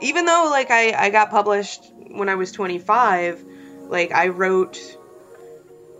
even 0.00 0.24
though 0.24 0.48
like 0.50 0.70
I 0.70 0.92
I 0.92 1.10
got 1.10 1.30
published 1.30 1.92
when 2.08 2.30
I 2.30 2.34
was 2.34 2.52
25, 2.52 3.44
like 3.88 4.12
I 4.12 4.28
wrote 4.28 4.78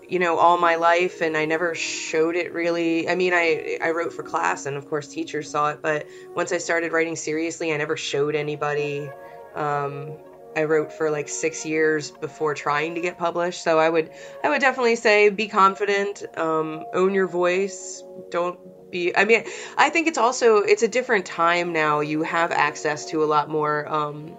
you 0.08 0.18
know 0.18 0.38
all 0.38 0.58
my 0.58 0.76
life 0.76 1.20
and 1.20 1.36
I 1.36 1.44
never 1.46 1.74
showed 1.74 2.36
it 2.36 2.52
really. 2.52 3.08
I 3.08 3.14
mean, 3.14 3.32
I 3.34 3.78
I 3.82 3.90
wrote 3.90 4.12
for 4.12 4.22
class 4.22 4.66
and 4.66 4.76
of 4.76 4.88
course 4.88 5.08
teachers 5.08 5.50
saw 5.50 5.70
it, 5.70 5.80
but 5.82 6.06
once 6.34 6.52
I 6.52 6.58
started 6.58 6.92
writing 6.92 7.16
seriously, 7.16 7.72
I 7.72 7.76
never 7.76 7.96
showed 7.96 8.34
anybody. 8.34 9.10
Um, 9.54 10.16
I 10.56 10.64
wrote 10.64 10.92
for 10.92 11.10
like 11.10 11.28
six 11.28 11.66
years 11.66 12.10
before 12.10 12.54
trying 12.54 12.94
to 12.94 13.00
get 13.00 13.18
published. 13.18 13.62
So 13.62 13.78
I 13.78 13.88
would 13.88 14.10
I 14.42 14.48
would 14.48 14.60
definitely 14.60 14.96
say 14.96 15.28
be 15.28 15.48
confident, 15.48 16.24
um, 16.36 16.84
own 16.94 17.14
your 17.14 17.26
voice. 17.26 18.02
Don't 18.30 18.58
be. 18.90 19.14
I 19.14 19.24
mean, 19.24 19.44
I 19.76 19.90
think 19.90 20.08
it's 20.08 20.18
also 20.18 20.58
it's 20.58 20.82
a 20.82 20.88
different 20.88 21.26
time 21.26 21.72
now. 21.72 22.00
You 22.00 22.22
have 22.22 22.52
access 22.52 23.06
to 23.06 23.22
a 23.22 23.26
lot 23.26 23.50
more 23.50 23.86
um, 23.92 24.36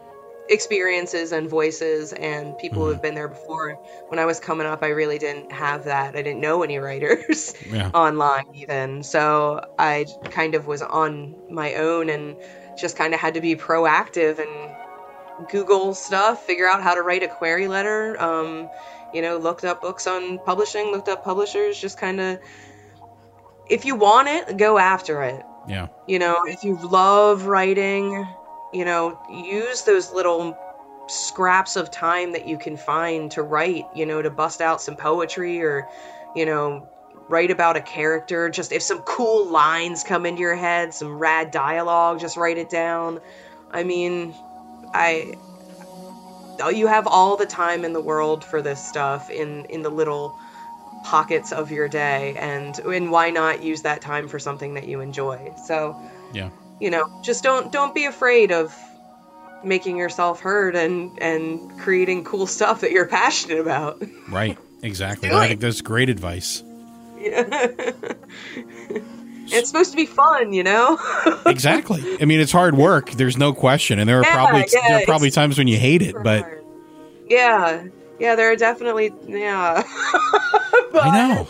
experiences 0.50 1.32
and 1.32 1.50
voices 1.50 2.14
and 2.14 2.58
people 2.58 2.84
who 2.84 2.90
have 2.90 3.02
been 3.02 3.16
there 3.16 3.28
before. 3.28 3.74
When 4.08 4.20
I 4.20 4.26
was 4.26 4.40
coming 4.40 4.66
up, 4.68 4.84
I 4.84 4.88
really 4.90 5.18
didn't 5.18 5.52
have 5.52 5.86
that. 5.86 6.16
I 6.16 6.22
didn't 6.22 6.40
know 6.42 6.64
any 6.64 6.78
writers 6.78 7.54
Yeah. 7.70 7.90
online 7.94 8.46
even. 8.54 9.04
So 9.04 9.62
I 9.78 10.06
kind 10.26 10.56
of 10.56 10.68
was 10.68 10.82
on 10.82 11.36
my 11.50 11.76
own 11.76 12.10
and 12.10 12.36
just 12.78 12.96
kind 12.96 13.14
of 13.14 13.20
had 13.20 13.34
to 13.34 13.42
be 13.42 13.56
proactive 13.56 14.40
and 14.40 15.50
Google 15.50 15.94
stuff, 15.94 16.46
figure 16.46 16.68
out 16.68 16.82
how 16.82 16.96
to 16.96 17.02
write 17.02 17.24
a 17.24 17.28
query 17.28 17.68
letter. 17.68 18.20
Um, 18.22 18.70
you 19.14 19.22
know, 19.22 19.38
looked 19.38 19.64
up 19.64 19.82
books 19.82 20.08
on 20.08 20.40
publishing, 20.40 20.92
looked 20.92 21.10
up 21.10 21.24
publishers, 21.24 21.80
just 21.80 21.98
kind 21.98 22.20
of. 22.20 22.40
If 23.70 23.86
you 23.86 23.96
want 23.96 24.30
it, 24.30 24.58
go 24.58 24.78
after 24.78 25.22
it. 25.24 25.44
yeah 25.68 25.88
You 26.08 26.20
know, 26.20 26.38
if 26.46 26.64
you 26.64 26.78
love 26.88 27.46
writing, 27.46 28.26
you 28.74 28.86
know, 28.86 29.20
use 29.30 29.84
those 29.84 30.12
little 30.12 30.58
scraps 31.08 31.76
of 31.76 31.90
time 31.90 32.34
that 32.34 32.48
you 32.48 32.58
can 32.58 32.78
find 32.78 33.32
to 33.32 33.42
write, 33.42 33.86
you 33.96 34.06
know, 34.06 34.22
to 34.22 34.30
bust 34.30 34.62
out 34.62 34.82
some 34.82 34.96
poetry 34.96 35.62
or, 35.62 35.88
you 36.36 36.46
know, 36.46 36.88
write 37.30 37.52
about 37.52 37.78
a 37.78 37.82
character. 37.82 38.50
Just 38.50 38.72
if 38.72 38.82
some 38.82 39.00
cool 39.00 39.48
lines 39.48 40.04
come 40.04 40.26
into 40.26 40.42
your 40.42 40.56
head, 40.56 40.94
some 40.94 41.18
rad 41.18 41.52
dialogue, 41.52 42.20
just 42.20 42.38
write 42.38 42.58
it 42.58 42.70
down. 42.70 43.20
I 43.72 43.84
mean, 43.84 44.34
I 44.94 45.36
oh, 46.60 46.70
you 46.70 46.88
have 46.88 47.08
all 47.08 47.38
the 47.38 47.46
time 47.46 47.86
in 47.86 47.94
the 47.94 48.02
world 48.02 48.44
for 48.44 48.62
this 48.62 48.86
stuff 48.86 49.30
in 49.30 49.66
in 49.66 49.84
the 49.84 49.90
little 49.90 50.38
pockets 51.04 51.54
of 51.54 51.72
your 51.72 51.88
day 51.88 52.36
and 52.38 52.78
and 52.80 53.12
why 53.12 53.30
not 53.30 53.64
use 53.64 53.84
that 53.84 54.02
time 54.02 54.28
for 54.28 54.40
something 54.40 54.74
that 54.74 54.88
you 54.88 55.00
enjoy. 55.00 55.54
So, 55.66 55.96
yeah 56.34 56.50
you 56.80 56.90
know, 56.90 57.10
just 57.24 57.44
don't 57.44 57.72
don't 57.72 57.94
be 57.96 58.06
afraid 58.06 58.52
of 58.52 58.76
making 59.64 59.98
yourself 59.98 60.40
heard 60.40 60.76
and 60.76 61.18
and 61.22 61.80
creating 61.80 62.24
cool 62.24 62.46
stuff 62.48 62.82
that 62.82 62.92
you're 62.92 63.08
passionate 63.08 63.60
about. 63.60 64.02
right 64.30 64.58
exactly 64.84 65.32
i 65.32 65.48
think 65.48 65.60
that's 65.60 65.82
great 65.82 66.08
advice 66.10 66.62
Yeah. 67.18 67.44
it's 69.50 69.70
supposed 69.70 69.90
to 69.92 69.98
be 69.98 70.06
fun, 70.06 70.54
you 70.54 70.64
know? 70.64 71.00
exactly 71.48 72.04
i 72.22 72.26
mean 72.26 72.40
it's 72.40 72.52
hard 72.52 72.78
work 72.78 73.10
there's 73.12 73.38
no 73.38 73.54
question 73.54 73.98
and 73.98 74.08
there 74.08 74.20
are 74.20 74.24
Yeah, 74.24 74.34
probably 74.36 74.66
yeah, 74.72 74.88
there 74.88 74.98
are 75.02 75.06
probably 75.06 75.32
times 75.32 75.58
when 75.58 75.68
you 75.68 75.78
hate 75.78 76.04
it 76.04 76.16
but 76.24 76.48
yeah. 77.28 77.84
Yeah, 78.20 78.36
there 78.36 78.52
are 78.52 78.56
definitely 78.56 79.12
yeah. 79.28 79.82
i 80.94 81.28
know 81.30 81.48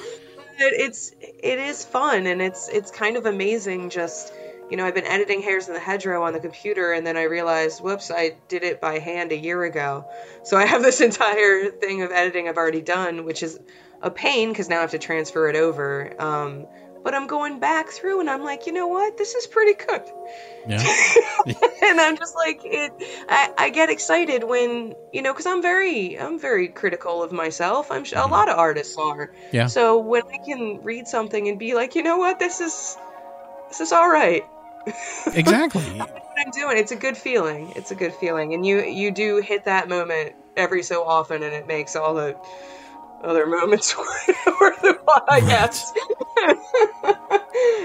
it, 0.59 0.73
it's 0.79 1.11
it 1.19 1.59
is 1.59 1.83
fun 1.83 2.27
and 2.27 2.41
it's 2.41 2.69
it's 2.69 2.91
kind 2.91 3.17
of 3.17 3.25
amazing 3.25 3.89
just 3.89 4.31
you 4.69 4.77
know 4.77 4.85
i've 4.85 4.95
been 4.95 5.05
editing 5.05 5.41
hairs 5.41 5.67
in 5.67 5.73
the 5.73 5.79
hedgerow 5.79 6.23
on 6.23 6.33
the 6.33 6.39
computer 6.39 6.91
and 6.91 7.05
then 7.05 7.17
i 7.17 7.23
realized 7.23 7.81
whoops 7.81 8.11
i 8.11 8.35
did 8.47 8.63
it 8.63 8.81
by 8.81 8.99
hand 8.99 9.31
a 9.31 9.37
year 9.37 9.63
ago 9.63 10.05
so 10.43 10.57
i 10.57 10.65
have 10.65 10.81
this 10.81 11.01
entire 11.09 11.69
thing 11.69 12.01
of 12.01 12.11
editing 12.11 12.47
i've 12.47 12.57
already 12.57 12.81
done 12.81 13.25
which 13.25 13.43
is 13.43 13.59
a 14.01 14.11
pain 14.11 14.49
because 14.49 14.69
now 14.69 14.77
i 14.77 14.81
have 14.81 14.91
to 14.91 14.99
transfer 14.99 15.49
it 15.49 15.55
over 15.55 16.21
um, 16.21 16.65
but 17.03 17.13
i'm 17.13 17.27
going 17.27 17.59
back 17.59 17.89
through 17.89 18.19
and 18.19 18.29
i'm 18.29 18.43
like 18.43 18.67
you 18.67 18.73
know 18.73 18.87
what 18.87 19.17
this 19.17 19.33
is 19.35 19.47
pretty 19.47 19.73
good 19.73 20.03
yeah 20.67 20.83
and 21.87 21.99
I'm 21.99 22.17
just 22.17 22.35
like 22.35 22.61
it. 22.63 22.91
I, 23.29 23.53
I 23.57 23.69
get 23.69 23.89
excited 23.89 24.43
when 24.43 24.95
you 25.13 25.21
know 25.21 25.33
because 25.33 25.45
I'm 25.45 25.61
very 25.61 26.19
I'm 26.19 26.39
very 26.39 26.67
critical 26.67 27.23
of 27.23 27.31
myself. 27.31 27.91
I'm 27.91 28.03
sure 28.03 28.19
a 28.19 28.27
lot 28.27 28.49
of 28.49 28.57
artists 28.57 28.97
are. 28.97 29.33
Yeah. 29.51 29.67
So 29.67 29.99
when 29.99 30.23
I 30.23 30.37
can 30.45 30.83
read 30.83 31.07
something 31.07 31.47
and 31.47 31.57
be 31.57 31.73
like, 31.73 31.95
you 31.95 32.03
know 32.03 32.17
what, 32.17 32.39
this 32.39 32.61
is 32.61 32.97
this 33.69 33.81
is 33.81 33.91
all 33.91 34.09
right. 34.09 34.43
Exactly 35.27 35.81
what 35.99 36.23
I'm 36.37 36.51
doing. 36.51 36.77
It's 36.77 36.91
a 36.91 36.95
good 36.95 37.17
feeling. 37.17 37.73
It's 37.75 37.91
a 37.91 37.95
good 37.95 38.13
feeling, 38.13 38.53
and 38.53 38.65
you 38.65 38.81
you 38.83 39.11
do 39.11 39.37
hit 39.37 39.65
that 39.65 39.89
moment 39.89 40.33
every 40.55 40.83
so 40.83 41.03
often, 41.03 41.43
and 41.43 41.53
it 41.53 41.67
makes 41.67 41.95
all 41.95 42.13
the 42.13 42.35
other 43.23 43.45
moments 43.47 43.95
worth 43.97 44.83
it. 44.83 44.97
I 45.29 45.39
guess 45.41 45.91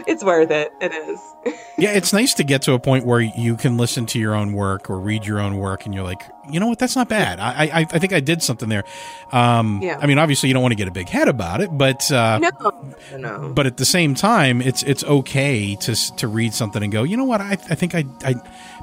it's 0.07 0.23
worth 0.25 0.51
it. 0.51 0.73
It 0.81 0.93
is. 0.93 1.21
yeah, 1.79 1.93
it's 1.93 2.13
nice 2.13 2.35
to 2.35 2.45
get 2.45 2.63
to 2.63 2.75
a 2.75 2.79
point 2.79 3.07
where 3.07 3.21
you 3.21 3.57
can 3.57 3.77
listen 3.77 4.07
to 4.07 4.19
your 4.19 4.35
own 4.35 4.53
work 4.53 4.91
or 4.91 4.99
read 4.99 5.25
your 5.25 5.41
own 5.41 5.57
work, 5.57 5.87
and 5.87 5.95
you're 5.95 6.05
like, 6.05 6.23
you 6.51 6.61
know 6.61 6.67
what, 6.67 6.79
that's 6.79 6.97
not 6.97 7.09
bad. 7.09 7.41
I 7.41 7.65
I, 7.65 7.79
I 7.81 7.99
think 7.99 8.13
I 8.13 8.21
did 8.21 8.43
something 8.43 8.69
there. 8.69 8.85
Um, 9.33 9.81
Yeah. 9.83 9.99
I 10.01 10.07
mean, 10.07 10.19
obviously, 10.19 10.49
you 10.49 10.53
don't 10.53 10.63
want 10.63 10.73
to 10.73 10.77
get 10.77 10.89
a 10.89 10.93
big 10.93 11.09
head 11.09 11.29
about 11.29 11.61
it, 11.61 11.71
but 11.73 12.11
uh, 12.13 12.39
No, 12.39 12.95
no. 13.17 13.53
but 13.55 13.67
at 13.67 13.77
the 13.77 13.85
same 13.87 14.15
time, 14.15 14.61
it's 14.61 14.83
it's 14.83 15.05
okay 15.05 15.77
to 15.77 15.95
to 16.17 16.29
read 16.29 16.55
something 16.55 16.83
and 16.83 16.93
go, 16.93 17.03
you 17.03 17.17
know 17.17 17.25
what, 17.25 17.41
I 17.41 17.53
I 17.53 17.75
think 17.75 17.95
I 17.95 18.05
I 18.25 18.35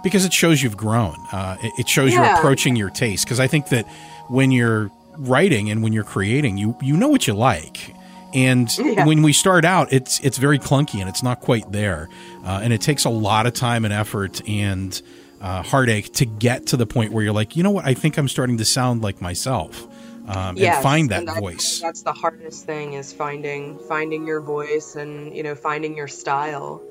because 0.03 0.25
it 0.25 0.33
shows 0.33 0.63
you've 0.63 0.77
grown. 0.77 1.15
Uh, 1.31 1.57
it, 1.61 1.73
it 1.79 1.89
shows 1.89 2.13
you're 2.13 2.23
approaching 2.23 2.75
your 2.75 2.89
taste. 2.89 3.25
Because 3.25 3.39
I 3.39 3.47
think 3.47 3.69
that 3.69 3.85
when 4.29 4.51
you're 4.51 4.91
writing 5.19 5.69
and 5.69 5.83
when 5.83 5.93
you're 5.93 6.03
creating, 6.03 6.57
you 6.57 6.75
you 6.81 6.95
know 6.97 7.07
what 7.09 7.27
you 7.27 7.33
like. 7.33 7.95
And 8.33 8.69
Yeah. 8.77 9.05
when 9.05 9.23
we 9.23 9.33
start 9.33 9.65
out, 9.65 9.91
it's 9.91 10.19
it's 10.19 10.37
very 10.37 10.59
clunky 10.59 10.99
and 10.99 11.09
it's 11.09 11.23
not 11.23 11.39
quite 11.41 11.71
there, 11.71 12.09
uh, 12.45 12.59
and 12.63 12.71
it 12.73 12.81
takes 12.81 13.05
a 13.05 13.09
lot 13.09 13.47
of 13.47 13.53
time 13.53 13.85
and 13.85 13.93
effort 13.93 14.47
and 14.47 15.01
uh, 15.41 15.63
heartache 15.63 16.13
to 16.13 16.25
get 16.25 16.67
to 16.67 16.77
the 16.77 16.85
point 16.85 17.11
where 17.11 17.23
you're 17.23 17.33
like, 17.33 17.55
you 17.55 17.63
know 17.63 17.71
what, 17.71 17.85
I 17.85 17.93
think 17.95 18.17
I'm 18.17 18.27
starting 18.27 18.57
to 18.57 18.65
sound 18.65 19.01
like 19.01 19.21
myself, 19.21 19.87
um, 20.27 20.57
Yes, 20.57 20.75
and 20.75 20.83
find 20.83 21.09
that 21.09 21.27
and 21.27 21.39
voice. 21.39 21.79
That's 21.81 22.03
the 22.03 22.13
hardest 22.13 22.65
thing 22.65 22.93
is 22.93 23.11
finding 23.13 23.79
finding 23.87 24.27
your 24.27 24.41
voice 24.41 24.95
and 24.95 25.35
you 25.35 25.41
know 25.43 25.55
finding 25.55 25.95
your 25.97 26.07
style. 26.07 26.81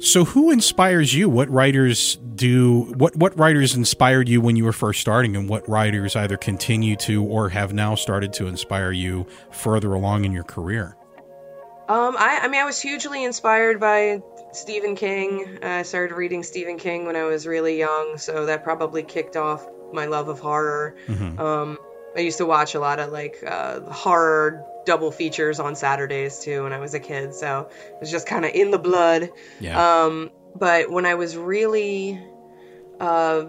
So, 0.00 0.24
who 0.24 0.50
inspires 0.50 1.12
you? 1.12 1.28
What 1.28 1.50
writers 1.50 2.16
do? 2.34 2.82
What 2.96 3.16
what 3.16 3.36
writers 3.38 3.74
inspired 3.74 4.28
you 4.28 4.40
when 4.40 4.54
you 4.54 4.64
were 4.64 4.72
first 4.72 5.00
starting, 5.00 5.34
and 5.34 5.48
what 5.48 5.68
writers 5.68 6.14
either 6.14 6.36
continue 6.36 6.94
to 6.96 7.24
or 7.24 7.48
have 7.48 7.72
now 7.72 7.96
started 7.96 8.32
to 8.34 8.46
inspire 8.46 8.92
you 8.92 9.26
further 9.50 9.92
along 9.92 10.24
in 10.24 10.32
your 10.32 10.44
career? 10.44 10.96
Um, 11.88 12.16
I, 12.18 12.40
I 12.42 12.48
mean, 12.48 12.60
I 12.60 12.64
was 12.64 12.80
hugely 12.80 13.24
inspired 13.24 13.80
by 13.80 14.22
Stephen 14.52 14.94
King. 14.94 15.58
I 15.62 15.82
started 15.82 16.14
reading 16.14 16.42
Stephen 16.42 16.78
King 16.78 17.06
when 17.06 17.16
I 17.16 17.24
was 17.24 17.46
really 17.46 17.78
young, 17.78 18.18
so 18.18 18.46
that 18.46 18.62
probably 18.62 19.02
kicked 19.02 19.36
off 19.36 19.66
my 19.92 20.04
love 20.04 20.28
of 20.28 20.38
horror. 20.38 20.94
Mhm. 21.08 21.38
Um, 21.40 21.78
I 22.14 22.20
used 22.20 22.38
to 22.38 22.46
watch 22.46 22.74
a 22.74 22.80
lot 22.80 22.98
of 23.00 23.10
like 23.10 23.42
uh, 23.46 23.80
horror 23.90 24.64
double 24.88 25.10
features 25.12 25.60
on 25.60 25.76
Saturdays 25.76 26.40
too 26.40 26.62
when 26.64 26.72
I 26.72 26.80
was 26.80 26.94
a 26.94 27.00
kid, 27.00 27.34
so 27.34 27.68
it 27.90 28.00
was 28.00 28.10
just 28.10 28.26
kind 28.26 28.44
of 28.44 28.52
in 28.52 28.70
the 28.70 28.78
blood. 28.78 29.28
Yeah. 29.60 29.76
Um, 30.04 30.30
but 30.56 30.90
when 30.90 31.04
I 31.06 31.14
was 31.14 31.36
really 31.36 32.20
uh, 32.98 33.44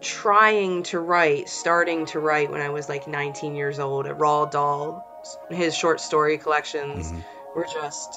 trying 0.00 0.82
to 0.84 1.00
write, 1.00 1.48
starting 1.48 2.06
to 2.06 2.20
write 2.20 2.50
when 2.50 2.60
I 2.60 2.68
was 2.68 2.88
like 2.88 3.08
19 3.08 3.54
years 3.56 3.78
old 3.78 4.06
at 4.06 4.18
Roald 4.18 4.50
Dahl, 4.52 5.02
his 5.50 5.74
short 5.76 6.00
story 6.00 6.38
collections 6.38 7.12
were 7.54 7.66
just 7.72 8.10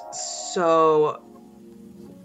so 0.43 1.23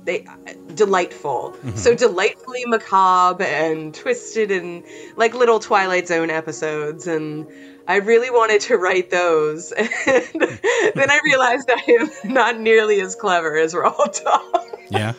they 0.05 0.27
delightful 0.75 1.57
Mhm. 1.65 1.79
so 1.79 1.95
delightfully 1.95 2.65
macabre 2.67 3.43
and 3.45 3.95
twisted 3.95 4.51
and 4.51 4.83
like 5.17 5.33
little 5.35 5.61
twilight 5.61 6.07
zone 6.09 6.29
episodes 6.29 7.07
and 7.07 7.47
i 7.87 7.97
really 7.97 8.31
wanted 8.31 8.61
to 8.61 8.77
write 8.77 9.11
those 9.11 9.73
and 9.77 9.89
then 10.95 11.11
i 11.11 11.21
realized 11.25 11.71
i 11.71 11.83
am 12.01 12.33
not 12.33 12.59
nearly 12.59 13.01
as 13.01 13.15
clever 13.15 13.57
as 13.57 13.75
Roald 13.75 14.23
Dahl. 14.23 14.69
Yeah. 14.91 15.13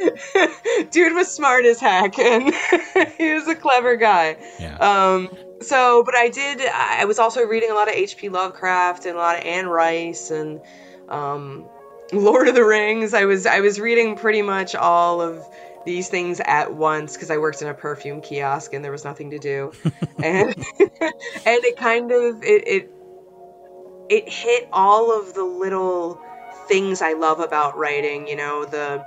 dude 0.90 1.14
was 1.14 1.30
smart 1.30 1.64
as 1.64 1.80
heck 1.80 2.18
and 2.18 2.52
he 3.18 3.32
was 3.32 3.46
a 3.48 3.54
clever 3.54 3.96
guy 3.96 4.36
Yeah. 4.58 4.76
um 4.76 5.28
so 5.60 6.02
but 6.04 6.14
i 6.14 6.28
did 6.28 6.60
i 6.72 7.04
was 7.04 7.18
also 7.18 7.42
reading 7.46 7.70
a 7.70 7.74
lot 7.74 7.88
of 7.88 7.94
hp 7.94 8.30
lovecraft 8.30 9.06
and 9.06 9.16
a 9.16 9.18
lot 9.18 9.38
of 9.38 9.44
anne 9.44 9.66
rice 9.68 10.30
and 10.30 10.60
um 11.08 11.64
lord 12.12 12.48
of 12.48 12.54
the 12.54 12.64
rings 12.64 13.14
i 13.14 13.24
was 13.24 13.46
i 13.46 13.60
was 13.60 13.80
reading 13.80 14.16
pretty 14.16 14.42
much 14.42 14.74
all 14.74 15.20
of 15.20 15.42
these 15.84 16.08
things 16.08 16.40
at 16.44 16.74
once 16.74 17.14
because 17.14 17.30
i 17.30 17.36
worked 17.36 17.60
in 17.62 17.68
a 17.68 17.74
perfume 17.74 18.20
kiosk 18.20 18.72
and 18.72 18.84
there 18.84 18.92
was 18.92 19.04
nothing 19.04 19.30
to 19.30 19.38
do. 19.38 19.72
And 20.22 20.54
and 20.80 21.64
it 21.64 21.76
kind 21.76 22.12
of 22.12 22.42
it, 22.44 22.68
it 22.68 22.90
it 24.08 24.28
hit 24.28 24.68
all 24.72 25.18
of 25.18 25.34
the 25.34 25.42
little 25.42 26.20
things 26.68 27.02
I 27.02 27.14
love 27.14 27.40
about 27.40 27.76
writing, 27.76 28.28
you 28.28 28.36
know, 28.36 28.64
the 28.64 29.04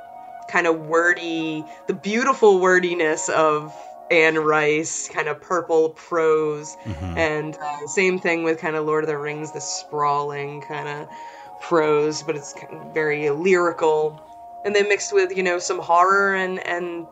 kind 0.49 0.67
of 0.67 0.79
wordy, 0.87 1.63
the 1.87 1.93
beautiful 1.93 2.59
wordiness 2.59 3.29
of 3.29 3.73
Anne 4.09 4.37
Rice, 4.37 5.09
kind 5.09 5.27
of 5.27 5.41
purple 5.41 5.89
prose, 5.89 6.77
and 7.17 7.55
uh, 7.57 7.87
same 7.87 8.19
thing 8.19 8.43
with 8.43 8.59
kind 8.59 8.75
of 8.75 8.85
Lord 8.85 9.03
of 9.03 9.09
the 9.09 9.17
Rings, 9.17 9.51
the 9.51 9.59
sprawling 9.59 10.61
kind 10.61 10.87
of 10.87 11.09
prose, 11.61 12.23
but 12.23 12.35
it's 12.35 12.53
very 12.93 13.29
lyrical, 13.29 14.21
and 14.67 14.75
then 14.75 14.89
mixed 14.89 15.13
with 15.13 15.35
you 15.35 15.43
know 15.43 15.59
some 15.59 15.79
horror 15.79 16.35
and 16.35 16.59
and 16.67 17.07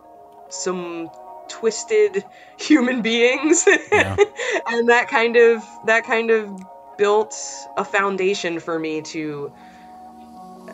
some 0.49 1.09
twisted 1.47 2.23
human 2.59 3.01
beings, 3.01 3.65
and 4.67 4.89
that 4.89 5.07
kind 5.09 5.37
of 5.37 5.63
that 5.85 6.03
kind 6.03 6.31
of 6.31 6.51
built 6.97 7.33
a 7.77 7.85
foundation 7.85 8.59
for 8.59 8.77
me 8.77 9.01
to 9.01 9.51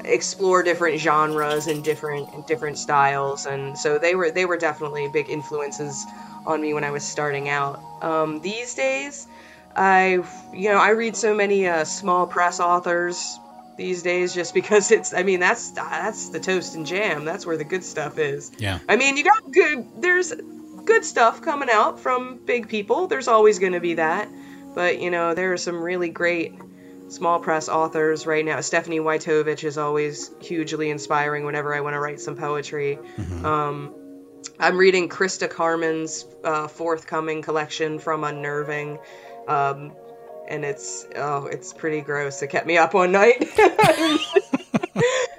explore 0.04 0.64
different 0.64 1.00
genres 1.00 1.68
and 1.68 1.84
different 1.84 2.48
different 2.48 2.80
styles. 2.80 3.46
And 3.46 3.78
so 3.78 4.00
they 4.00 4.16
were 4.16 4.32
they 4.32 4.46
were 4.46 4.58
definitely 4.58 5.08
big 5.08 5.30
influences 5.30 6.04
on 6.48 6.60
me 6.60 6.74
when 6.74 6.84
I 6.84 6.90
was 6.90 7.04
starting 7.04 7.48
out. 7.48 7.80
Um, 8.02 8.42
these 8.42 8.74
days 8.74 9.28
I 9.76 10.24
you 10.52 10.70
know 10.70 10.80
I 10.80 10.90
read 10.90 11.16
so 11.16 11.36
many 11.36 11.68
uh, 11.68 11.86
small 11.86 12.26
press 12.26 12.60
authors 12.60 13.40
these 13.82 14.04
days 14.04 14.34
just 14.34 14.54
because 14.54 14.92
it's 14.92 15.14
I 15.14 15.24
mean 15.24 15.40
that's 15.40 15.72
that's 15.72 16.30
the 16.30 16.40
toast 16.40 16.76
and 16.76 16.86
jam 16.86 17.26
that's 17.26 17.46
where 17.46 17.58
the 17.58 17.64
good 17.64 17.84
stuff 17.84 18.20
is 18.20 18.52
Yeah. 18.60 18.78
I 18.88 18.96
mean 18.96 19.18
you 19.18 19.24
got 19.24 19.52
good 19.52 19.88
there's 19.98 20.32
good 20.86 21.04
stuff 21.04 21.42
coming 21.42 21.70
out 21.72 22.00
from 22.00 22.38
big 22.46 22.70
people 22.70 23.08
there's 23.08 23.28
always 23.28 23.58
going 23.60 23.74
to 23.74 23.80
be 23.80 23.96
that 23.96 24.30
but 24.76 25.02
you 25.02 25.10
know 25.10 25.34
there 25.34 25.52
are 25.54 25.58
some 25.58 25.82
really 25.82 26.10
great 26.10 26.54
small 27.12 27.40
press 27.40 27.68
authors 27.68 28.26
right 28.26 28.46
now. 28.46 28.62
Stephanie 28.62 29.02
Wytovich 29.02 29.66
is 29.66 29.78
always 29.78 30.32
hugely 30.40 30.90
inspiring 30.90 31.44
whenever 31.44 31.76
I 31.76 31.82
want 31.82 31.94
to 31.94 32.00
write 32.00 32.22
some 32.22 32.38
poetry. 32.38 32.98
Um, 33.44 33.94
I'm 34.60 34.78
reading 34.78 35.10
Christa 35.10 35.50
Carmen's 35.50 36.26
uh, 36.44 36.68
forthcoming 36.68 37.42
collection 37.42 38.00
from 38.00 38.24
Unnerving, 38.24 38.98
um, 39.48 39.92
and 40.52 40.66
it's 40.66 41.08
oh, 41.16 41.46
it's 41.46 41.72
pretty 41.72 42.02
gross. 42.02 42.42
It 42.42 42.48
kept 42.48 42.68
me 42.68 42.78
up 42.78 42.94
one 42.94 43.14
night. 43.14 43.42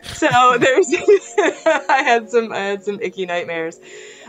so 0.04 0.56
there's 0.58 0.90
I 1.38 2.02
had 2.02 2.30
some 2.30 2.50
I 2.50 2.60
had 2.60 2.82
some 2.82 2.98
icky 3.00 3.26
nightmares. 3.26 3.78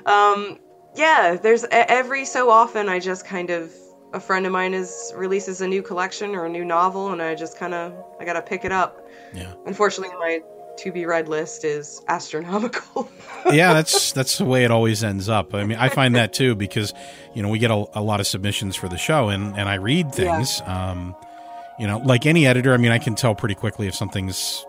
Um, 0.06 0.60
yeah, 0.96 1.38
there's 1.42 1.66
every 1.72 2.26
so 2.26 2.50
often 2.50 2.90
I 2.90 3.00
just 3.00 3.26
kind 3.26 3.50
of 3.50 3.72
a 4.12 4.20
friend 4.20 4.46
of 4.46 4.52
mine 4.52 4.74
is 4.74 5.14
releases 5.16 5.62
a 5.62 5.68
new 5.68 5.82
collection 5.82 6.36
or 6.36 6.46
a 6.46 6.50
new 6.50 6.66
novel, 6.66 7.14
and 7.14 7.22
I 7.22 7.34
just 7.34 7.58
kind 7.58 7.74
of 7.74 7.94
I 8.20 8.26
gotta 8.26 8.42
pick 8.42 8.66
it 8.66 8.74
up. 8.74 9.08
Yeah. 9.34 9.54
Unfortunately, 9.66 10.14
my 10.18 10.42
to 10.78 10.92
be 10.92 11.06
read 11.06 11.28
list 11.28 11.64
is 11.64 12.02
astronomical. 12.08 13.10
yeah, 13.52 13.74
that's 13.74 14.12
that's 14.12 14.38
the 14.38 14.46
way 14.46 14.64
it 14.64 14.72
always 14.72 15.04
ends 15.04 15.30
up. 15.30 15.54
I 15.54 15.64
mean, 15.64 15.78
I 15.78 15.90
find 15.90 16.16
that 16.16 16.34
too 16.34 16.56
because 16.56 16.94
you 17.34 17.44
know 17.44 17.50
we 17.50 17.60
get 17.60 17.72
a, 17.72 17.86
a 17.94 18.02
lot 18.02 18.20
of 18.20 18.28
submissions 18.28 18.76
for 18.76 18.88
the 18.88 18.98
show, 18.98 19.30
and 19.30 19.58
and 19.58 19.70
I 19.70 19.76
read 19.76 20.14
things. 20.14 20.62
Um, 20.66 21.16
you 21.80 21.88
know, 21.88 21.98
like 22.00 22.26
any 22.26 22.46
editor, 22.46 22.74
I 22.74 22.78
mean, 22.78 22.92
I 22.92 23.00
can 23.00 23.16
tell 23.16 23.36
pretty 23.36 23.56
quickly 23.56 23.88
if 23.88 23.96
something's 23.96 24.66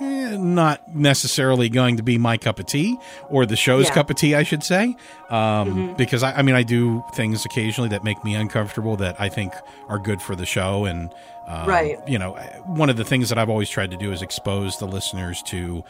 eh, 0.00 0.36
not 0.38 0.94
necessarily 0.94 1.68
going 1.68 1.96
to 1.96 2.02
be 2.02 2.18
my 2.18 2.36
cup 2.36 2.58
of 2.58 2.66
tea 2.66 2.96
or 3.28 3.46
the 3.46 3.56
show's 3.56 3.86
Yeah. 3.86 3.94
cup 3.94 4.10
of 4.10 4.16
tea, 4.16 4.34
I 4.34 4.42
should 4.42 4.62
say. 4.62 4.96
Um, 5.30 5.90
Mhm. 5.90 5.96
Because 5.96 6.22
I, 6.22 6.32
I 6.38 6.42
mean, 6.42 6.54
I 6.54 6.62
do 6.62 7.04
things 7.14 7.44
occasionally 7.44 7.88
that 7.90 8.04
make 8.04 8.22
me 8.24 8.34
uncomfortable 8.34 8.96
that 8.96 9.16
I 9.20 9.28
think 9.28 9.52
are 9.88 9.98
good 9.98 10.20
for 10.22 10.34
the 10.36 10.46
show, 10.46 10.84
and 10.84 11.10
um, 11.46 11.66
Right. 11.68 11.98
You 12.08 12.18
know, 12.18 12.32
one 12.64 12.88
of 12.90 12.96
the 12.96 13.04
things 13.04 13.28
that 13.28 13.38
I've 13.38 13.50
always 13.50 13.68
tried 13.68 13.90
to 13.90 13.96
do 13.96 14.12
is 14.12 14.22
expose 14.22 14.78
the 14.78 14.86
listeners 14.86 15.42
to 15.48 15.84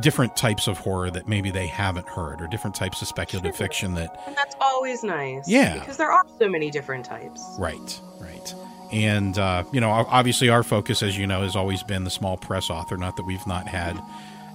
different 0.00 0.36
types 0.36 0.68
of 0.68 0.78
horror 0.78 1.10
that 1.10 1.26
maybe 1.26 1.50
they 1.50 1.66
haven't 1.66 2.08
heard, 2.08 2.40
or 2.40 2.46
different 2.46 2.76
types 2.76 3.02
of 3.02 3.08
speculative 3.08 3.56
fiction 3.56 3.94
that 3.94 4.22
and 4.28 4.36
that's 4.36 4.54
always 4.60 5.02
nice. 5.02 5.48
Yeah. 5.48 5.74
Because 5.80 5.96
there 5.96 6.12
are 6.12 6.22
so 6.38 6.48
many 6.48 6.70
different 6.70 7.04
types. 7.04 7.42
Right, 7.58 8.00
right. 8.20 8.54
And, 8.92 9.38
uh, 9.38 9.64
you 9.72 9.80
know, 9.80 9.90
obviously 9.90 10.48
our 10.48 10.62
focus, 10.62 11.02
as 11.02 11.16
you 11.16 11.26
know, 11.26 11.42
has 11.42 11.54
always 11.56 11.82
been 11.82 12.04
the 12.04 12.10
small 12.10 12.36
press 12.36 12.70
author. 12.70 12.96
Not 12.96 13.16
that 13.16 13.24
we've 13.24 13.46
not 13.46 13.68
had, 13.68 14.00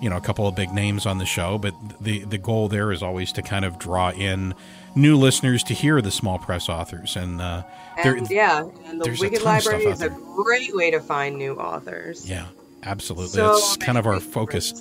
you 0.02 0.10
know, 0.10 0.18
a 0.18 0.22
couple 0.22 0.48
of 0.48 0.56
big 0.56 0.72
names 0.74 1.06
on 1.06 1.18
the 1.20 1.26
show, 1.26 1.58
but 1.58 1.74
the, 2.02 2.26
the 2.26 2.38
goal 2.38 2.68
there 2.68 2.92
is 2.92 3.02
always 3.02 3.32
to 3.34 3.42
kind 3.42 3.64
of 3.64 3.80
draw 3.80 4.12
in 4.12 4.54
new 4.94 5.16
listeners 5.18 5.64
to 5.64 5.74
hear 5.74 6.02
the 6.02 6.12
small 6.12 6.38
press 6.38 6.68
authors. 6.70 7.16
And, 7.16 7.40
uh, 7.42 7.64
there- 8.04 8.16
And 8.16 8.30
yeah, 8.30 8.66
and 8.86 9.02
the 9.02 9.18
Wicked 9.20 9.42
ton 9.42 9.56
of 9.56 9.62
stuff 9.62 9.74
Library 9.74 9.86
is 9.86 10.02
a 10.02 10.10
great 10.10 10.76
way 10.76 10.92
to 10.92 11.00
find 11.00 11.38
new 11.38 11.56
authors. 11.56 12.30
yeah, 12.30 12.46
absolutely. 12.84 13.30
So 13.30 13.54
That's 13.54 13.78
kind 13.78 13.98
of 13.98 14.06
our 14.06 14.20
focus. 14.20 14.74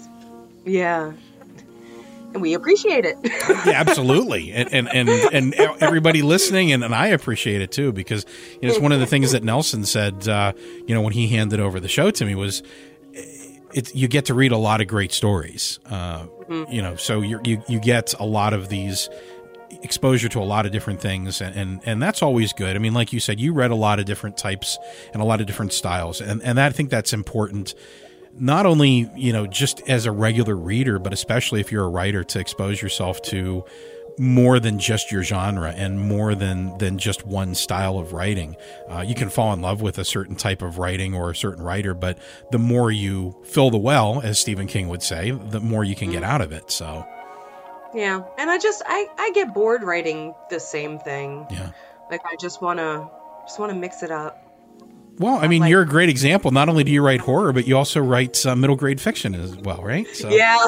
Yeah. 0.65 1.13
And 2.35 2.43
we 2.43 2.53
appreciate 2.55 3.05
it. 3.07 3.17
yeah, 3.65 3.73
absolutely, 3.77 4.53
and 4.53 4.71
and 4.73 4.89
and, 4.89 5.09
and 5.09 5.55
everybody 5.81 6.21
listening, 6.23 6.73
and, 6.73 6.85
and 6.85 6.95
I 6.95 7.07
appreciate 7.09 7.63
it 7.63 7.71
too 7.73 7.93
because 7.93 8.27
you 8.61 8.69
know, 8.69 8.75
it's 8.75 8.81
one 8.81 8.93
of 8.93 9.01
the 9.01 9.07
things 9.07 9.33
that 9.33 9.43
Nelson 9.43 9.85
said. 9.85 10.29
Uh, 10.29 10.53
you 10.87 10.95
know, 10.95 11.01
when 11.01 11.13
he 11.13 11.29
handed 11.29 11.61
over 11.61 11.79
the 11.81 11.89
show 11.89 12.11
to 12.11 12.25
me 12.27 12.35
was, 12.35 12.63
it 13.73 13.95
you 13.95 14.09
get 14.09 14.27
to 14.27 14.35
read 14.35 14.53
a 14.53 14.57
lot 14.59 14.81
of 14.81 14.89
great 14.89 15.13
stories. 15.13 15.79
Uh, 15.87 16.27
Mhm. 16.45 16.71
You 16.71 16.83
know, 16.83 16.97
so 16.97 17.23
you 17.23 17.41
you 17.45 17.63
you 17.69 17.81
get 17.81 18.13
a 18.21 18.27
lot 18.27 18.53
of 18.53 18.69
these 18.69 19.09
exposure 19.83 20.29
to 20.29 20.41
a 20.41 20.45
lot 20.45 20.67
of 20.67 20.73
different 20.73 21.01
things 21.01 21.41
and, 21.41 21.57
and 21.57 21.81
and 21.87 22.03
that's 22.03 22.23
always 22.23 22.53
good. 22.53 22.77
I 22.77 22.79
mean, 22.79 22.93
like 22.93 23.15
you 23.15 23.21
said, 23.21 23.41
you 23.41 23.53
read 23.55 23.71
a 23.71 23.75
lot 23.75 23.99
of 23.99 24.05
different 24.05 24.37
types 24.37 24.79
and 25.15 25.23
a 25.23 25.25
lot 25.25 25.41
of 25.41 25.47
different 25.47 25.73
styles, 25.73 26.21
and 26.21 26.43
and 26.43 26.61
I 26.61 26.69
think 26.71 26.91
that's 26.91 27.13
important 27.15 27.75
not 28.39 28.67
only 28.67 29.11
you 29.17 29.33
know 29.33 29.47
just 29.47 29.81
as 29.89 30.07
a 30.07 30.13
regular 30.13 30.57
reader 30.57 30.99
but 30.99 31.13
especially 31.13 31.61
if 31.61 31.71
you're 31.71 31.85
a 31.85 31.89
writer 31.89 32.25
to 32.25 32.39
expose 32.39 32.83
yourself 32.83 33.23
to 33.23 33.65
more 34.19 34.61
than 34.61 34.79
just 34.79 35.11
your 35.11 35.23
genre 35.23 35.71
and 35.71 35.99
more 36.01 36.35
than 36.35 36.77
than 36.79 36.99
just 36.99 37.27
one 37.27 37.55
style 37.55 37.99
of 37.99 38.13
writing. 38.13 38.57
Uh, 38.89 39.01
you 39.01 39.15
can 39.15 39.29
fall 39.29 39.53
in 39.53 39.61
love 39.61 39.81
with 39.81 39.99
a 39.99 40.05
certain 40.05 40.37
type 40.37 40.63
of 40.63 40.79
writing 40.79 41.15
or 41.15 41.31
a 41.31 41.37
certain 41.37 41.65
writer, 41.65 41.95
but 41.95 42.19
the 42.51 42.59
more 42.59 42.91
you 42.91 43.37
fill 43.45 43.71
the 43.71 43.79
well, 43.79 44.21
as 44.23 44.39
Stephen 44.39 44.67
King 44.67 44.89
would 44.89 45.03
say, 45.03 45.31
the 45.31 45.61
more 45.61 45.85
you 45.85 45.97
can 45.97 46.11
get 46.11 46.23
out 46.23 46.41
of 46.41 46.53
it. 46.53 46.71
So, 46.71 47.07
Yeah, 47.95 48.23
and 48.39 48.51
I 48.51 48.59
just 48.59 48.83
I 48.87 49.09
I 49.19 49.33
get 49.33 49.53
bored 49.55 49.83
writing 49.83 50.35
the 50.51 50.61
same 50.61 50.99
thing. 50.99 51.47
Yeah. 51.51 51.71
Like 52.11 52.23
I 52.25 52.37
just 52.37 52.63
want 52.63 52.79
to 52.79 53.09
just 53.47 53.59
want 53.59 53.73
to 53.73 53.79
mix 53.79 54.03
it 54.03 54.11
up. 54.11 54.41
Well, 55.19 55.37
I 55.37 55.49
mean, 55.49 55.65
you're 55.67 55.83
a 55.83 55.87
great 55.87 56.09
example. 56.09 56.51
Not 56.51 56.69
only 56.69 56.85
do 56.85 56.91
you 56.91 57.03
write 57.05 57.21
horror, 57.21 57.53
but 57.53 57.67
you 57.67 57.77
also 57.77 58.01
write 58.01 58.45
uh, 58.45 58.57
middle 58.57 58.77
grade 58.77 59.01
fiction 59.01 59.35
as 59.35 59.57
well, 59.57 59.83
right? 59.83 60.07
So, 60.09 60.29
Yeah. 60.29 60.59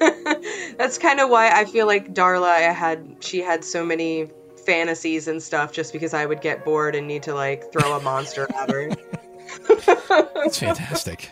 That's 0.78 0.98
kind 0.98 1.20
of 1.20 1.30
why 1.30 1.50
I 1.50 1.64
feel 1.64 1.86
like 1.86 2.14
Darla 2.14 2.48
I 2.48 2.60
had 2.72 3.16
she 3.20 3.40
had 3.40 3.64
so 3.64 3.84
many 3.84 4.30
fantasies 4.64 5.28
and 5.28 5.42
stuff 5.42 5.72
just 5.72 5.92
because 5.92 6.14
I 6.14 6.26
would 6.26 6.40
get 6.40 6.64
bored 6.64 6.94
and 6.94 7.06
need 7.06 7.22
to 7.24 7.34
like 7.34 7.72
throw 7.72 7.96
a 7.96 8.00
monster 8.02 8.46
at 8.54 8.70
her. 8.70 8.90
that's 10.34 10.58
fantastic. 10.58 11.30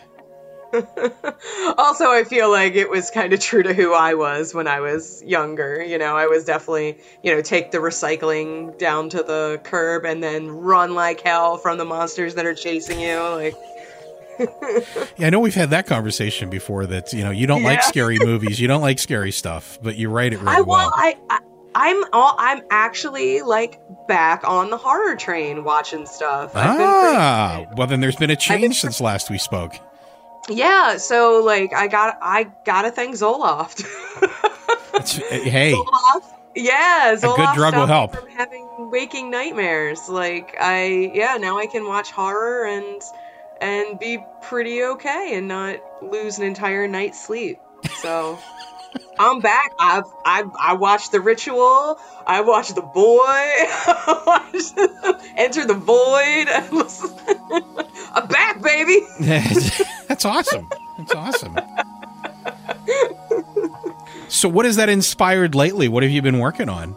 also, 1.77 2.05
I 2.11 2.23
feel 2.23 2.49
like 2.49 2.75
it 2.75 2.89
was 2.89 3.11
kind 3.11 3.33
of 3.33 3.39
true 3.39 3.63
to 3.63 3.73
who 3.73 3.93
I 3.93 4.13
was 4.13 4.53
when 4.53 4.67
I 4.67 4.79
was 4.79 5.23
younger. 5.23 5.83
You 5.83 5.97
know, 5.97 6.15
I 6.15 6.27
was 6.27 6.45
definitely, 6.45 6.97
you 7.23 7.33
know, 7.33 7.41
take 7.41 7.71
the 7.71 7.79
recycling 7.79 8.77
down 8.77 9.09
to 9.09 9.17
the 9.17 9.59
curb 9.63 10.05
and 10.05 10.23
then 10.23 10.49
run 10.49 10.95
like 10.95 11.21
hell 11.21 11.57
from 11.57 11.77
the 11.77 11.85
monsters 11.85 12.35
that 12.35 12.45
are 12.45 12.55
chasing 12.55 12.99
you. 12.99 13.17
Like, 13.19 13.55
Yeah, 15.17 15.27
I 15.27 15.29
know 15.29 15.39
we've 15.39 15.55
had 15.55 15.71
that 15.71 15.87
conversation 15.87 16.49
before. 16.49 16.85
That 16.85 17.13
you 17.13 17.23
know 17.23 17.31
you 17.31 17.47
don't 17.47 17.63
like 17.63 17.83
scary 17.83 18.17
movies, 18.19 18.59
you 18.59 18.67
don't 18.67 18.81
like 18.81 18.99
scary 18.99 19.31
stuff, 19.31 19.77
but 19.81 19.97
you 19.97 20.09
write 20.09 20.33
it 20.33 20.39
really 20.39 20.55
I 20.55 20.61
well. 20.61 20.77
well, 20.77 20.93
I, 20.95 21.17
I 21.29 21.39
I'm 21.75 22.03
all 22.11 22.35
I'm 22.37 22.61
actually 22.69 23.41
like 23.41 23.79
back 24.07 24.47
on 24.47 24.69
the 24.69 24.77
horror 24.77 25.15
train 25.15 25.63
watching 25.63 26.05
stuff. 26.05 26.55
I've 26.55 26.77
been 26.77 26.87
Ah, 26.87 27.65
well 27.77 27.87
then 27.87 27.99
there's 27.99 28.15
been 28.15 28.31
a 28.31 28.35
change 28.35 28.81
since 28.81 28.99
last 28.99 29.29
we 29.29 29.37
spoke. 29.37 29.73
Yeah, 30.49 30.97
so 30.97 31.41
like 31.43 31.73
I 31.73 31.87
got 31.87 32.17
I 32.21 32.51
gotta 32.65 32.91
thank 32.91 33.15
Zoloft. 33.15 33.85
Uh, 34.93 34.99
hey, 35.49 35.73
Zoloft, 35.73 36.25
yeah, 36.55 37.13
A 37.13 37.19
good 37.19 37.55
drug 37.55 37.75
will 37.75 37.85
help. 37.85 38.15
From 38.15 38.27
having 38.29 38.89
waking 38.91 39.31
nightmares, 39.31 40.09
like 40.09 40.55
I 40.59 41.11
yeah 41.13 41.37
now 41.37 41.57
I 41.57 41.65
can 41.65 41.87
watch 41.87 42.11
horror 42.11 42.65
and 42.65 43.01
and 43.61 43.99
be 43.99 44.23
pretty 44.41 44.83
okay 44.83 45.35
and 45.35 45.47
not 45.47 45.79
lose 46.01 46.37
an 46.39 46.43
entire 46.45 46.87
night's 46.87 47.23
sleep. 47.23 47.59
So. 48.01 48.37
I'm 49.17 49.39
back. 49.39 49.71
I've 49.79 50.03
I 50.25 50.43
I 50.59 50.73
watched 50.73 51.13
the 51.13 51.21
ritual. 51.21 51.97
I 52.27 52.41
watched 52.41 52.75
the 52.75 52.81
boy. 52.81 53.53
Watched 54.25 54.77
Enter 55.37 55.65
the 55.65 55.75
Void. 55.75 56.49
I'm 58.13 58.27
back, 58.27 58.61
baby. 58.61 59.05
That's 60.11 60.25
awesome. 60.25 60.67
That's 60.97 61.15
awesome. 61.15 61.55
So, 64.27 64.49
what 64.49 64.65
has 64.65 64.75
that 64.75 64.89
inspired 64.89 65.55
lately? 65.55 65.87
What 65.87 66.03
have 66.03 66.11
you 66.11 66.21
been 66.21 66.39
working 66.39 66.67
on? 66.67 66.95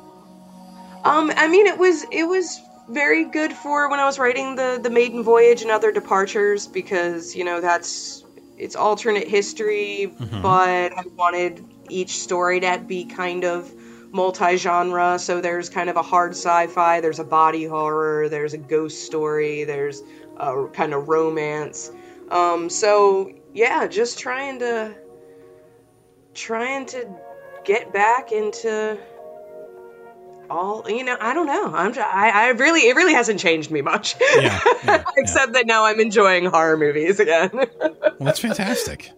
Um, 1.04 1.30
I 1.36 1.46
mean, 1.48 1.66
it 1.66 1.78
was 1.78 2.04
it 2.10 2.24
was 2.24 2.60
very 2.88 3.24
good 3.24 3.52
for 3.52 3.88
when 3.88 4.00
I 4.00 4.04
was 4.04 4.18
writing 4.18 4.56
the 4.56 4.80
the 4.82 4.90
maiden 4.90 5.22
voyage 5.22 5.62
and 5.62 5.70
other 5.70 5.92
departures 5.92 6.66
because 6.66 7.36
you 7.36 7.44
know 7.44 7.60
that's 7.60 8.24
it's 8.58 8.74
alternate 8.74 9.28
history, 9.28 10.12
Mhm. 10.20 10.42
but 10.42 10.92
I 10.96 11.02
wanted 11.16 11.64
each 11.88 12.18
story 12.18 12.58
to 12.60 12.82
be 12.84 13.04
kind 13.04 13.44
of 13.44 13.70
multi-genre. 14.12 15.18
So 15.20 15.40
there's 15.40 15.68
kind 15.68 15.88
of 15.90 15.96
a 15.96 16.02
hard 16.02 16.32
sci-fi, 16.32 17.00
there's 17.00 17.18
a 17.20 17.24
body 17.24 17.64
horror, 17.64 18.28
there's 18.28 18.54
a 18.54 18.58
ghost 18.58 19.04
story, 19.06 19.62
there's 19.64 20.02
a 20.36 20.66
kind 20.72 20.94
of 20.94 21.08
romance. 21.08 21.90
Um, 22.30 22.70
so 22.70 23.32
yeah, 23.52 23.86
just 23.86 24.18
trying 24.18 24.58
to 24.60 24.94
trying 26.34 26.86
to 26.86 27.08
get 27.64 27.92
back 27.92 28.32
into 28.32 28.98
all 30.50 30.84
you 30.88 31.02
know 31.04 31.16
i 31.20 31.32
don't 31.32 31.46
know 31.46 31.72
i'm 31.74 31.92
just, 31.94 32.06
I, 32.06 32.28
I 32.28 32.48
really 32.50 32.80
it 32.80 32.96
really 32.96 33.14
hasn't 33.14 33.40
changed 33.40 33.70
me 33.70 33.80
much 33.80 34.14
except 35.16 35.54
that 35.54 35.64
now 35.66 35.84
i'm 35.84 36.00
enjoying 36.00 36.44
horror 36.44 36.76
movies 36.76 37.18
again 37.20 37.50
Well, 37.80 38.14
that's 38.20 38.40
fantastic. 38.40 39.10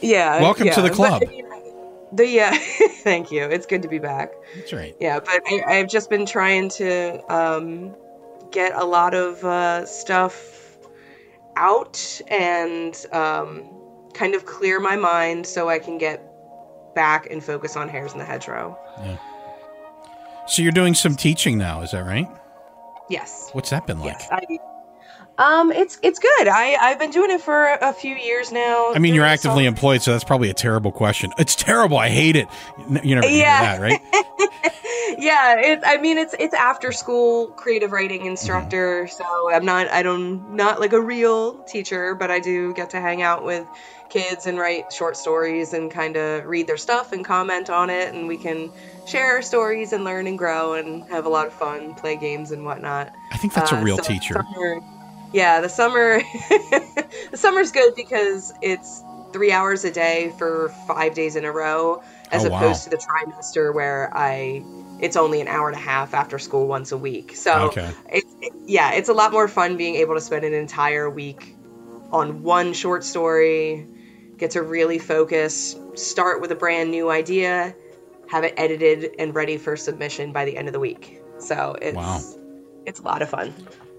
yeah 0.00 0.40
Welcome 0.40 0.64
to 0.64 0.70
yeah, 0.70 0.80
the 0.80 0.88
but, 0.88 0.94
club. 0.96 1.22
I 1.24 1.26
mean, 1.30 1.46
the 2.12 2.26
yeah 2.26 2.56
thank 3.02 3.30
you 3.30 3.44
it's 3.44 3.66
good 3.66 3.82
to 3.82 3.88
be 3.88 3.98
back 3.98 4.32
That's 4.56 4.72
right. 4.72 4.96
yeah 5.00 5.20
but 5.20 5.40
I, 5.46 5.62
i've 5.66 5.88
just 5.88 6.10
been 6.10 6.26
trying 6.26 6.68
to 6.70 7.22
um, 7.32 7.94
get 8.50 8.74
a 8.74 8.84
lot 8.84 9.14
of 9.14 9.44
uh, 9.44 9.86
stuff 9.86 10.63
out 11.56 12.20
and 12.28 13.06
um, 13.12 13.68
kind 14.14 14.34
of 14.34 14.46
clear 14.46 14.80
my 14.80 14.96
mind 14.96 15.46
so 15.46 15.68
i 15.68 15.78
can 15.78 15.98
get 15.98 16.22
back 16.94 17.28
and 17.30 17.42
focus 17.42 17.76
on 17.76 17.88
hairs 17.88 18.12
in 18.12 18.18
the 18.18 18.24
hedgerow 18.24 18.76
Yeah. 19.00 19.16
So 20.46 20.62
you're 20.62 20.72
doing 20.72 20.94
some 20.94 21.16
teaching 21.16 21.56
now, 21.58 21.80
is 21.82 21.90
that 21.92 22.04
right? 22.04 22.28
yes 23.08 23.50
What's 23.52 23.70
that 23.70 23.86
been 23.86 23.98
like? 24.00 24.20
I, 24.30 24.58
um, 25.38 25.72
it's 25.72 25.98
it's 26.02 26.18
good. 26.18 26.48
I 26.48 26.76
I've 26.80 26.98
been 26.98 27.10
doing 27.10 27.30
it 27.30 27.40
for 27.40 27.64
a 27.66 27.92
few 27.92 28.14
years 28.14 28.52
now. 28.52 28.92
I 28.94 28.98
mean, 28.98 29.14
you're 29.14 29.24
actively 29.24 29.66
employed, 29.66 30.02
so 30.02 30.12
that's 30.12 30.24
probably 30.24 30.50
a 30.50 30.54
terrible 30.54 30.92
question. 30.92 31.32
It's 31.38 31.56
terrible. 31.56 31.96
I 31.98 32.08
hate 32.08 32.36
it. 32.36 32.48
You 33.02 33.14
never 33.16 33.26
Yeah. 33.28 33.76
hear 33.76 33.78
that, 33.78 33.80
right? 33.80 34.00
yeah, 35.18 35.58
it, 35.60 35.80
I 35.84 35.96
mean 35.98 36.18
it's 36.18 36.34
it's 36.38 36.54
after 36.54 36.92
school 36.92 37.48
creative 37.48 37.92
writing 37.92 38.26
instructor, 38.26 39.04
Mm-hmm. 39.04 39.16
so 39.22 39.50
I'm 39.52 39.64
not 39.64 39.88
I 39.88 40.02
don't 40.02 40.54
not 40.54 40.80
like 40.80 40.92
a 40.92 41.00
real 41.00 41.54
teacher, 41.64 42.14
but 42.14 42.30
I 42.30 42.40
do 42.40 42.72
get 42.74 42.90
to 42.90 43.00
hang 43.00 43.22
out 43.22 43.44
with 43.44 43.66
kids 44.10 44.46
and 44.46 44.58
write 44.58 44.92
short 44.92 45.16
stories 45.16 45.72
and 45.72 45.90
kind 45.90 46.16
of 46.16 46.44
read 46.44 46.66
their 46.68 46.76
stuff 46.76 47.12
and 47.12 47.24
comment 47.24 47.70
on 47.70 47.90
it, 47.90 48.14
and 48.14 48.28
we 48.28 48.36
can 48.36 48.70
share 49.06 49.26
our 49.36 49.42
stories 49.42 49.92
and 49.92 50.04
learn 50.04 50.26
and 50.28 50.38
grow 50.38 50.74
and 50.74 51.04
have 51.10 51.26
a 51.26 51.28
lot 51.28 51.46
of 51.48 51.52
fun, 51.52 51.94
play 51.94 52.16
games 52.16 52.52
and 52.52 52.64
whatnot. 52.64 53.12
I 53.32 53.36
think 53.38 53.52
that's 53.54 53.72
a 53.72 53.76
Uh, 53.78 53.82
real 53.82 53.96
so 53.96 54.04
teacher. 54.04 54.34
summer- 54.34 54.80
yeah, 55.34 55.60
the 55.60 55.68
summer 55.68 56.18
the 57.30 57.36
summer's 57.36 57.72
good 57.72 57.94
because 57.96 58.52
it's 58.62 59.02
three 59.32 59.52
hours 59.52 59.84
a 59.84 59.90
day 59.90 60.32
for 60.38 60.68
five 60.86 61.14
days 61.14 61.36
in 61.36 61.44
a 61.44 61.52
row, 61.52 62.02
as 62.30 62.44
Oh, 62.44 62.50
wow. 62.50 62.60
opposed 62.60 62.84
to 62.84 62.90
the 62.90 62.96
trimester 62.98 63.74
where 63.74 64.10
I 64.16 64.64
it's 65.00 65.16
only 65.16 65.40
an 65.40 65.48
hour 65.48 65.68
and 65.68 65.76
a 65.76 65.80
half 65.80 66.14
after 66.14 66.38
school 66.38 66.68
once 66.68 66.92
a 66.92 66.98
week. 66.98 67.34
So 67.34 67.70
Okay. 67.70 67.90
it's 68.10 68.34
it, 68.40 68.52
yeah, 68.66 68.92
it's 68.94 69.08
a 69.08 69.12
lot 69.14 69.32
more 69.32 69.48
fun 69.48 69.76
being 69.76 69.96
able 69.96 70.14
to 70.14 70.20
spend 70.20 70.44
an 70.44 70.54
entire 70.54 71.10
week 71.10 71.56
on 72.12 72.42
one 72.44 72.72
short 72.72 73.04
story, 73.04 73.88
get 74.38 74.52
to 74.52 74.62
really 74.62 74.98
focus, 75.00 75.76
start 75.94 76.40
with 76.40 76.52
a 76.52 76.54
brand 76.56 76.92
new 76.92 77.10
idea, 77.10 77.74
have 78.28 78.44
it 78.44 78.54
edited 78.56 79.16
and 79.18 79.34
ready 79.34 79.58
for 79.58 79.76
submission 79.76 80.32
by 80.32 80.44
the 80.44 80.56
end 80.56 80.68
of 80.68 80.72
the 80.72 80.80
week. 80.80 81.20
So 81.40 81.76
it's 81.82 81.96
Wow. 81.96 82.20
it's 82.86 83.00
a 83.00 83.02
lot 83.02 83.22
of 83.22 83.30
fun. 83.30 83.52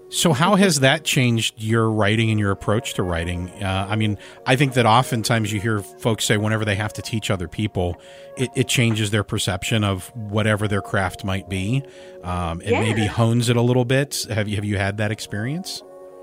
So, 0.08 0.32
how 0.32 0.54
has 0.54 0.80
that 0.80 1.02
changed 1.04 1.54
your 1.56 1.90
writing 1.90 2.30
and 2.30 2.38
your 2.38 2.52
approach 2.52 2.94
to 2.94 3.02
writing? 3.02 3.50
Uh, 3.62 3.88
I 3.90 3.96
mean, 3.96 4.18
I 4.46 4.54
think 4.54 4.74
that 4.74 4.86
oftentimes 4.86 5.52
you 5.52 5.60
hear 5.60 5.80
folks 5.80 6.24
say 6.24 6.36
whenever 6.36 6.64
they 6.64 6.76
have 6.76 6.92
to 6.94 7.02
teach 7.02 7.28
other 7.28 7.48
people, 7.48 8.00
it, 8.36 8.50
it 8.54 8.68
changes 8.68 9.10
their 9.10 9.24
perception 9.24 9.82
of 9.82 10.06
whatever 10.14 10.68
their 10.68 10.80
craft 10.82 11.24
might 11.24 11.48
be. 11.48 11.82
Um, 12.22 12.60
it 12.60 12.70
Yeah. 12.70 12.80
maybe 12.80 13.06
hones 13.06 13.48
it 13.48 13.56
a 13.56 13.60
little 13.62 13.84
bit. 13.84 14.26
Have 14.30 14.46
you 14.46 14.54
have 14.56 14.64
you 14.64 14.78
had 14.78 14.98
that 14.98 15.10
experience? 15.10 15.82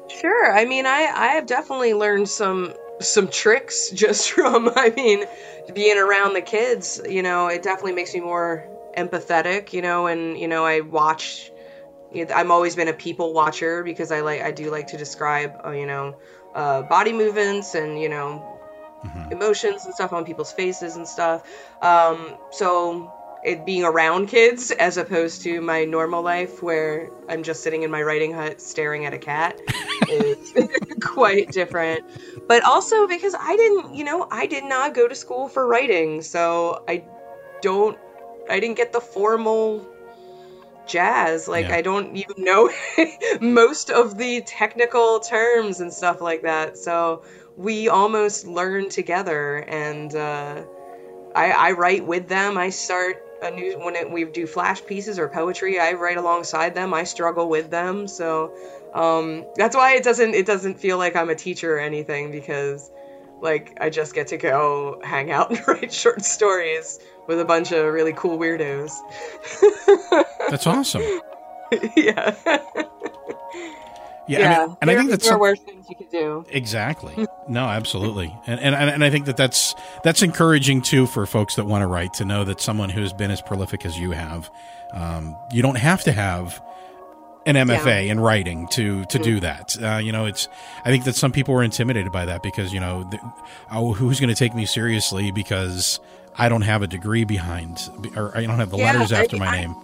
Sure. 0.09 0.53
I 0.57 0.63
mean, 0.63 0.85
I 0.85 1.11
I 1.13 1.27
have 1.33 1.45
definitely 1.45 1.93
learned 1.93 2.29
some 2.29 2.73
some 3.01 3.27
tricks 3.27 3.89
just 3.93 4.31
from 4.31 4.69
I 4.77 4.91
mean, 4.95 5.25
being 5.73 5.97
around 5.97 6.35
the 6.35 6.41
kids, 6.41 7.01
you 7.09 7.21
know, 7.21 7.47
it 7.47 7.63
definitely 7.63 7.93
makes 7.93 8.13
me 8.13 8.21
more 8.21 8.65
empathetic, 8.97 9.73
you 9.73 9.81
know, 9.81 10.07
and 10.07 10.37
you 10.37 10.47
know, 10.47 10.63
I 10.65 10.79
watch 10.81 11.51
I'm 12.33 12.51
always 12.51 12.75
been 12.75 12.87
a 12.87 12.93
people 12.93 13.33
watcher 13.33 13.83
because 13.83 14.11
I 14.11 14.21
like 14.21 14.41
I 14.41 14.51
do 14.51 14.69
like 14.69 14.87
to 14.87 14.97
describe, 14.97 15.61
uh, 15.65 15.71
you 15.71 15.85
know, 15.85 16.15
uh, 16.53 16.83
body 16.83 17.13
movements 17.13 17.75
and, 17.75 17.99
you 17.99 18.09
know, 18.09 18.59
emotions 19.31 19.85
and 19.85 19.93
stuff 19.93 20.13
on 20.13 20.25
people's 20.25 20.51
faces 20.51 20.95
and 20.95 21.07
stuff. 21.07 21.47
Um, 21.81 22.37
so 22.51 23.11
it 23.43 23.65
being 23.65 23.83
around 23.83 24.27
kids 24.27 24.71
as 24.71 24.97
opposed 24.97 25.41
to 25.41 25.59
my 25.59 25.83
normal 25.83 26.21
life 26.21 26.63
where 26.63 27.09
I'm 27.27 27.43
just 27.43 27.61
sitting 27.61 27.83
in 27.83 27.91
my 27.91 28.01
writing 28.01 28.33
hut 28.33 28.61
staring 28.61 29.05
at 29.05 29.13
a 29.13 29.17
cat 29.17 29.59
is 30.09 30.53
quite 31.01 31.51
different. 31.51 32.05
But 32.47 32.63
also 32.63 33.07
because 33.07 33.35
I 33.37 33.55
didn't, 33.55 33.95
you 33.95 34.05
know, 34.05 34.27
I 34.31 34.45
did 34.45 34.63
not 34.63 34.93
go 34.93 35.07
to 35.07 35.15
school 35.15 35.49
for 35.49 35.67
writing, 35.67 36.21
so 36.21 36.83
I 36.87 37.03
don't 37.61 37.97
I 38.49 38.59
didn't 38.59 38.77
get 38.77 38.93
the 38.93 39.01
formal 39.01 39.87
jazz. 40.87 41.47
Like 41.47 41.67
Yeah. 41.67 41.75
I 41.75 41.81
don't 41.81 42.15
even 42.15 42.43
know 42.43 42.69
most 43.41 43.89
of 43.89 44.17
the 44.17 44.41
technical 44.41 45.19
terms 45.19 45.79
and 45.79 45.91
stuff 45.91 46.21
like 46.21 46.43
that. 46.43 46.77
So 46.77 47.23
we 47.55 47.89
almost 47.89 48.47
learn 48.47 48.89
together 48.89 49.57
and 49.57 50.15
uh 50.15 50.63
I, 51.35 51.51
I 51.51 51.71
write 51.71 52.05
with 52.05 52.27
them. 52.27 52.57
I 52.57 52.69
start 52.69 53.23
a 53.41 53.51
new 53.51 53.77
when 53.79 53.95
it, 53.95 54.09
we 54.09 54.25
do 54.25 54.47
flash 54.47 54.83
pieces 54.85 55.19
or 55.19 55.27
poetry, 55.27 55.79
I 55.79 55.93
write 55.93 56.17
alongside 56.17 56.73
them. 56.75 56.93
I 56.93 57.03
struggle 57.03 57.49
with 57.49 57.69
them, 57.69 58.07
so 58.07 58.53
um, 58.93 59.45
that's 59.55 59.75
why 59.75 59.95
it 59.95 60.03
doesn't 60.03 60.33
it 60.33 60.45
doesn't 60.45 60.79
feel 60.79 60.97
like 60.97 61.15
I'm 61.15 61.29
a 61.29 61.35
teacher 61.35 61.75
or 61.75 61.79
anything 61.79 62.31
because 62.31 62.89
like 63.41 63.77
I 63.81 63.89
just 63.89 64.15
get 64.15 64.27
to 64.27 64.37
go 64.37 65.01
hang 65.03 65.31
out 65.31 65.49
and 65.57 65.67
write 65.67 65.91
short 65.91 66.23
stories 66.23 66.99
with 67.27 67.39
a 67.39 67.45
bunch 67.45 67.71
of 67.71 67.93
really 67.93 68.13
cool 68.13 68.37
weirdos. 68.37 68.91
That's 70.49 70.67
awesome. 70.67 71.03
yeah. 71.95 72.35
Yeah, 74.25 74.63
I 74.63 74.67
mean, 74.67 74.77
and 74.81 74.89
I 74.91 74.95
think 74.95 75.09
that's 75.09 75.23
there 75.25 75.33
some- 75.33 75.41
worse 75.41 75.59
things 75.59 75.85
you 75.89 75.97
could 75.97 76.09
do. 76.09 76.45
Exactly. 76.49 77.27
No, 77.49 77.65
absolutely. 77.65 78.33
And, 78.47 78.57
and 78.61 78.73
and 78.73 79.03
I 79.03 79.09
think 79.09 79.25
that 79.25 79.35
that's 79.35 79.75
that's 80.01 80.21
encouraging 80.21 80.81
too 80.81 81.07
for 81.07 81.25
folks 81.25 81.55
that 81.55 81.65
want 81.65 81.81
to 81.81 81.87
write 81.87 82.13
to 82.15 82.25
know 82.25 82.45
that 82.45 82.61
someone 82.61 82.89
who's 82.89 83.11
been 83.11 83.31
as 83.31 83.41
prolific 83.41 83.85
as 83.85 83.99
you 83.99 84.11
have, 84.11 84.49
um, 84.93 85.35
you 85.51 85.61
don't 85.61 85.75
have 85.75 86.03
to 86.05 86.13
have 86.13 86.63
an 87.45 87.55
MFA 87.55 88.07
in 88.07 88.17
writing 88.21 88.69
to 88.69 89.03
to 89.05 89.19
do 89.19 89.41
that. 89.41 89.75
Uh, 89.81 89.97
you 89.97 90.13
know, 90.13 90.25
it's 90.25 90.47
I 90.85 90.89
think 90.89 91.03
that 91.03 91.15
some 91.15 91.33
people 91.33 91.53
are 91.55 91.63
intimidated 91.63 92.13
by 92.13 92.23
that 92.27 92.41
because 92.43 92.71
you 92.71 92.79
know, 92.79 93.03
the, 93.03 93.19
oh, 93.69 93.91
who's 93.93 94.21
going 94.21 94.29
to 94.29 94.39
take 94.39 94.55
me 94.55 94.65
seriously 94.65 95.31
because 95.31 95.99
I 96.37 96.49
don't 96.49 96.61
have 96.63 96.81
a 96.81 96.87
degree 96.87 97.23
behind 97.25 97.89
or 98.15 98.35
I 98.37 98.45
don't 98.45 98.59
have 98.59 98.71
the 98.71 98.77
Yeah, 98.77 98.93
letters 98.93 99.11
I- 99.11 99.21
after 99.23 99.37
my 99.37 99.47
I- 99.47 99.61
name. 99.61 99.75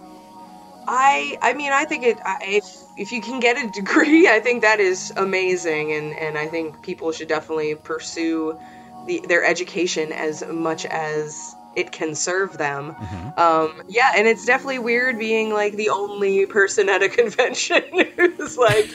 I 0.88 1.38
I 1.42 1.52
mean 1.54 1.72
I 1.72 1.84
think 1.84 2.04
it 2.04 2.18
I, 2.24 2.38
if 2.42 2.64
if 2.96 3.12
you 3.12 3.20
can 3.20 3.38
get 3.38 3.56
a 3.56 3.70
degree 3.70 4.26
I 4.36 4.40
think 4.40 4.62
that 4.62 4.80
is 4.80 5.12
amazing 5.16 5.92
and 5.92 6.12
and 6.18 6.36
I 6.38 6.46
think 6.48 6.82
people 6.82 7.12
should 7.12 7.28
definitely 7.28 7.74
pursue 7.76 8.58
the 9.06 9.22
their 9.28 9.44
education 9.44 10.12
as 10.12 10.44
much 10.46 10.84
as 10.86 11.54
it 11.76 11.92
can 11.92 12.16
serve 12.16 12.58
them. 12.58 12.96
Um, 13.36 13.82
yeah, 13.88 14.10
and 14.16 14.26
it's 14.26 14.44
definitely 14.44 14.80
weird 14.80 15.20
being 15.20 15.50
like 15.54 15.74
the 15.76 15.90
only 15.90 16.44
person 16.46 16.88
at 16.88 17.00
a 17.04 17.08
convention 17.20 17.82
who's 18.16 18.58
like. 18.58 18.90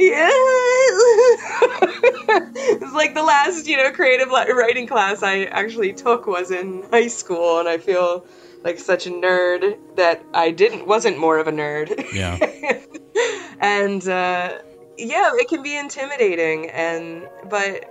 Yeah, 0.00 0.30
it's 2.80 2.94
like 2.94 3.14
the 3.14 3.22
last, 3.22 3.66
you 3.66 3.76
know, 3.76 3.90
creative 3.92 4.30
writing 4.30 4.86
class 4.86 5.22
I 5.22 5.44
actually 5.44 5.92
took 5.92 6.26
was 6.26 6.50
in 6.50 6.84
high 6.90 7.08
school, 7.08 7.58
and 7.60 7.68
I 7.68 7.76
feel 7.76 8.24
like 8.64 8.78
such 8.78 9.06
a 9.06 9.10
nerd 9.10 9.78
that 9.96 10.24
I 10.32 10.52
didn't 10.52 10.86
wasn't 10.86 11.18
more 11.18 11.38
of 11.38 11.48
a 11.48 11.52
nerd. 11.52 12.12
Yeah. 12.14 12.38
and 13.60 14.02
uh, 14.08 14.58
yeah, 14.96 15.30
it 15.34 15.48
can 15.48 15.62
be 15.62 15.76
intimidating, 15.76 16.70
and 16.70 17.28
but 17.48 17.84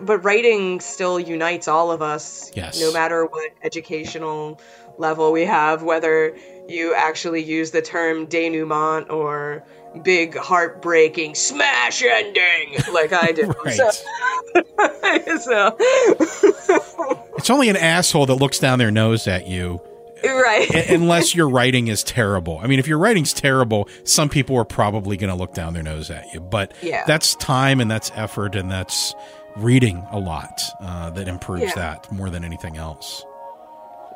but 0.00 0.24
writing 0.24 0.80
still 0.80 1.20
unites 1.20 1.68
all 1.68 1.90
of 1.90 2.02
us. 2.02 2.50
Yes. 2.54 2.80
No 2.80 2.92
matter 2.92 3.26
what 3.26 3.50
educational 3.62 4.60
level 4.98 5.32
we 5.32 5.44
have, 5.44 5.82
whether 5.82 6.36
you 6.68 6.94
actually 6.94 7.42
use 7.42 7.70
the 7.70 7.82
term 7.82 8.26
denouement 8.26 9.10
or 9.10 9.64
big 10.02 10.36
heartbreaking 10.36 11.34
smash 11.34 12.02
ending 12.02 12.76
like 12.92 13.12
I 13.12 13.32
do. 13.32 13.52
Right. 13.64 13.74
So, 13.74 13.90
so 15.38 15.76
It's 17.36 17.50
only 17.50 17.68
an 17.68 17.76
asshole 17.76 18.26
that 18.26 18.34
looks 18.36 18.58
down 18.58 18.78
their 18.78 18.90
nose 18.90 19.26
at 19.26 19.46
you 19.48 19.80
right. 20.24 20.70
Unless 20.90 21.34
your 21.34 21.48
writing 21.48 21.88
is 21.88 22.04
terrible. 22.04 22.58
I 22.62 22.66
mean, 22.66 22.78
if 22.78 22.86
your 22.86 22.98
writing's 22.98 23.32
terrible, 23.32 23.88
some 24.04 24.28
people 24.28 24.56
are 24.56 24.64
probably 24.64 25.16
going 25.16 25.30
to 25.30 25.36
look 25.36 25.54
down 25.54 25.74
their 25.74 25.82
nose 25.82 26.10
at 26.10 26.32
you. 26.32 26.40
But 26.40 26.74
Yeah. 26.82 27.04
that's 27.06 27.34
time 27.36 27.80
and 27.80 27.90
that's 27.90 28.10
effort 28.14 28.54
and 28.54 28.70
that's 28.70 29.14
reading 29.56 30.06
a 30.10 30.18
lot 30.18 30.60
uh, 30.80 31.10
that 31.10 31.28
improves 31.28 31.62
Yeah. 31.64 31.74
that 31.74 32.12
more 32.12 32.30
than 32.30 32.44
anything 32.44 32.76
else. 32.76 33.24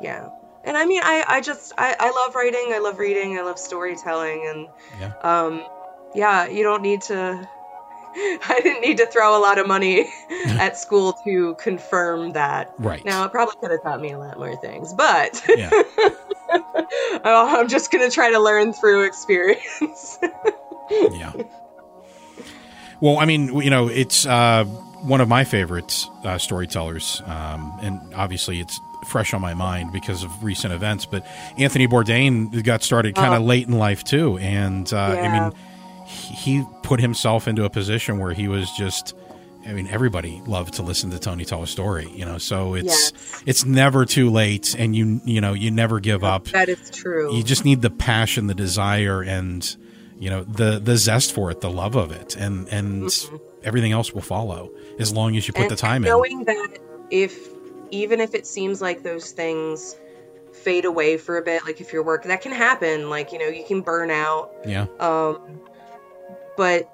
Yeah. 0.01 0.29
And 0.67 0.75
I 0.77 0.85
mean, 0.85 1.01
I, 1.03 1.23
I 1.27 1.41
just, 1.41 1.73
I, 1.77 1.95
I 1.99 2.11
love 2.11 2.35
writing. 2.35 2.71
I 2.73 2.79
love 2.79 2.99
reading. 2.99 3.37
I 3.37 3.41
love 3.41 3.57
storytelling. 3.57 4.45
And, 4.47 4.67
Yeah. 4.99 5.13
um, 5.21 5.65
yeah, 6.13 6.47
you 6.47 6.61
don't 6.63 6.81
need 6.81 7.01
to, 7.03 7.47
I 8.15 8.59
didn't 8.61 8.81
need 8.81 8.97
to 8.97 9.05
throw 9.05 9.37
a 9.37 9.41
lot 9.41 9.57
of 9.59 9.67
money 9.67 10.07
at 10.45 10.77
school 10.77 11.13
to 11.23 11.55
confirm 11.59 12.33
that. 12.33 12.73
Right. 12.79 13.03
Now, 13.05 13.23
it 13.25 13.31
probably 13.31 13.55
could 13.61 13.71
have 13.71 13.81
taught 13.83 14.01
me 14.01 14.11
a 14.11 14.19
lot 14.19 14.37
more 14.37 14.55
things, 14.57 14.93
but 14.93 15.41
Yeah. 15.55 15.69
I'm 17.23 17.67
just 17.67 17.91
going 17.91 18.07
to 18.07 18.13
try 18.13 18.31
to 18.31 18.39
learn 18.39 18.73
through 18.73 19.03
experience. 19.05 20.19
yeah. 20.91 21.33
Well, 22.99 23.19
I 23.19 23.25
mean, 23.25 23.53
you 23.61 23.69
know, 23.69 23.87
it's 23.89 24.25
uh, 24.25 24.63
one 24.65 25.21
of 25.21 25.27
my 25.27 25.43
favorite 25.43 26.05
uh, 26.23 26.37
storytellers, 26.39 27.21
um, 27.25 27.77
and 27.81 28.13
obviously 28.15 28.59
it's 28.59 28.79
fresh 29.07 29.33
on 29.33 29.41
my 29.41 29.53
mind 29.53 29.91
because 29.91 30.23
of 30.23 30.43
recent 30.43 30.73
events. 30.73 31.05
But 31.05 31.25
Anthony 31.57 31.87
Bourdain 31.87 32.63
got 32.63 32.83
started 32.83 33.15
kind 33.15 33.33
of 33.33 33.41
Oh. 33.41 33.45
late 33.45 33.67
in 33.67 33.77
life 33.77 34.03
too, 34.03 34.37
and 34.37 34.91
uh, 34.93 34.97
I 34.97 35.39
mean, 35.39 35.51
he 36.05 36.63
put 36.83 36.99
himself 36.99 37.47
into 37.47 37.65
a 37.65 37.69
position 37.69 38.19
where 38.19 38.33
he 38.33 38.47
was 38.47 38.69
just. 38.71 39.13
I 39.65 39.73
mean, 39.73 39.87
everybody 39.89 40.41
loved 40.45 40.75
to 40.75 40.81
listen 40.81 41.09
to 41.11 41.19
Tony 41.19 41.43
tell 41.43 41.61
a 41.61 41.67
story, 41.67 42.09
you 42.15 42.23
know. 42.23 42.37
So 42.37 42.73
it's 42.75 43.11
Yes. 43.11 43.43
it's 43.45 43.65
never 43.65 44.05
too 44.05 44.29
late, 44.29 44.73
and 44.79 44.95
you 44.95 45.19
you 45.25 45.41
know 45.41 45.51
you 45.53 45.71
never 45.71 45.99
give 45.99 46.23
up 46.23 46.45
that 46.49 46.69
is 46.69 46.89
true. 46.89 47.35
you 47.35 47.43
just 47.43 47.65
need 47.65 47.81
the 47.81 47.89
passion 47.89 48.47
the 48.47 48.53
desire 48.55 49.21
and 49.21 49.75
you 50.19 50.29
know 50.29 50.45
the 50.45 50.79
the 50.79 50.95
zest 50.95 51.33
for 51.33 51.51
it 51.51 51.59
the 51.59 51.69
love 51.69 51.97
of 51.97 52.13
it 52.13 52.37
and 52.37 52.69
and 52.69 53.11
everything 53.61 53.91
else 53.91 54.13
will 54.13 54.21
follow 54.21 54.71
as 54.99 55.11
long 55.11 55.35
as 55.35 55.47
you 55.49 55.53
put 55.53 55.63
and, 55.63 55.71
the 55.71 55.75
time 55.75 55.97
and 55.97 56.05
in 56.05 56.11
knowing 56.11 56.43
that 56.45 56.79
if 57.11 57.49
even 57.91 58.19
if 58.19 58.33
it 58.33 58.45
seems 58.45 58.81
like 58.81 59.03
those 59.03 59.31
things 59.31 59.95
fade 60.53 60.85
away 60.85 61.17
for 61.17 61.37
a 61.37 61.41
bit 61.41 61.63
like 61.65 61.81
if 61.81 61.93
your 61.93 62.03
work 62.03 62.23
that 62.23 62.41
can 62.41 62.51
happen 62.51 63.09
like 63.09 63.31
you 63.31 63.39
know 63.39 63.47
you 63.47 63.63
can 63.65 63.81
burn 63.81 64.09
out. 64.09 64.51
Yeah. 64.65 64.87
Um 64.99 65.61
but 66.55 66.91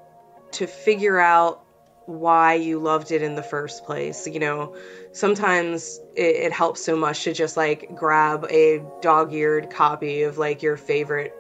to 0.54 0.68
figure 0.68 1.20
out 1.20 1.62
why 2.06 2.56
you 2.56 2.80
loved 2.80 3.12
it 3.12 3.22
in 3.22 3.36
the 3.36 3.41
first 3.41 3.86
place 3.86 4.28
you 4.28 4.38
know 4.38 4.76
sometimes 5.14 6.02
it, 6.18 6.36
it 6.36 6.52
helps 6.52 6.84
so 6.84 6.98
much 6.98 7.24
to 7.24 7.32
just 7.32 7.56
like 7.56 7.96
grab 7.96 8.46
a 8.50 8.84
dog-eared 9.02 9.70
copy 9.70 10.24
of 10.24 10.38
like 10.38 10.62
your 10.62 10.76
favorite 10.76 11.34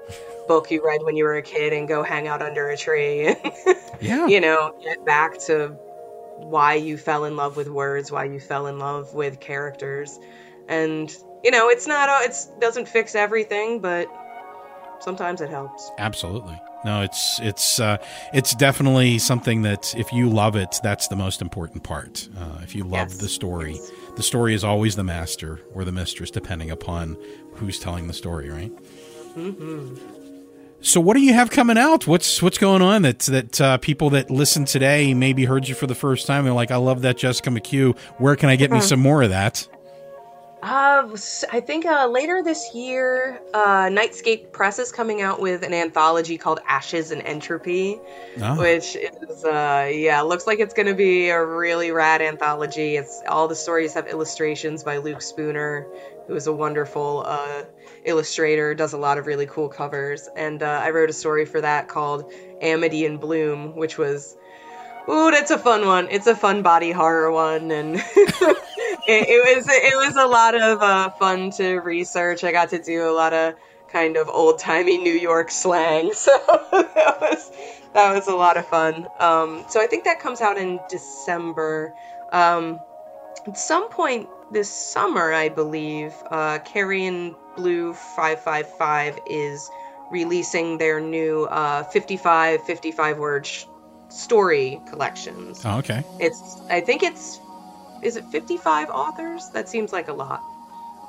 book 0.47 0.71
you 0.71 0.83
read 0.85 1.03
when 1.03 1.17
you 1.17 1.25
were 1.25 1.35
a 1.35 1.41
kid 1.41 1.73
and 1.73 1.87
go 1.87 2.01
hang 2.01 2.27
out 2.27 2.41
under 2.41 2.69
a 2.69 2.77
tree 2.77 3.27
and 3.27 3.37
yeah. 4.01 4.27
you 4.27 4.41
know, 4.41 4.75
get 4.83 5.05
back 5.05 5.39
to 5.39 5.75
why 6.37 6.75
you 6.75 6.97
fell 6.97 7.25
in 7.25 7.35
love 7.35 7.57
with 7.57 7.67
words, 7.69 8.11
why 8.11 8.25
you 8.25 8.39
fell 8.39 8.67
in 8.67 8.79
love 8.79 9.13
with 9.13 9.39
characters. 9.39 10.19
And, 10.67 11.15
you 11.43 11.51
know, 11.51 11.69
it's 11.69 11.87
not, 11.87 12.09
a, 12.09 12.25
it's 12.25 12.45
doesn't 12.59 12.87
fix 12.87 13.15
everything, 13.15 13.79
but 13.79 14.07
sometimes 15.01 15.41
it 15.41 15.49
helps. 15.49 15.91
absolutely 15.97 16.57
no 16.85 17.01
it's 17.01 17.37
it's 17.41 17.79
uh 17.79 17.97
it's 18.33 18.55
definitely 18.55 19.19
something 19.19 19.63
that 19.63 19.93
if 19.97 20.13
you 20.13 20.29
love 20.29 20.55
it 20.55 20.79
that's 20.81 21.09
the 21.09 21.15
most 21.15 21.41
important 21.41 21.83
part 21.83 22.29
uh, 22.37 22.59
if 22.63 22.73
you 22.73 22.83
love 22.85 23.09
Yes. 23.09 23.17
the 23.17 23.27
story 23.27 23.77
the 24.15 24.23
story 24.23 24.53
is 24.53 24.63
always 24.63 24.95
the 24.95 25.03
master 25.03 25.59
or 25.73 25.83
the 25.83 25.91
mistress 25.91 26.31
depending 26.31 26.71
upon 26.71 27.17
who's 27.55 27.79
telling 27.79 28.07
the 28.07 28.13
story 28.13 28.49
right 28.49 28.71
hmm 29.35 29.93
So 30.83 30.99
what 30.99 31.15
do 31.15 31.21
you 31.21 31.33
have 31.33 31.49
coming 31.49 31.77
out? 31.77 32.05
What's 32.07 32.41
what's 32.41 32.57
going 32.57 32.81
on 32.81 33.03
that 33.03 33.19
that 33.19 33.61
uh, 33.61 33.77
people 33.77 34.09
that 34.11 34.29
listen 34.29 34.65
today 34.65 35.13
maybe 35.13 35.45
heard 35.45 35.67
you 35.67 35.75
for 35.75 35.87
the 35.87 35.95
first 35.95 36.27
time? 36.27 36.43
They're 36.43 36.53
like, 36.53 36.71
I 36.71 36.75
love 36.75 37.01
that 37.03 37.17
Jessica 37.17 37.49
McHugh. 37.49 37.97
Where 38.17 38.35
can 38.35 38.49
I 38.49 38.57
get 38.57 38.69
me 38.69 38.79
Hmm. 38.79 38.83
some 38.83 38.99
more 38.99 39.23
of 39.23 39.29
that? 39.29 39.65
Uh, 40.61 41.09
I 41.51 41.59
think 41.59 41.85
uh, 41.85 42.07
later 42.07 42.41
this 42.41 42.73
year, 42.73 43.41
uh, 43.53 43.87
Nightscape 43.87 44.53
Press 44.53 44.79
is 44.79 44.93
coming 44.93 45.21
out 45.21 45.41
with 45.41 45.61
an 45.63 45.73
anthology 45.73 46.37
called 46.37 46.59
Ashes 46.65 47.11
and 47.11 47.21
Entropy, 47.21 47.99
Oh. 48.41 48.57
which 48.59 48.95
is 48.95 49.43
uh, 49.43 49.89
yeah, 49.93 50.21
looks 50.21 50.47
like 50.47 50.59
it's 50.59 50.73
going 50.73 50.87
to 50.87 50.93
be 50.95 51.29
a 51.29 51.45
really 51.45 51.91
rad 51.91 52.21
anthology. 52.21 52.95
It's 52.95 53.21
all 53.27 53.49
the 53.49 53.55
stories 53.55 53.93
have 53.95 54.07
illustrations 54.07 54.83
by 54.83 54.97
Luke 54.97 55.21
Spooner, 55.21 55.85
who 56.27 56.35
is 56.35 56.47
a 56.47 56.53
wonderful 56.53 57.23
uh, 57.25 57.63
illustrator, 58.05 58.73
does 58.73 58.93
a 58.93 58.97
lot 58.97 59.17
of 59.17 59.27
really 59.27 59.45
cool 59.45 59.69
covers, 59.69 60.29
and 60.35 60.63
uh, 60.63 60.81
I 60.83 60.91
wrote 60.91 61.09
a 61.09 61.13
story 61.13 61.45
for 61.45 61.61
that 61.61 61.87
called 61.87 62.31
Amity 62.61 63.05
in 63.05 63.17
Bloom, 63.17 63.75
which 63.75 63.97
was 63.97 64.37
Ooh, 65.09 65.31
that's 65.31 65.51
a 65.51 65.57
fun 65.57 65.85
one. 65.85 66.07
It's 66.09 66.27
a 66.27 66.35
fun 66.35 66.61
body 66.61 66.91
horror 66.91 67.31
one, 67.31 67.71
and 67.71 67.95
it, 67.95 68.03
it 69.07 69.57
was 69.57 69.67
it 69.67 69.95
was 69.97 70.15
a 70.15 70.25
lot 70.25 70.55
of 70.55 70.81
uh, 70.81 71.09
fun 71.11 71.51
to 71.51 71.75
research. 71.79 72.43
I 72.43 72.53
got 72.53 72.69
to 72.69 72.81
do 72.81 73.09
a 73.09 73.11
lot 73.11 73.33
of 73.33 73.55
kind 73.89 74.15
of 74.15 74.29
old 74.29 74.59
timey 74.59 74.97
New 74.97 75.13
York 75.13 75.51
slang, 75.51 76.13
so 76.13 76.31
that 76.71 77.17
was 77.19 77.51
that 77.93 78.13
was 78.13 78.27
a 78.27 78.35
lot 78.35 78.55
of 78.55 78.65
fun. 78.67 79.07
Um, 79.19 79.65
so 79.67 79.81
I 79.81 79.87
think 79.87 80.05
that 80.05 80.21
comes 80.21 80.39
out 80.39 80.57
in 80.57 80.79
December. 80.89 81.93
Um, 82.31 82.79
at 83.45 83.57
some 83.57 83.89
point 83.89 84.29
this 84.53 84.69
summer, 84.69 85.33
I 85.33 85.49
believe, 85.49 86.13
uh, 86.29 86.59
Carrion 86.59 87.35
Blue 87.57 87.93
Five 87.93 88.41
Five 88.41 88.69
Five 88.77 89.19
is 89.27 89.69
releasing 90.11 90.77
their 90.77 90.99
new 90.99 91.45
uh, 91.45 91.83
55 91.83 92.63
55 92.63 93.17
word 93.17 93.45
sh- 93.47 93.65
story 94.09 94.79
collections. 94.89 95.61
Oh, 95.65 95.79
okay. 95.79 96.03
It's 96.19 96.61
I 96.69 96.81
think 96.81 97.03
it's 97.03 97.39
is 98.01 98.15
it 98.17 98.25
55 98.31 98.89
authors? 98.89 99.49
That 99.53 99.69
seems 99.69 99.91
like 99.93 100.07
a 100.07 100.13
lot. 100.13 100.41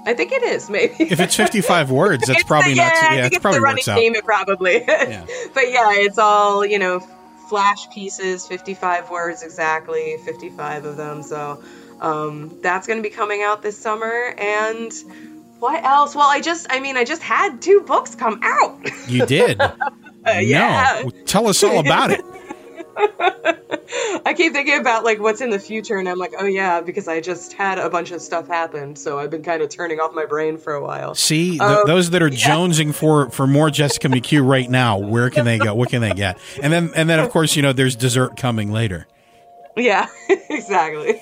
I 0.07 0.15
think 0.15 0.33
it 0.33 0.43
is 0.43 0.69
maybe. 0.77 0.95
If 0.99 1.21
it's 1.21 1.35
55 1.37 1.91
words, 1.91 2.27
that's 2.27 2.41
It's 2.41 2.49
probably 2.49 2.75
the- 2.75 2.83
not. 2.83 2.93
yeah, 2.93 3.01
I 3.03 3.09
think 3.23 3.27
it 3.27 3.37
it's 3.37 3.43
probably 3.43 3.59
the 3.59 3.63
running 3.65 3.85
game. 3.85 4.15
It 4.15 4.25
probably. 4.25 4.85
yeah. 4.87 5.25
but 5.55 5.71
yeah, 5.71 5.91
it's 5.93 6.19
all 6.19 6.65
you 6.65 6.79
know, 6.79 7.01
flash 7.49 7.89
pieces, 7.91 8.47
fifty-five 8.47 9.11
words 9.11 9.43
exactly, 9.43 10.17
fifty-five 10.25 10.85
of 10.85 10.97
them. 10.97 11.23
So 11.23 11.63
um, 12.01 12.59
that's 12.63 12.87
going 12.87 12.99
to 12.99 13.03
be 13.03 13.15
coming 13.15 13.43
out 13.43 13.63
this 13.63 13.79
summer. 13.79 14.35
And 14.39 14.93
what 15.59 15.83
else? 15.85 16.15
Well, 16.15 16.29
I 16.29 16.41
just, 16.41 16.67
I 16.71 16.81
mean, 16.81 16.97
I 16.97 17.05
just 17.05 17.23
had 17.23 17.61
two 17.63 17.81
books 17.87 18.15
come 18.15 18.41
out. 18.43 18.81
You 19.09 19.27
did. 19.27 19.61
yeah. 20.27 21.03
No, 21.05 21.11
tell 21.27 21.47
us 21.49 21.63
all 21.63 21.79
about 21.79 22.11
it. 22.11 22.21
I 24.27 24.33
keep 24.35 24.53
thinking 24.53 24.79
about 24.81 25.05
like 25.05 25.21
what's 25.21 25.41
in 25.41 25.51
the 25.51 25.59
future, 25.59 25.99
and 25.99 26.09
I'm 26.09 26.19
like, 26.19 26.33
oh 26.39 26.47
yeah, 26.47 26.81
because 26.81 27.07
I 27.09 27.21
just 27.21 27.53
had 27.53 27.79
a 27.79 27.91
bunch 27.91 28.11
of 28.13 28.23
stuff 28.23 28.47
happen, 28.49 28.97
so 28.97 29.19
I've 29.19 29.31
been 29.31 29.43
kind 29.43 29.63
of 29.63 29.69
turning 29.69 30.01
off 30.01 30.15
my 30.15 30.25
brain 30.25 30.57
for 30.59 30.73
a 30.75 30.83
while. 30.83 31.15
See, 31.15 31.51
th- 31.51 31.61
Um, 31.61 31.83
those 31.87 32.11
that 32.11 32.23
are 32.23 32.31
jonesing 32.31 32.95
for 32.95 33.29
for 33.31 33.47
more 33.47 33.69
Jessica 33.71 34.09
McHugh 34.09 34.47
right 34.47 34.69
now, 34.71 34.99
where 34.99 35.29
can 35.31 35.45
they 35.45 35.59
go? 35.59 35.75
What 35.75 35.91
can 35.91 36.01
they 36.01 36.13
get? 36.13 36.39
And 36.63 36.73
then 36.73 36.93
and 36.97 37.09
then 37.11 37.19
of 37.19 37.31
course, 37.31 37.57
you 37.57 37.63
know, 37.63 37.73
there's 37.73 37.97
dessert 37.97 38.37
coming 38.37 38.73
later. 38.73 39.07
Yeah, 39.77 40.07
exactly. 40.49 41.21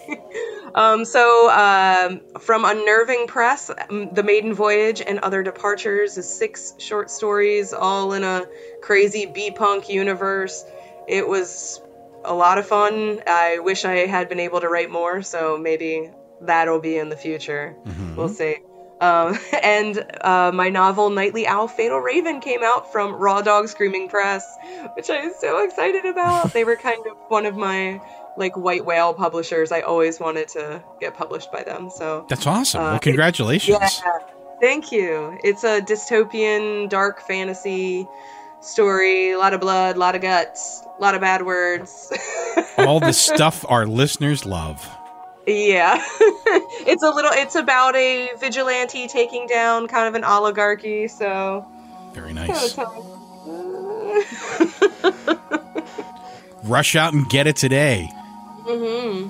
Um, 0.74 1.04
so, 1.04 1.50
um, 1.50 2.20
from 2.40 2.64
Unnerving 2.64 3.26
Press, 3.26 3.70
um, 3.70 4.08
The 4.12 4.22
Maiden 4.22 4.54
Voyage 4.54 5.02
and 5.02 5.18
Other 5.18 5.42
Departures 5.42 6.16
is 6.16 6.28
six 6.28 6.74
short 6.78 7.10
stories, 7.10 7.72
all 7.72 8.12
in 8.14 8.24
a 8.24 8.46
crazy 8.80 9.26
B 9.26 9.50
punk 9.50 9.88
universe. 9.88 10.64
It 11.06 11.28
was 11.28 11.80
a 12.24 12.34
lot 12.34 12.58
of 12.58 12.66
fun. 12.66 13.20
I 13.26 13.58
wish 13.58 13.84
I 13.84 14.06
had 14.06 14.28
been 14.28 14.40
able 14.40 14.60
to 14.60 14.68
write 14.68 14.90
more, 14.90 15.22
so 15.22 15.58
maybe 15.58 16.10
that'll 16.40 16.80
be 16.80 16.96
in 16.96 17.08
the 17.08 17.16
future. 17.16 17.76
We'll 18.16 18.28
see. 18.28 18.56
Um, 19.00 19.36
and 19.62 20.02
uh, 20.20 20.52
my 20.54 20.70
novel 20.70 21.10
Nightly 21.10 21.46
Owl 21.46 21.68
Fatal 21.68 21.98
Raven 21.98 22.40
came 22.40 22.60
out 22.62 22.92
from 22.92 23.14
Raw 23.14 23.42
Dog 23.42 23.68
Screaming 23.68 24.08
Press, 24.08 24.46
which 24.94 25.10
I 25.10 25.16
am 25.16 25.32
so 25.38 25.64
excited 25.64 26.06
about. 26.06 26.52
they 26.52 26.64
were 26.64 26.76
kind 26.76 27.04
of 27.06 27.16
one 27.28 27.44
of 27.44 27.56
my 27.56 28.00
like 28.36 28.56
white 28.56 28.84
whale 28.84 29.14
publishers. 29.14 29.72
I 29.72 29.80
always 29.80 30.18
wanted 30.18 30.48
to 30.48 30.82
get 31.00 31.14
published 31.14 31.52
by 31.52 31.62
them. 31.62 31.90
So 31.90 32.26
That's 32.28 32.46
awesome. 32.46 32.80
Uh, 32.80 32.90
well, 32.92 32.98
congratulations. 33.00 33.78
yeah, 33.78 34.18
thank 34.60 34.92
you. 34.92 35.38
It's 35.44 35.64
a 35.64 35.80
dystopian, 35.80 36.88
dark 36.88 37.26
fantasy 37.26 38.06
story. 38.60 39.32
A 39.32 39.38
lot 39.38 39.54
of 39.54 39.60
blood, 39.60 39.96
a 39.96 39.98
lot 39.98 40.14
of 40.14 40.22
guts, 40.22 40.82
a 40.98 41.02
lot 41.02 41.14
of 41.14 41.20
bad 41.20 41.44
words. 41.44 42.12
all 42.78 43.00
the 43.00 43.12
stuff 43.12 43.64
our 43.68 43.86
listeners 43.86 44.46
love. 44.46 44.88
Yeah. 45.46 45.96
it's 46.86 47.02
a 47.02 47.10
little 47.10 47.32
it's 47.34 47.56
about 47.56 47.96
a 47.96 48.30
vigilante 48.38 49.08
taking 49.08 49.46
down 49.46 49.88
kind 49.88 50.06
of 50.08 50.14
an 50.14 50.24
oligarchy, 50.24 51.08
so 51.08 51.66
Very 52.12 52.32
nice. 52.32 52.78
Rush 56.62 56.94
out 56.94 57.12
and 57.12 57.28
get 57.28 57.48
it 57.48 57.56
today. 57.56 58.08
Hmm 58.64 59.28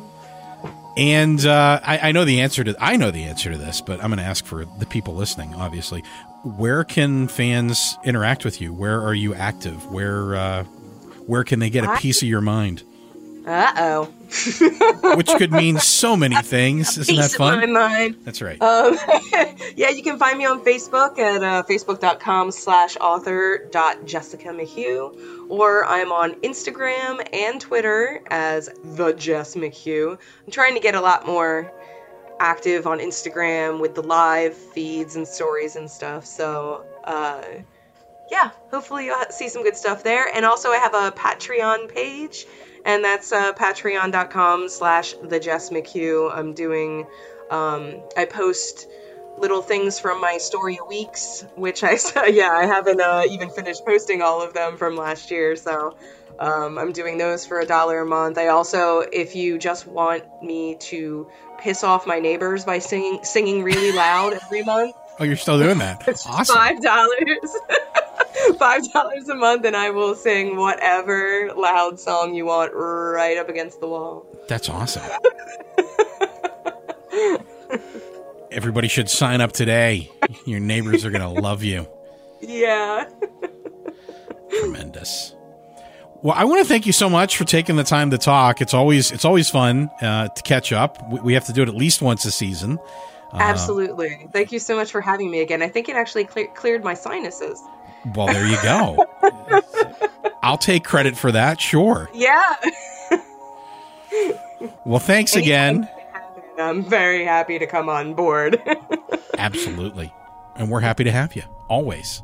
And 0.97 1.45
uh, 1.47 1.81
I, 1.83 2.09
I 2.09 2.13
know 2.13 2.25
the 2.25 2.41
answer 2.41 2.65
to 2.65 2.75
I 2.79 2.97
know 2.97 3.11
the 3.11 3.25
answer 3.25 3.51
to 3.51 3.59
this, 3.59 3.81
but 3.81 4.01
I'm 4.03 4.09
going 4.11 4.19
to 4.19 4.25
ask 4.25 4.45
for 4.45 4.65
the 4.65 4.87
people 4.87 5.15
listening. 5.15 5.55
Obviously, 5.55 6.03
where 6.45 6.85
can 6.85 7.29
fans 7.29 7.97
interact 8.05 8.45
with 8.45 8.61
you? 8.61 8.73
Where 8.73 9.01
are 9.01 9.15
you 9.15 9.35
active? 9.35 9.91
Where 9.91 10.35
uh, 10.35 10.65
where 11.27 11.45
can 11.45 11.61
they 11.61 11.71
get 11.71 11.85
a 11.85 11.97
piece 11.97 12.23
of 12.23 12.29
your 12.29 12.41
mind? 12.41 12.83
Uh 13.47 13.73
oh. 13.77 14.15
Which 15.17 15.29
could 15.37 15.53
mean 15.53 15.79
so 15.79 16.17
many 16.17 16.37
things. 16.37 16.97
Isn't 16.97 17.17
that 17.17 17.31
fun? 17.33 17.61
That's 18.25 18.41
right. 18.41 18.61
Um, 18.63 18.99
yeah, 19.77 19.91
you 19.91 20.03
can 20.03 20.19
find 20.19 20.39
me 20.39 20.47
on 20.47 20.65
Facebook 20.65 21.19
at 21.19 21.43
uh, 21.43 21.63
facebook.com 21.69 22.51
slash 22.51 22.97
author 23.01 23.69
dot 23.71 24.07
Jessica 24.07 24.49
McHugh, 24.49 25.51
or 25.51 25.85
I'm 25.85 26.13
on 26.13 26.35
Instagram 26.41 27.27
and 27.33 27.61
Twitter 27.61 28.23
as 28.29 28.71
the 28.85 29.13
Jess 29.13 29.55
McHugh. 29.55 30.19
I'm 30.47 30.51
trying 30.51 30.75
to 30.75 30.81
get 30.81 30.95
a 30.95 31.01
lot 31.01 31.27
more 31.27 31.71
active 32.41 32.87
on 32.87 32.99
Instagram 32.99 33.81
with 33.81 33.95
the 33.95 34.03
live 34.03 34.55
feeds 34.55 35.17
and 35.17 35.29
stories 35.29 35.77
and 35.77 35.91
stuff. 35.91 36.27
So, 36.27 36.85
uh, 37.05 37.43
yeah, 38.31 38.51
hopefully 38.71 39.07
you'll 39.07 39.25
see 39.31 39.49
some 39.49 39.63
good 39.63 39.77
stuff 39.77 40.03
there. 40.03 40.27
And 40.35 40.45
also, 40.45 40.71
I 40.71 40.79
have 40.79 40.95
a 40.95 41.13
Patreon 41.13 41.93
page, 41.95 42.47
and 42.85 43.05
that's 43.05 43.33
uh, 43.33 43.53
patreon.com 43.53 44.69
slash 44.69 45.15
the 45.23 45.41
Jess 45.41 45.71
McHugh. 45.71 46.35
I'm 46.35 46.55
doing, 46.55 47.07
um, 47.51 48.03
I 48.17 48.25
post 48.25 48.89
little 49.39 49.63
things 49.63 49.99
from 49.99 50.21
my 50.21 50.39
story 50.39 50.79
weeks, 50.89 51.45
which 51.55 51.83
I, 51.85 51.99
yeah, 52.29 52.51
I 52.51 52.67
haven't 52.67 53.01
uh, 53.01 53.23
even 53.29 53.51
finished 53.51 53.85
posting 53.85 54.23
all 54.23 54.43
of 54.43 54.55
them 54.55 54.77
from 54.77 54.97
last 54.97 55.31
year. 55.31 55.57
So, 55.57 55.97
um, 56.39 56.79
I'm 56.79 56.93
doing 56.93 57.19
those 57.19 57.47
for 57.47 57.61
a 57.61 57.67
dollar 57.67 58.01
a 58.01 58.07
month. 58.07 58.39
I 58.39 58.49
also, 58.49 59.01
if 59.01 59.37
you 59.37 59.59
just 59.59 59.87
want 59.87 60.25
me 60.43 60.77
to 60.81 61.29
piss 61.59 61.85
off 61.85 62.07
my 62.07 62.19
neighbors 62.19 62.65
by 62.65 62.81
singing 62.81 63.21
singing 63.23 63.63
really 63.63 63.93
loud 63.93 64.33
every 64.33 64.65
month, 64.65 64.97
Oh, 65.23 65.25
you're 65.25 65.37
still 65.37 65.57
doing 65.57 65.79
that. 65.79 66.01
That's 66.07 66.27
awesome. 66.27 66.57
five 66.57 66.83
dollars. 66.83 67.17
Five 68.59 68.93
dollars 68.93 69.29
a 69.29 69.37
month, 69.37 69.65
and 69.67 69.77
I 69.77 69.91
will 69.91 70.17
sing 70.17 70.57
whatever 70.57 71.53
loud 71.57 72.01
song 72.01 72.35
you 72.35 72.47
want 72.47 72.73
right 72.75 73.39
up 73.39 73.49
against 73.49 73.81
the 73.81 73.87
wall. 73.87 74.27
That's 74.49 74.69
awesome. 74.69 75.01
Everybody 78.51 78.89
should 78.89 79.09
sign 79.09 79.41
up 79.41 79.53
today. 79.53 80.11
Your 80.45 80.59
neighbors 80.59 81.05
are 81.05 81.11
going 81.11 81.23
to 81.23 81.41
love 81.41 81.63
you. 81.63 81.87
Yeah. 82.41 83.09
Tremendous. 84.51 85.37
Well, 86.23 86.35
I 86.37 86.45
want 86.45 86.63
to 86.63 86.69
thank 86.69 86.85
you 86.87 86.93
so 86.93 87.09
much 87.09 87.37
for 87.37 87.45
taking 87.45 87.77
the 87.77 87.85
time 87.85 88.11
to 88.11 88.19
talk. 88.19 88.61
It's 88.61 88.75
always 88.75 89.13
it's 89.13 89.25
always 89.25 89.51
fun 89.51 89.89
uh, 90.01 90.29
to 90.29 90.43
catch 90.43 90.73
up. 90.73 91.13
We, 91.13 91.21
we 91.21 91.35
have 91.35 91.45
to 91.47 91.53
do 91.53 91.63
it 91.63 91.69
at 91.69 91.77
least 91.77 92.03
once 92.03 92.25
a 92.25 92.33
season. 92.33 92.81
Uh, 93.33 93.39
Absolutely. 93.41 94.29
Thank 94.33 94.53
you 94.53 94.59
so 94.59 94.77
much 94.77 94.91
for 94.91 95.01
having 95.01 95.31
me 95.31 95.41
again. 95.41 95.63
I 95.63 95.69
think 95.69 95.89
it 95.89 95.97
actually 95.97 96.25
cle 96.25 96.47
cleared 96.55 96.85
my 96.85 96.95
sinuses. 96.95 97.63
Well, 98.15 98.27
there 98.27 98.47
you 98.47 98.61
go. 98.63 99.07
I'll 100.43 100.59
take 100.59 100.85
credit 100.85 101.17
for 101.17 101.33
that. 101.33 101.61
Sure. 101.61 102.11
Yeah. 102.13 102.57
Well, 104.85 104.99
thanks 104.99 105.37
again. 105.37 105.89
I'm 106.59 106.85
very 106.85 107.25
happy 107.25 107.59
to 107.59 107.67
come 107.67 107.89
on 107.89 108.15
board. 108.15 108.61
Absolutely. 109.39 110.13
And 110.57 110.71
we're 110.71 110.81
happy 110.81 111.05
to 111.05 111.11
have 111.11 111.35
you 111.35 111.43
always. 111.69 112.23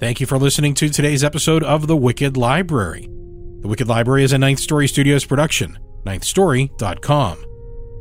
Thank 0.00 0.20
you 0.20 0.26
for 0.26 0.38
listening 0.38 0.74
to 0.74 0.88
today's 0.88 1.24
episode 1.24 1.64
of 1.64 1.88
The 1.88 1.96
Wicked 1.96 2.36
Library. 2.36 3.10
The 3.60 3.68
Wicked 3.68 3.88
Library 3.88 4.22
is 4.22 4.32
a 4.32 4.38
Ninth 4.38 4.60
Story 4.60 4.86
Studios 4.86 5.24
production, 5.24 5.78
ninthstory.com. 6.04 7.44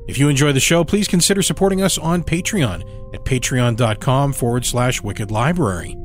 If 0.07 0.19
you 0.19 0.29
enjoy 0.29 0.51
the 0.51 0.59
show, 0.59 0.83
please 0.83 1.07
consider 1.07 1.41
supporting 1.41 1.81
us 1.81 1.97
on 1.97 2.23
Patreon 2.23 3.15
at 3.15 3.25
patreon.com 3.25 4.33
forward 4.33 4.65
slash 4.65 5.01
wicked 5.01 5.31
library. 5.31 5.97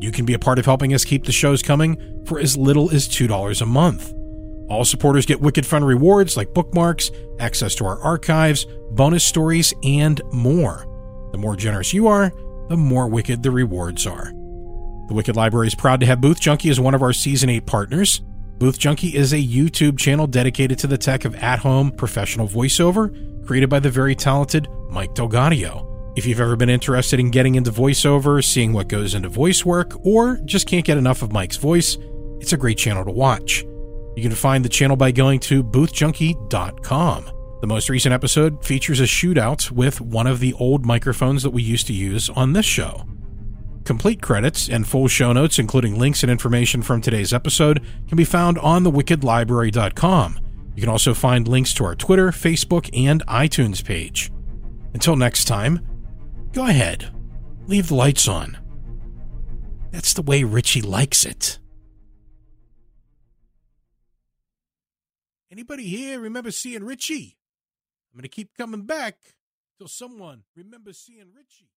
You 0.00 0.10
can 0.10 0.26
be 0.26 0.34
a 0.34 0.40
part 0.40 0.58
of 0.58 0.64
helping 0.64 0.92
us 0.92 1.04
keep 1.04 1.24
the 1.24 1.30
shows 1.30 1.62
coming 1.62 2.24
for 2.26 2.40
as 2.40 2.56
little 2.56 2.90
as 2.90 3.08
$2 3.08 3.62
a 3.62 3.66
month. 3.66 4.12
All 4.68 4.84
supporters 4.84 5.24
get 5.24 5.40
wicked 5.40 5.64
fun 5.64 5.84
rewards 5.84 6.36
like 6.36 6.52
bookmarks, 6.52 7.12
access 7.38 7.76
to 7.76 7.86
our 7.86 8.00
archives, 8.00 8.66
bonus 8.90 9.22
stories, 9.22 9.72
and 9.84 10.20
more. 10.32 10.84
The 11.30 11.38
more 11.38 11.54
generous 11.54 11.94
you 11.94 12.08
are, 12.08 12.32
the 12.68 12.76
more 12.76 13.06
wicked 13.06 13.44
the 13.44 13.52
rewards 13.52 14.04
are. 14.04 14.32
The 15.06 15.14
Wicked 15.14 15.36
Library 15.36 15.68
is 15.68 15.76
proud 15.76 16.00
to 16.00 16.06
have 16.06 16.20
Booth 16.20 16.40
Junkie 16.40 16.70
as 16.70 16.80
one 16.80 16.94
of 16.94 17.02
our 17.02 17.12
Season 17.12 17.48
8 17.48 17.64
partners. 17.64 18.22
Booth 18.58 18.78
Junkie 18.78 19.14
is 19.14 19.34
a 19.34 19.36
YouTube 19.36 19.98
channel 19.98 20.26
dedicated 20.26 20.78
to 20.78 20.86
the 20.86 20.96
tech 20.96 21.26
of 21.26 21.34
at 21.36 21.58
home 21.58 21.90
professional 21.90 22.48
voiceover, 22.48 23.46
created 23.46 23.68
by 23.68 23.80
the 23.80 23.90
very 23.90 24.14
talented 24.14 24.66
Mike 24.88 25.14
DelGaudio. 25.14 25.84
If 26.16 26.24
you've 26.24 26.40
ever 26.40 26.56
been 26.56 26.70
interested 26.70 27.20
in 27.20 27.30
getting 27.30 27.56
into 27.56 27.70
voiceover, 27.70 28.42
seeing 28.42 28.72
what 28.72 28.88
goes 28.88 29.14
into 29.14 29.28
voice 29.28 29.62
work, 29.62 29.92
or 30.06 30.38
just 30.46 30.66
can't 30.66 30.86
get 30.86 30.96
enough 30.96 31.20
of 31.20 31.32
Mike's 31.32 31.58
voice, 31.58 31.98
it's 32.40 32.54
a 32.54 32.56
great 32.56 32.78
channel 32.78 33.04
to 33.04 33.10
watch. 33.10 33.62
You 34.16 34.22
can 34.22 34.34
find 34.34 34.64
the 34.64 34.70
channel 34.70 34.96
by 34.96 35.12
going 35.12 35.40
to 35.40 35.62
boothjunkie.com. 35.62 37.30
The 37.60 37.66
most 37.66 37.90
recent 37.90 38.14
episode 38.14 38.64
features 38.64 39.00
a 39.00 39.04
shootout 39.04 39.70
with 39.70 40.00
one 40.00 40.26
of 40.26 40.40
the 40.40 40.54
old 40.54 40.86
microphones 40.86 41.42
that 41.42 41.50
we 41.50 41.62
used 41.62 41.86
to 41.88 41.92
use 41.92 42.30
on 42.30 42.54
this 42.54 42.64
show. 42.64 43.04
Complete 43.86 44.20
credits 44.20 44.68
and 44.68 44.84
full 44.84 45.06
show 45.06 45.32
notes, 45.32 45.60
including 45.60 45.96
links 45.96 46.24
and 46.24 46.30
information 46.30 46.82
from 46.82 47.00
today's 47.00 47.32
episode, 47.32 47.80
can 48.08 48.16
be 48.16 48.24
found 48.24 48.58
on 48.58 48.82
thewickedlibrary.com. 48.82 50.40
You 50.74 50.82
can 50.82 50.90
also 50.90 51.14
find 51.14 51.46
links 51.46 51.72
to 51.74 51.84
our 51.84 51.94
Twitter, 51.94 52.32
Facebook, 52.32 52.90
and 52.92 53.24
iTunes 53.26 53.84
page. 53.84 54.32
Until 54.92 55.14
next 55.14 55.44
time, 55.44 55.86
go 56.52 56.66
ahead, 56.66 57.14
leave 57.68 57.86
the 57.86 57.94
lights 57.94 58.26
on. 58.26 58.58
That's 59.92 60.14
the 60.14 60.22
way 60.22 60.42
Richie 60.42 60.82
likes 60.82 61.24
it. 61.24 61.60
Anybody 65.48 65.84
here 65.84 66.18
remember 66.18 66.50
seeing 66.50 66.82
Richie? 66.82 67.38
I'm 68.12 68.18
going 68.18 68.22
to 68.22 68.28
keep 68.28 68.50
coming 68.58 68.82
back 68.82 69.16
till 69.78 69.86
someone 69.86 70.42
remembers 70.56 70.98
seeing 70.98 71.32
Richie. 71.32 71.70